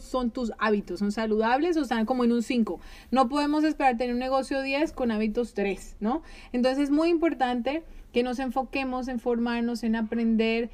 son 0.00 0.32
tus 0.32 0.50
hábitos? 0.58 0.98
¿Son 0.98 1.12
saludables 1.12 1.76
o 1.76 1.82
están 1.82 2.04
como 2.04 2.24
en 2.24 2.32
un 2.32 2.42
5? 2.42 2.80
No 3.12 3.28
podemos 3.28 3.62
esperar 3.62 3.96
tener 3.96 4.12
un 4.12 4.18
negocio 4.18 4.60
10 4.60 4.90
con 4.90 5.12
hábitos 5.12 5.54
3, 5.54 5.98
¿no? 6.00 6.22
Entonces 6.52 6.82
es 6.82 6.90
muy 6.90 7.10
importante 7.10 7.84
que 8.12 8.24
nos 8.24 8.40
enfoquemos 8.40 9.06
en 9.06 9.20
formarnos, 9.20 9.84
en 9.84 9.94
aprender, 9.94 10.70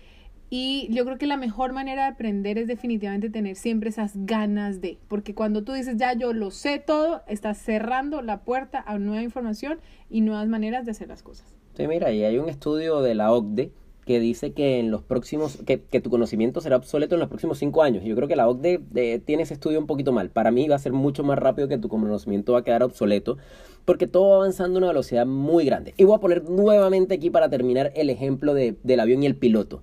y 0.50 0.88
yo 0.90 1.04
creo 1.04 1.18
que 1.18 1.26
la 1.26 1.37
mejor 1.37 1.72
manera 1.72 2.04
de 2.04 2.08
aprender 2.08 2.56
es 2.58 2.66
definitivamente 2.66 3.28
tener 3.28 3.56
siempre 3.56 3.90
esas 3.90 4.12
ganas 4.14 4.80
de, 4.80 4.98
porque 5.08 5.34
cuando 5.34 5.62
tú 5.62 5.72
dices, 5.72 5.96
ya 5.96 6.14
yo 6.14 6.32
lo 6.32 6.50
sé 6.50 6.78
todo, 6.78 7.22
estás 7.26 7.58
cerrando 7.58 8.22
la 8.22 8.40
puerta 8.40 8.82
a 8.87 8.98
nueva 8.98 9.22
información 9.22 9.78
y 10.11 10.22
nuevas 10.22 10.48
maneras 10.48 10.87
de 10.87 10.92
hacer 10.92 11.08
las 11.08 11.22
cosas. 11.22 11.54
Sí, 11.74 11.87
mira, 11.87 12.11
y 12.12 12.24
hay 12.24 12.38
un 12.38 12.48
estudio 12.48 13.02
de 13.02 13.14
la 13.14 13.32
OCDE 13.32 13.72
que 14.08 14.20
dice 14.20 14.52
que 14.52 14.78
en 14.78 14.90
los 14.90 15.02
próximos, 15.02 15.58
que, 15.66 15.82
que 15.82 16.00
tu 16.00 16.08
conocimiento 16.08 16.62
será 16.62 16.76
obsoleto 16.76 17.14
en 17.14 17.20
los 17.20 17.28
próximos 17.28 17.58
cinco 17.58 17.82
años. 17.82 18.02
Yo 18.04 18.16
creo 18.16 18.26
que 18.26 18.37
la 18.37 18.48
OCDE 18.48 18.80
eh, 18.94 19.20
tiene 19.22 19.42
ese 19.42 19.52
estudio 19.52 19.78
un 19.78 19.87
poquito 19.87 20.12
mal. 20.12 20.30
Para 20.30 20.50
mí 20.50 20.66
va 20.66 20.76
a 20.76 20.78
ser 20.78 20.94
mucho 20.94 21.24
más 21.24 21.38
rápido 21.38 21.68
que 21.68 21.76
tu 21.76 21.90
conocimiento 21.90 22.54
va 22.54 22.61
a 22.61 22.64
quedar 22.64 22.82
obsoleto, 22.82 23.37
porque 23.84 24.06
todo 24.06 24.30
va 24.30 24.37
avanzando 24.37 24.78
a 24.78 24.80
una 24.80 24.88
velocidad 24.88 25.26
muy 25.26 25.66
grande. 25.66 25.92
Y 25.98 26.04
voy 26.04 26.16
a 26.16 26.20
poner 26.20 26.48
nuevamente 26.48 27.16
aquí 27.16 27.28
para 27.28 27.50
terminar 27.50 27.92
el 27.96 28.08
ejemplo 28.08 28.54
de, 28.54 28.76
del 28.82 29.00
avión 29.00 29.22
y 29.22 29.26
el 29.26 29.37
piloto. 29.37 29.82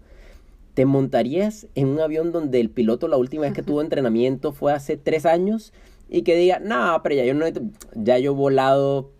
¿Te 0.75 0.85
montarías 0.85 1.67
en 1.73 1.87
un 1.87 1.99
avión 1.99 2.31
donde 2.31 2.59
el 2.59 2.69
piloto 2.69 3.07
la 3.07 3.17
última 3.17 3.43
vez 3.43 3.53
que 3.53 3.63
tuvo 3.63 3.81
entrenamiento 3.81 4.51
fue 4.51 4.73
hace 4.73 4.97
tres 4.97 5.25
años 5.25 5.73
y 6.09 6.21
que 6.21 6.35
diga, 6.35 6.59
no, 6.59 6.99
pero 7.01 7.15
ya 7.15 7.25
yo 7.25 7.33
no 7.33 7.45
ya 7.95 8.19
yo 8.19 8.31
he 8.31 8.35
volado 8.35 9.11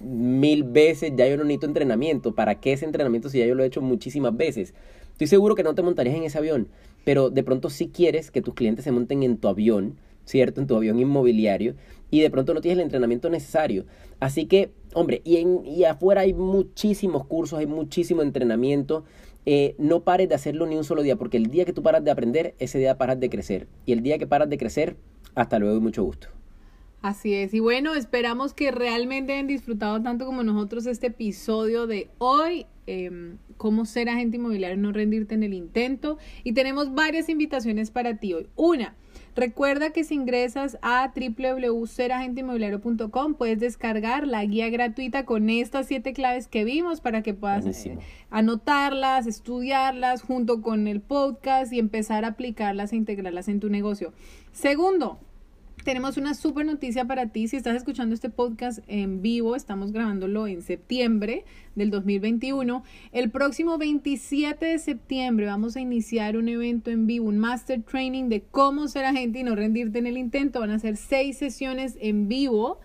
mil 0.00 0.64
veces, 0.64 1.12
ya 1.16 1.28
yo 1.28 1.36
no 1.36 1.44
necesito 1.44 1.66
entrenamiento. 1.66 2.34
¿Para 2.34 2.60
qué 2.60 2.72
ese 2.72 2.86
entrenamiento 2.86 3.28
si 3.28 3.40
ya 3.40 3.46
yo 3.46 3.54
lo 3.54 3.62
he 3.62 3.66
hecho 3.66 3.82
muchísimas 3.82 4.36
veces? 4.36 4.72
Estoy 5.12 5.26
seguro 5.26 5.54
que 5.54 5.62
no 5.62 5.74
te 5.74 5.82
montarías 5.82 6.16
en 6.16 6.22
ese 6.22 6.38
avión, 6.38 6.68
pero 7.04 7.28
de 7.28 7.42
pronto 7.42 7.70
sí 7.70 7.88
quieres 7.88 8.30
que 8.30 8.40
tus 8.40 8.54
clientes 8.54 8.84
se 8.84 8.92
monten 8.92 9.22
en 9.22 9.36
tu 9.36 9.48
avión, 9.48 9.98
¿cierto? 10.24 10.60
En 10.60 10.66
tu 10.66 10.76
avión 10.76 10.98
inmobiliario 10.98 11.74
y 12.10 12.20
de 12.20 12.30
pronto 12.30 12.54
no 12.54 12.60
tienes 12.60 12.78
el 12.78 12.84
entrenamiento 12.84 13.28
necesario. 13.30 13.84
Así 14.18 14.46
que, 14.46 14.70
hombre, 14.94 15.22
y, 15.24 15.36
en, 15.36 15.64
y 15.66 15.84
afuera 15.84 16.22
hay 16.22 16.34
muchísimos 16.34 17.26
cursos, 17.26 17.58
hay 17.58 17.66
muchísimo 17.66 18.22
entrenamiento. 18.22 19.04
Eh, 19.46 19.74
no 19.78 20.00
pares 20.00 20.28
de 20.28 20.34
hacerlo 20.34 20.66
ni 20.66 20.76
un 20.76 20.84
solo 20.84 21.02
día, 21.02 21.16
porque 21.16 21.36
el 21.36 21.46
día 21.46 21.64
que 21.64 21.72
tú 21.72 21.82
paras 21.82 22.04
de 22.04 22.10
aprender, 22.10 22.54
ese 22.58 22.78
día 22.78 22.98
paras 22.98 23.18
de 23.20 23.30
crecer. 23.30 23.68
Y 23.86 23.92
el 23.92 24.02
día 24.02 24.18
que 24.18 24.26
paras 24.26 24.48
de 24.48 24.58
crecer, 24.58 24.96
hasta 25.34 25.58
luego 25.58 25.76
y 25.76 25.80
mucho 25.80 26.02
gusto. 26.02 26.28
Así 27.02 27.32
es, 27.32 27.54
y 27.54 27.60
bueno, 27.60 27.94
esperamos 27.94 28.52
que 28.52 28.70
realmente 28.70 29.32
hayan 29.32 29.46
disfrutado 29.46 30.02
tanto 30.02 30.26
como 30.26 30.42
nosotros 30.42 30.84
este 30.84 31.06
episodio 31.06 31.86
de 31.86 32.10
hoy, 32.18 32.66
eh, 32.86 33.36
cómo 33.56 33.86
ser 33.86 34.10
agente 34.10 34.36
inmobiliario, 34.36 34.76
no 34.76 34.92
rendirte 34.92 35.34
en 35.34 35.42
el 35.42 35.54
intento. 35.54 36.18
Y 36.44 36.52
tenemos 36.52 36.94
varias 36.94 37.30
invitaciones 37.30 37.90
para 37.90 38.18
ti 38.18 38.34
hoy. 38.34 38.48
Una, 38.54 38.96
Recuerda 39.36 39.90
que 39.90 40.02
si 40.04 40.14
ingresas 40.14 40.78
a 40.82 41.12
www.seragenteinmobiliario.com 41.14 43.34
puedes 43.34 43.60
descargar 43.60 44.26
la 44.26 44.44
guía 44.44 44.68
gratuita 44.70 45.24
con 45.24 45.50
estas 45.50 45.86
siete 45.86 46.12
claves 46.12 46.48
que 46.48 46.64
vimos 46.64 47.00
para 47.00 47.22
que 47.22 47.34
puedas 47.34 47.86
eh, 47.86 47.98
anotarlas, 48.30 49.26
estudiarlas 49.26 50.22
junto 50.22 50.62
con 50.62 50.88
el 50.88 51.00
podcast 51.00 51.72
y 51.72 51.78
empezar 51.78 52.24
a 52.24 52.28
aplicarlas 52.28 52.92
e 52.92 52.96
integrarlas 52.96 53.48
en 53.48 53.60
tu 53.60 53.70
negocio. 53.70 54.12
Segundo, 54.52 55.18
tenemos 55.84 56.16
una 56.16 56.34
super 56.34 56.66
noticia 56.66 57.04
para 57.04 57.26
ti. 57.28 57.48
Si 57.48 57.56
estás 57.56 57.76
escuchando 57.76 58.14
este 58.14 58.30
podcast 58.30 58.80
en 58.86 59.22
vivo, 59.22 59.56
estamos 59.56 59.92
grabándolo 59.92 60.46
en 60.46 60.62
septiembre 60.62 61.44
del 61.74 61.90
2021. 61.90 62.82
El 63.12 63.30
próximo 63.30 63.78
27 63.78 64.64
de 64.66 64.78
septiembre 64.78 65.46
vamos 65.46 65.76
a 65.76 65.80
iniciar 65.80 66.36
un 66.36 66.48
evento 66.48 66.90
en 66.90 67.06
vivo, 67.06 67.26
un 67.26 67.38
master 67.38 67.82
training 67.82 68.28
de 68.28 68.42
cómo 68.42 68.88
ser 68.88 69.04
agente 69.04 69.40
y 69.40 69.42
no 69.42 69.54
rendirte 69.54 69.98
en 69.98 70.06
el 70.06 70.18
intento. 70.18 70.60
Van 70.60 70.70
a 70.70 70.78
ser 70.78 70.96
seis 70.96 71.38
sesiones 71.38 71.96
en 72.00 72.28
vivo 72.28 72.80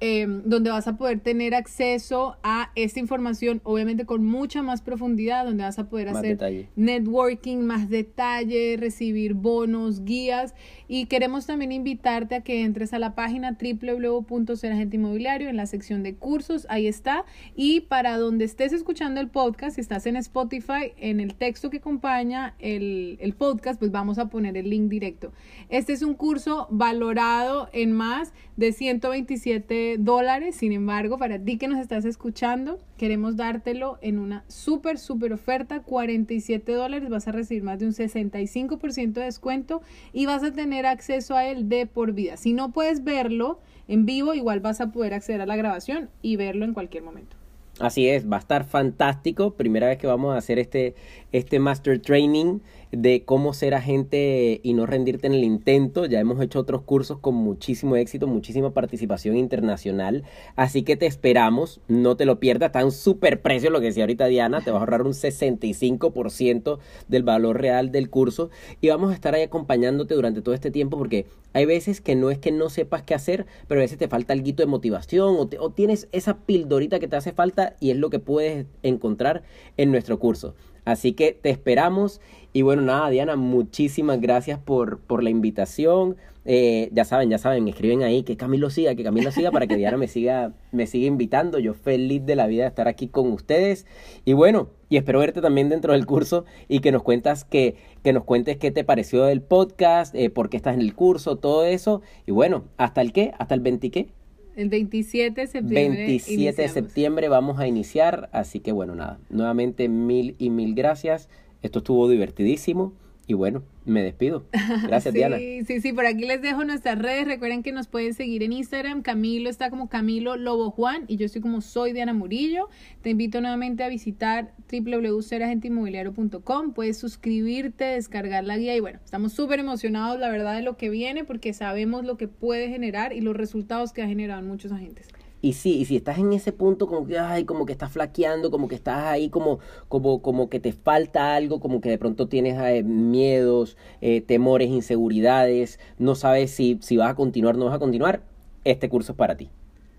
Em, 0.00 0.42
donde 0.44 0.70
vas 0.70 0.86
a 0.86 0.96
poder 0.96 1.18
tener 1.18 1.56
acceso 1.56 2.36
a 2.44 2.70
esta 2.76 3.00
información, 3.00 3.60
obviamente 3.64 4.06
con 4.06 4.24
mucha 4.24 4.62
más 4.62 4.80
profundidad, 4.80 5.44
donde 5.44 5.64
vas 5.64 5.80
a 5.80 5.88
poder 5.88 6.10
hacer 6.10 6.68
networking, 6.76 7.58
más 7.58 7.90
detalle, 7.90 8.76
recibir 8.78 9.34
bonos, 9.34 10.04
guías. 10.04 10.54
Y 10.86 11.06
queremos 11.06 11.46
también 11.46 11.72
invitarte 11.72 12.36
a 12.36 12.42
que 12.42 12.62
entres 12.62 12.92
a 12.92 13.00
la 13.00 13.16
página 13.16 13.58
www.seragenteinmobiliario 13.60 15.48
en 15.48 15.56
la 15.56 15.66
sección 15.66 16.04
de 16.04 16.14
cursos, 16.14 16.68
ahí 16.70 16.86
está. 16.86 17.24
Y 17.56 17.80
para 17.80 18.18
donde 18.18 18.44
estés 18.44 18.72
escuchando 18.72 19.20
el 19.20 19.26
podcast, 19.28 19.74
si 19.74 19.80
estás 19.80 20.06
en 20.06 20.14
Spotify, 20.14 20.92
en 20.98 21.18
el 21.18 21.34
texto 21.34 21.70
que 21.70 21.78
acompaña 21.78 22.54
el, 22.60 23.18
el 23.20 23.34
podcast, 23.34 23.80
pues 23.80 23.90
vamos 23.90 24.18
a 24.18 24.28
poner 24.28 24.56
el 24.56 24.70
link 24.70 24.88
directo. 24.88 25.32
Este 25.70 25.92
es 25.92 26.02
un 26.02 26.14
curso 26.14 26.68
valorado 26.70 27.68
en 27.72 27.90
más 27.90 28.32
de 28.56 28.72
127 28.72 29.87
dólares. 29.96 30.56
Sin 30.56 30.72
embargo, 30.72 31.16
para 31.16 31.38
ti 31.38 31.56
que 31.56 31.68
nos 31.68 31.78
estás 31.78 32.04
escuchando, 32.04 32.78
queremos 32.96 33.36
dártelo 33.36 33.98
en 34.02 34.18
una 34.18 34.44
súper, 34.48 34.98
súper 34.98 35.32
oferta. 35.32 35.80
47 35.80 36.72
dólares. 36.72 37.08
Vas 37.08 37.28
a 37.28 37.32
recibir 37.32 37.62
más 37.62 37.78
de 37.78 37.86
un 37.86 37.92
65% 37.92 39.12
de 39.12 39.24
descuento 39.24 39.80
y 40.12 40.26
vas 40.26 40.42
a 40.42 40.52
tener 40.52 40.84
acceso 40.84 41.36
a 41.36 41.46
él 41.46 41.68
de 41.68 41.86
por 41.86 42.12
vida. 42.12 42.36
Si 42.36 42.52
no 42.52 42.72
puedes 42.72 43.04
verlo 43.04 43.60
en 43.86 44.04
vivo, 44.04 44.34
igual 44.34 44.60
vas 44.60 44.80
a 44.80 44.92
poder 44.92 45.14
acceder 45.14 45.40
a 45.40 45.46
la 45.46 45.56
grabación 45.56 46.10
y 46.20 46.36
verlo 46.36 46.64
en 46.64 46.74
cualquier 46.74 47.02
momento. 47.04 47.38
Así 47.80 48.08
es, 48.08 48.30
va 48.30 48.36
a 48.36 48.40
estar 48.40 48.64
fantástico. 48.64 49.52
Primera 49.52 49.86
vez 49.86 49.98
que 49.98 50.08
vamos 50.08 50.34
a 50.34 50.38
hacer 50.38 50.58
este, 50.58 50.94
este 51.30 51.60
Master 51.60 52.00
Training. 52.00 52.58
De 52.92 53.24
cómo 53.24 53.52
ser 53.52 53.74
agente 53.74 54.60
y 54.62 54.72
no 54.74 54.86
rendirte 54.86 55.26
en 55.26 55.34
el 55.34 55.44
intento. 55.44 56.06
Ya 56.06 56.20
hemos 56.20 56.40
hecho 56.40 56.60
otros 56.60 56.82
cursos 56.82 57.18
con 57.18 57.34
muchísimo 57.34 57.96
éxito, 57.96 58.26
muchísima 58.26 58.72
participación 58.72 59.36
internacional. 59.36 60.24
Así 60.56 60.82
que 60.82 60.96
te 60.96 61.06
esperamos, 61.06 61.80
no 61.88 62.16
te 62.16 62.24
lo 62.24 62.40
pierdas. 62.40 62.68
Está 62.68 62.84
un 62.84 62.92
súper 62.92 63.42
precio 63.42 63.70
lo 63.70 63.80
que 63.80 63.86
decía 63.86 64.04
ahorita 64.04 64.26
Diana. 64.26 64.60
Te 64.60 64.70
vas 64.70 64.78
a 64.78 64.80
ahorrar 64.80 65.02
un 65.02 65.12
65% 65.12 66.78
del 67.08 67.22
valor 67.22 67.60
real 67.60 67.92
del 67.92 68.10
curso. 68.10 68.50
Y 68.80 68.88
vamos 68.88 69.12
a 69.12 69.14
estar 69.14 69.34
ahí 69.34 69.42
acompañándote 69.42 70.14
durante 70.14 70.42
todo 70.42 70.54
este 70.54 70.70
tiempo 70.70 70.98
porque 70.98 71.26
hay 71.52 71.64
veces 71.64 72.00
que 72.00 72.14
no 72.14 72.30
es 72.30 72.38
que 72.38 72.52
no 72.52 72.68
sepas 72.70 73.02
qué 73.02 73.14
hacer, 73.14 73.46
pero 73.66 73.80
a 73.80 73.82
veces 73.82 73.98
te 73.98 74.08
falta 74.08 74.32
algo 74.32 74.48
de 74.48 74.66
motivación 74.66 75.36
o, 75.36 75.48
o 75.58 75.70
tienes 75.70 76.08
esa 76.12 76.38
pildorita 76.38 76.98
que 77.00 77.08
te 77.08 77.16
hace 77.16 77.32
falta 77.32 77.76
y 77.80 77.90
es 77.90 77.96
lo 77.96 78.10
que 78.10 78.18
puedes 78.18 78.66
encontrar 78.82 79.42
en 79.76 79.90
nuestro 79.90 80.18
curso. 80.18 80.54
Así 80.84 81.12
que 81.12 81.32
te 81.32 81.50
esperamos. 81.50 82.20
Y 82.58 82.62
bueno, 82.62 82.82
nada, 82.82 83.08
Diana, 83.08 83.36
muchísimas 83.36 84.20
gracias 84.20 84.58
por, 84.58 84.98
por 84.98 85.22
la 85.22 85.30
invitación. 85.30 86.16
Eh, 86.44 86.88
ya 86.90 87.04
saben, 87.04 87.30
ya 87.30 87.38
saben, 87.38 87.68
escriben 87.68 88.02
ahí 88.02 88.24
que 88.24 88.36
Camilo 88.36 88.68
siga, 88.68 88.96
que 88.96 89.04
Camilo 89.04 89.30
siga 89.30 89.52
para 89.52 89.68
que 89.68 89.76
Diana 89.76 89.96
me 89.96 90.08
siga, 90.08 90.54
me 90.72 90.88
siga 90.88 91.06
invitando. 91.06 91.60
Yo 91.60 91.72
feliz 91.72 92.26
de 92.26 92.34
la 92.34 92.48
vida 92.48 92.64
de 92.64 92.70
estar 92.70 92.88
aquí 92.88 93.06
con 93.06 93.30
ustedes. 93.30 93.86
Y 94.24 94.32
bueno, 94.32 94.70
y 94.88 94.96
espero 94.96 95.20
verte 95.20 95.40
también 95.40 95.68
dentro 95.68 95.92
del 95.92 96.04
curso 96.04 96.46
y 96.66 96.80
que 96.80 96.90
nos 96.90 97.04
cuentas 97.04 97.44
que, 97.44 97.76
que 98.02 98.12
nos 98.12 98.24
cuentes 98.24 98.56
qué 98.56 98.72
te 98.72 98.82
pareció 98.82 99.28
el 99.28 99.40
podcast, 99.40 100.12
eh, 100.16 100.28
por 100.28 100.50
qué 100.50 100.56
estás 100.56 100.74
en 100.74 100.80
el 100.80 100.96
curso, 100.96 101.36
todo 101.36 101.64
eso. 101.64 102.02
Y 102.26 102.32
bueno, 102.32 102.64
¿hasta 102.76 103.02
el 103.02 103.12
qué? 103.12 103.34
¿Hasta 103.38 103.54
el 103.54 103.60
20 103.60 103.90
qué? 103.92 104.08
El 104.56 104.68
27 104.68 105.40
de 105.40 105.46
septiembre. 105.46 106.06
27 106.06 106.62
de 106.62 106.68
septiembre 106.68 107.28
vamos 107.28 107.60
a 107.60 107.68
iniciar, 107.68 108.28
así 108.32 108.58
que 108.58 108.72
bueno, 108.72 108.96
nada, 108.96 109.20
nuevamente 109.30 109.88
mil 109.88 110.34
y 110.40 110.50
mil 110.50 110.74
gracias. 110.74 111.28
Esto 111.62 111.80
estuvo 111.80 112.08
divertidísimo. 112.08 112.94
Y 113.28 113.34
bueno, 113.34 113.62
me 113.84 114.02
despido. 114.02 114.46
Gracias, 114.86 115.12
sí, 115.12 115.18
Diana. 115.18 115.36
Sí, 115.36 115.80
sí, 115.82 115.92
por 115.92 116.06
aquí 116.06 116.24
les 116.24 116.40
dejo 116.40 116.64
nuestras 116.64 116.98
redes. 116.98 117.26
Recuerden 117.26 117.62
que 117.62 117.72
nos 117.72 117.86
pueden 117.86 118.14
seguir 118.14 118.42
en 118.42 118.54
Instagram. 118.54 119.02
Camilo 119.02 119.50
está 119.50 119.68
como 119.68 119.90
Camilo 119.90 120.38
Lobo 120.38 120.70
Juan 120.70 121.04
y 121.08 121.18
yo 121.18 121.26
estoy 121.26 121.42
como 121.42 121.60
Soy 121.60 121.92
Diana 121.92 122.14
Murillo. 122.14 122.70
Te 123.02 123.10
invito 123.10 123.42
nuevamente 123.42 123.84
a 123.84 123.88
visitar 123.88 124.54
www.seragenteinmobiliario.com. 124.72 126.72
Puedes 126.72 126.96
suscribirte, 126.96 127.84
descargar 127.84 128.44
la 128.44 128.56
guía 128.56 128.74
y 128.74 128.80
bueno, 128.80 128.98
estamos 129.04 129.34
súper 129.34 129.60
emocionados, 129.60 130.18
la 130.18 130.30
verdad, 130.30 130.56
de 130.56 130.62
lo 130.62 130.78
que 130.78 130.88
viene 130.88 131.24
porque 131.24 131.52
sabemos 131.52 132.06
lo 132.06 132.16
que 132.16 132.28
puede 132.28 132.70
generar 132.70 133.12
y 133.12 133.20
los 133.20 133.36
resultados 133.36 133.92
que 133.92 134.00
ha 134.00 134.06
generado 134.06 134.40
en 134.40 134.48
muchos 134.48 134.72
agentes. 134.72 135.06
Y 135.40 135.52
sí, 135.52 135.78
y 135.78 135.84
si 135.84 135.96
estás 135.96 136.18
en 136.18 136.32
ese 136.32 136.52
punto 136.52 136.86
como 136.86 137.06
que, 137.06 137.18
ay, 137.18 137.44
como 137.44 137.64
que 137.64 137.72
estás 137.72 137.92
flaqueando, 137.92 138.50
como 138.50 138.66
que 138.66 138.74
estás 138.74 139.04
ahí 139.04 139.28
como, 139.28 139.60
como, 139.88 140.20
como 140.20 140.48
que 140.48 140.58
te 140.58 140.72
falta 140.72 141.34
algo, 141.36 141.60
como 141.60 141.80
que 141.80 141.90
de 141.90 141.98
pronto 141.98 142.28
tienes 142.28 142.58
eh, 142.60 142.82
miedos, 142.82 143.76
eh, 144.00 144.20
temores, 144.20 144.68
inseguridades, 144.68 145.78
no 145.98 146.14
sabes 146.14 146.50
si, 146.50 146.78
si 146.82 146.96
vas 146.96 147.10
a 147.10 147.14
continuar 147.14 147.54
o 147.54 147.58
no 147.58 147.66
vas 147.66 147.74
a 147.74 147.78
continuar, 147.78 148.22
este 148.64 148.88
curso 148.88 149.12
es 149.12 149.18
para 149.18 149.36
ti. 149.36 149.50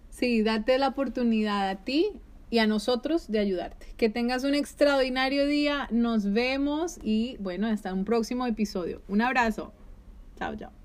Sí, 0.09 0.43
date 0.43 0.77
la 0.77 0.89
oportunidad 0.89 1.69
a 1.69 1.75
ti 1.77 2.11
y 2.49 2.59
a 2.59 2.67
nosotros 2.67 3.29
de 3.31 3.39
ayudarte. 3.39 3.87
Que 3.95 4.09
tengas 4.09 4.43
un 4.43 4.55
extraordinario 4.55 5.45
día, 5.45 5.87
nos 5.91 6.31
vemos 6.31 6.99
y 7.01 7.37
bueno, 7.39 7.67
hasta 7.67 7.93
un 7.93 8.05
próximo 8.05 8.45
episodio. 8.45 9.01
Un 9.07 9.21
abrazo. 9.21 9.71
Chao, 10.37 10.55
chao. 10.55 10.78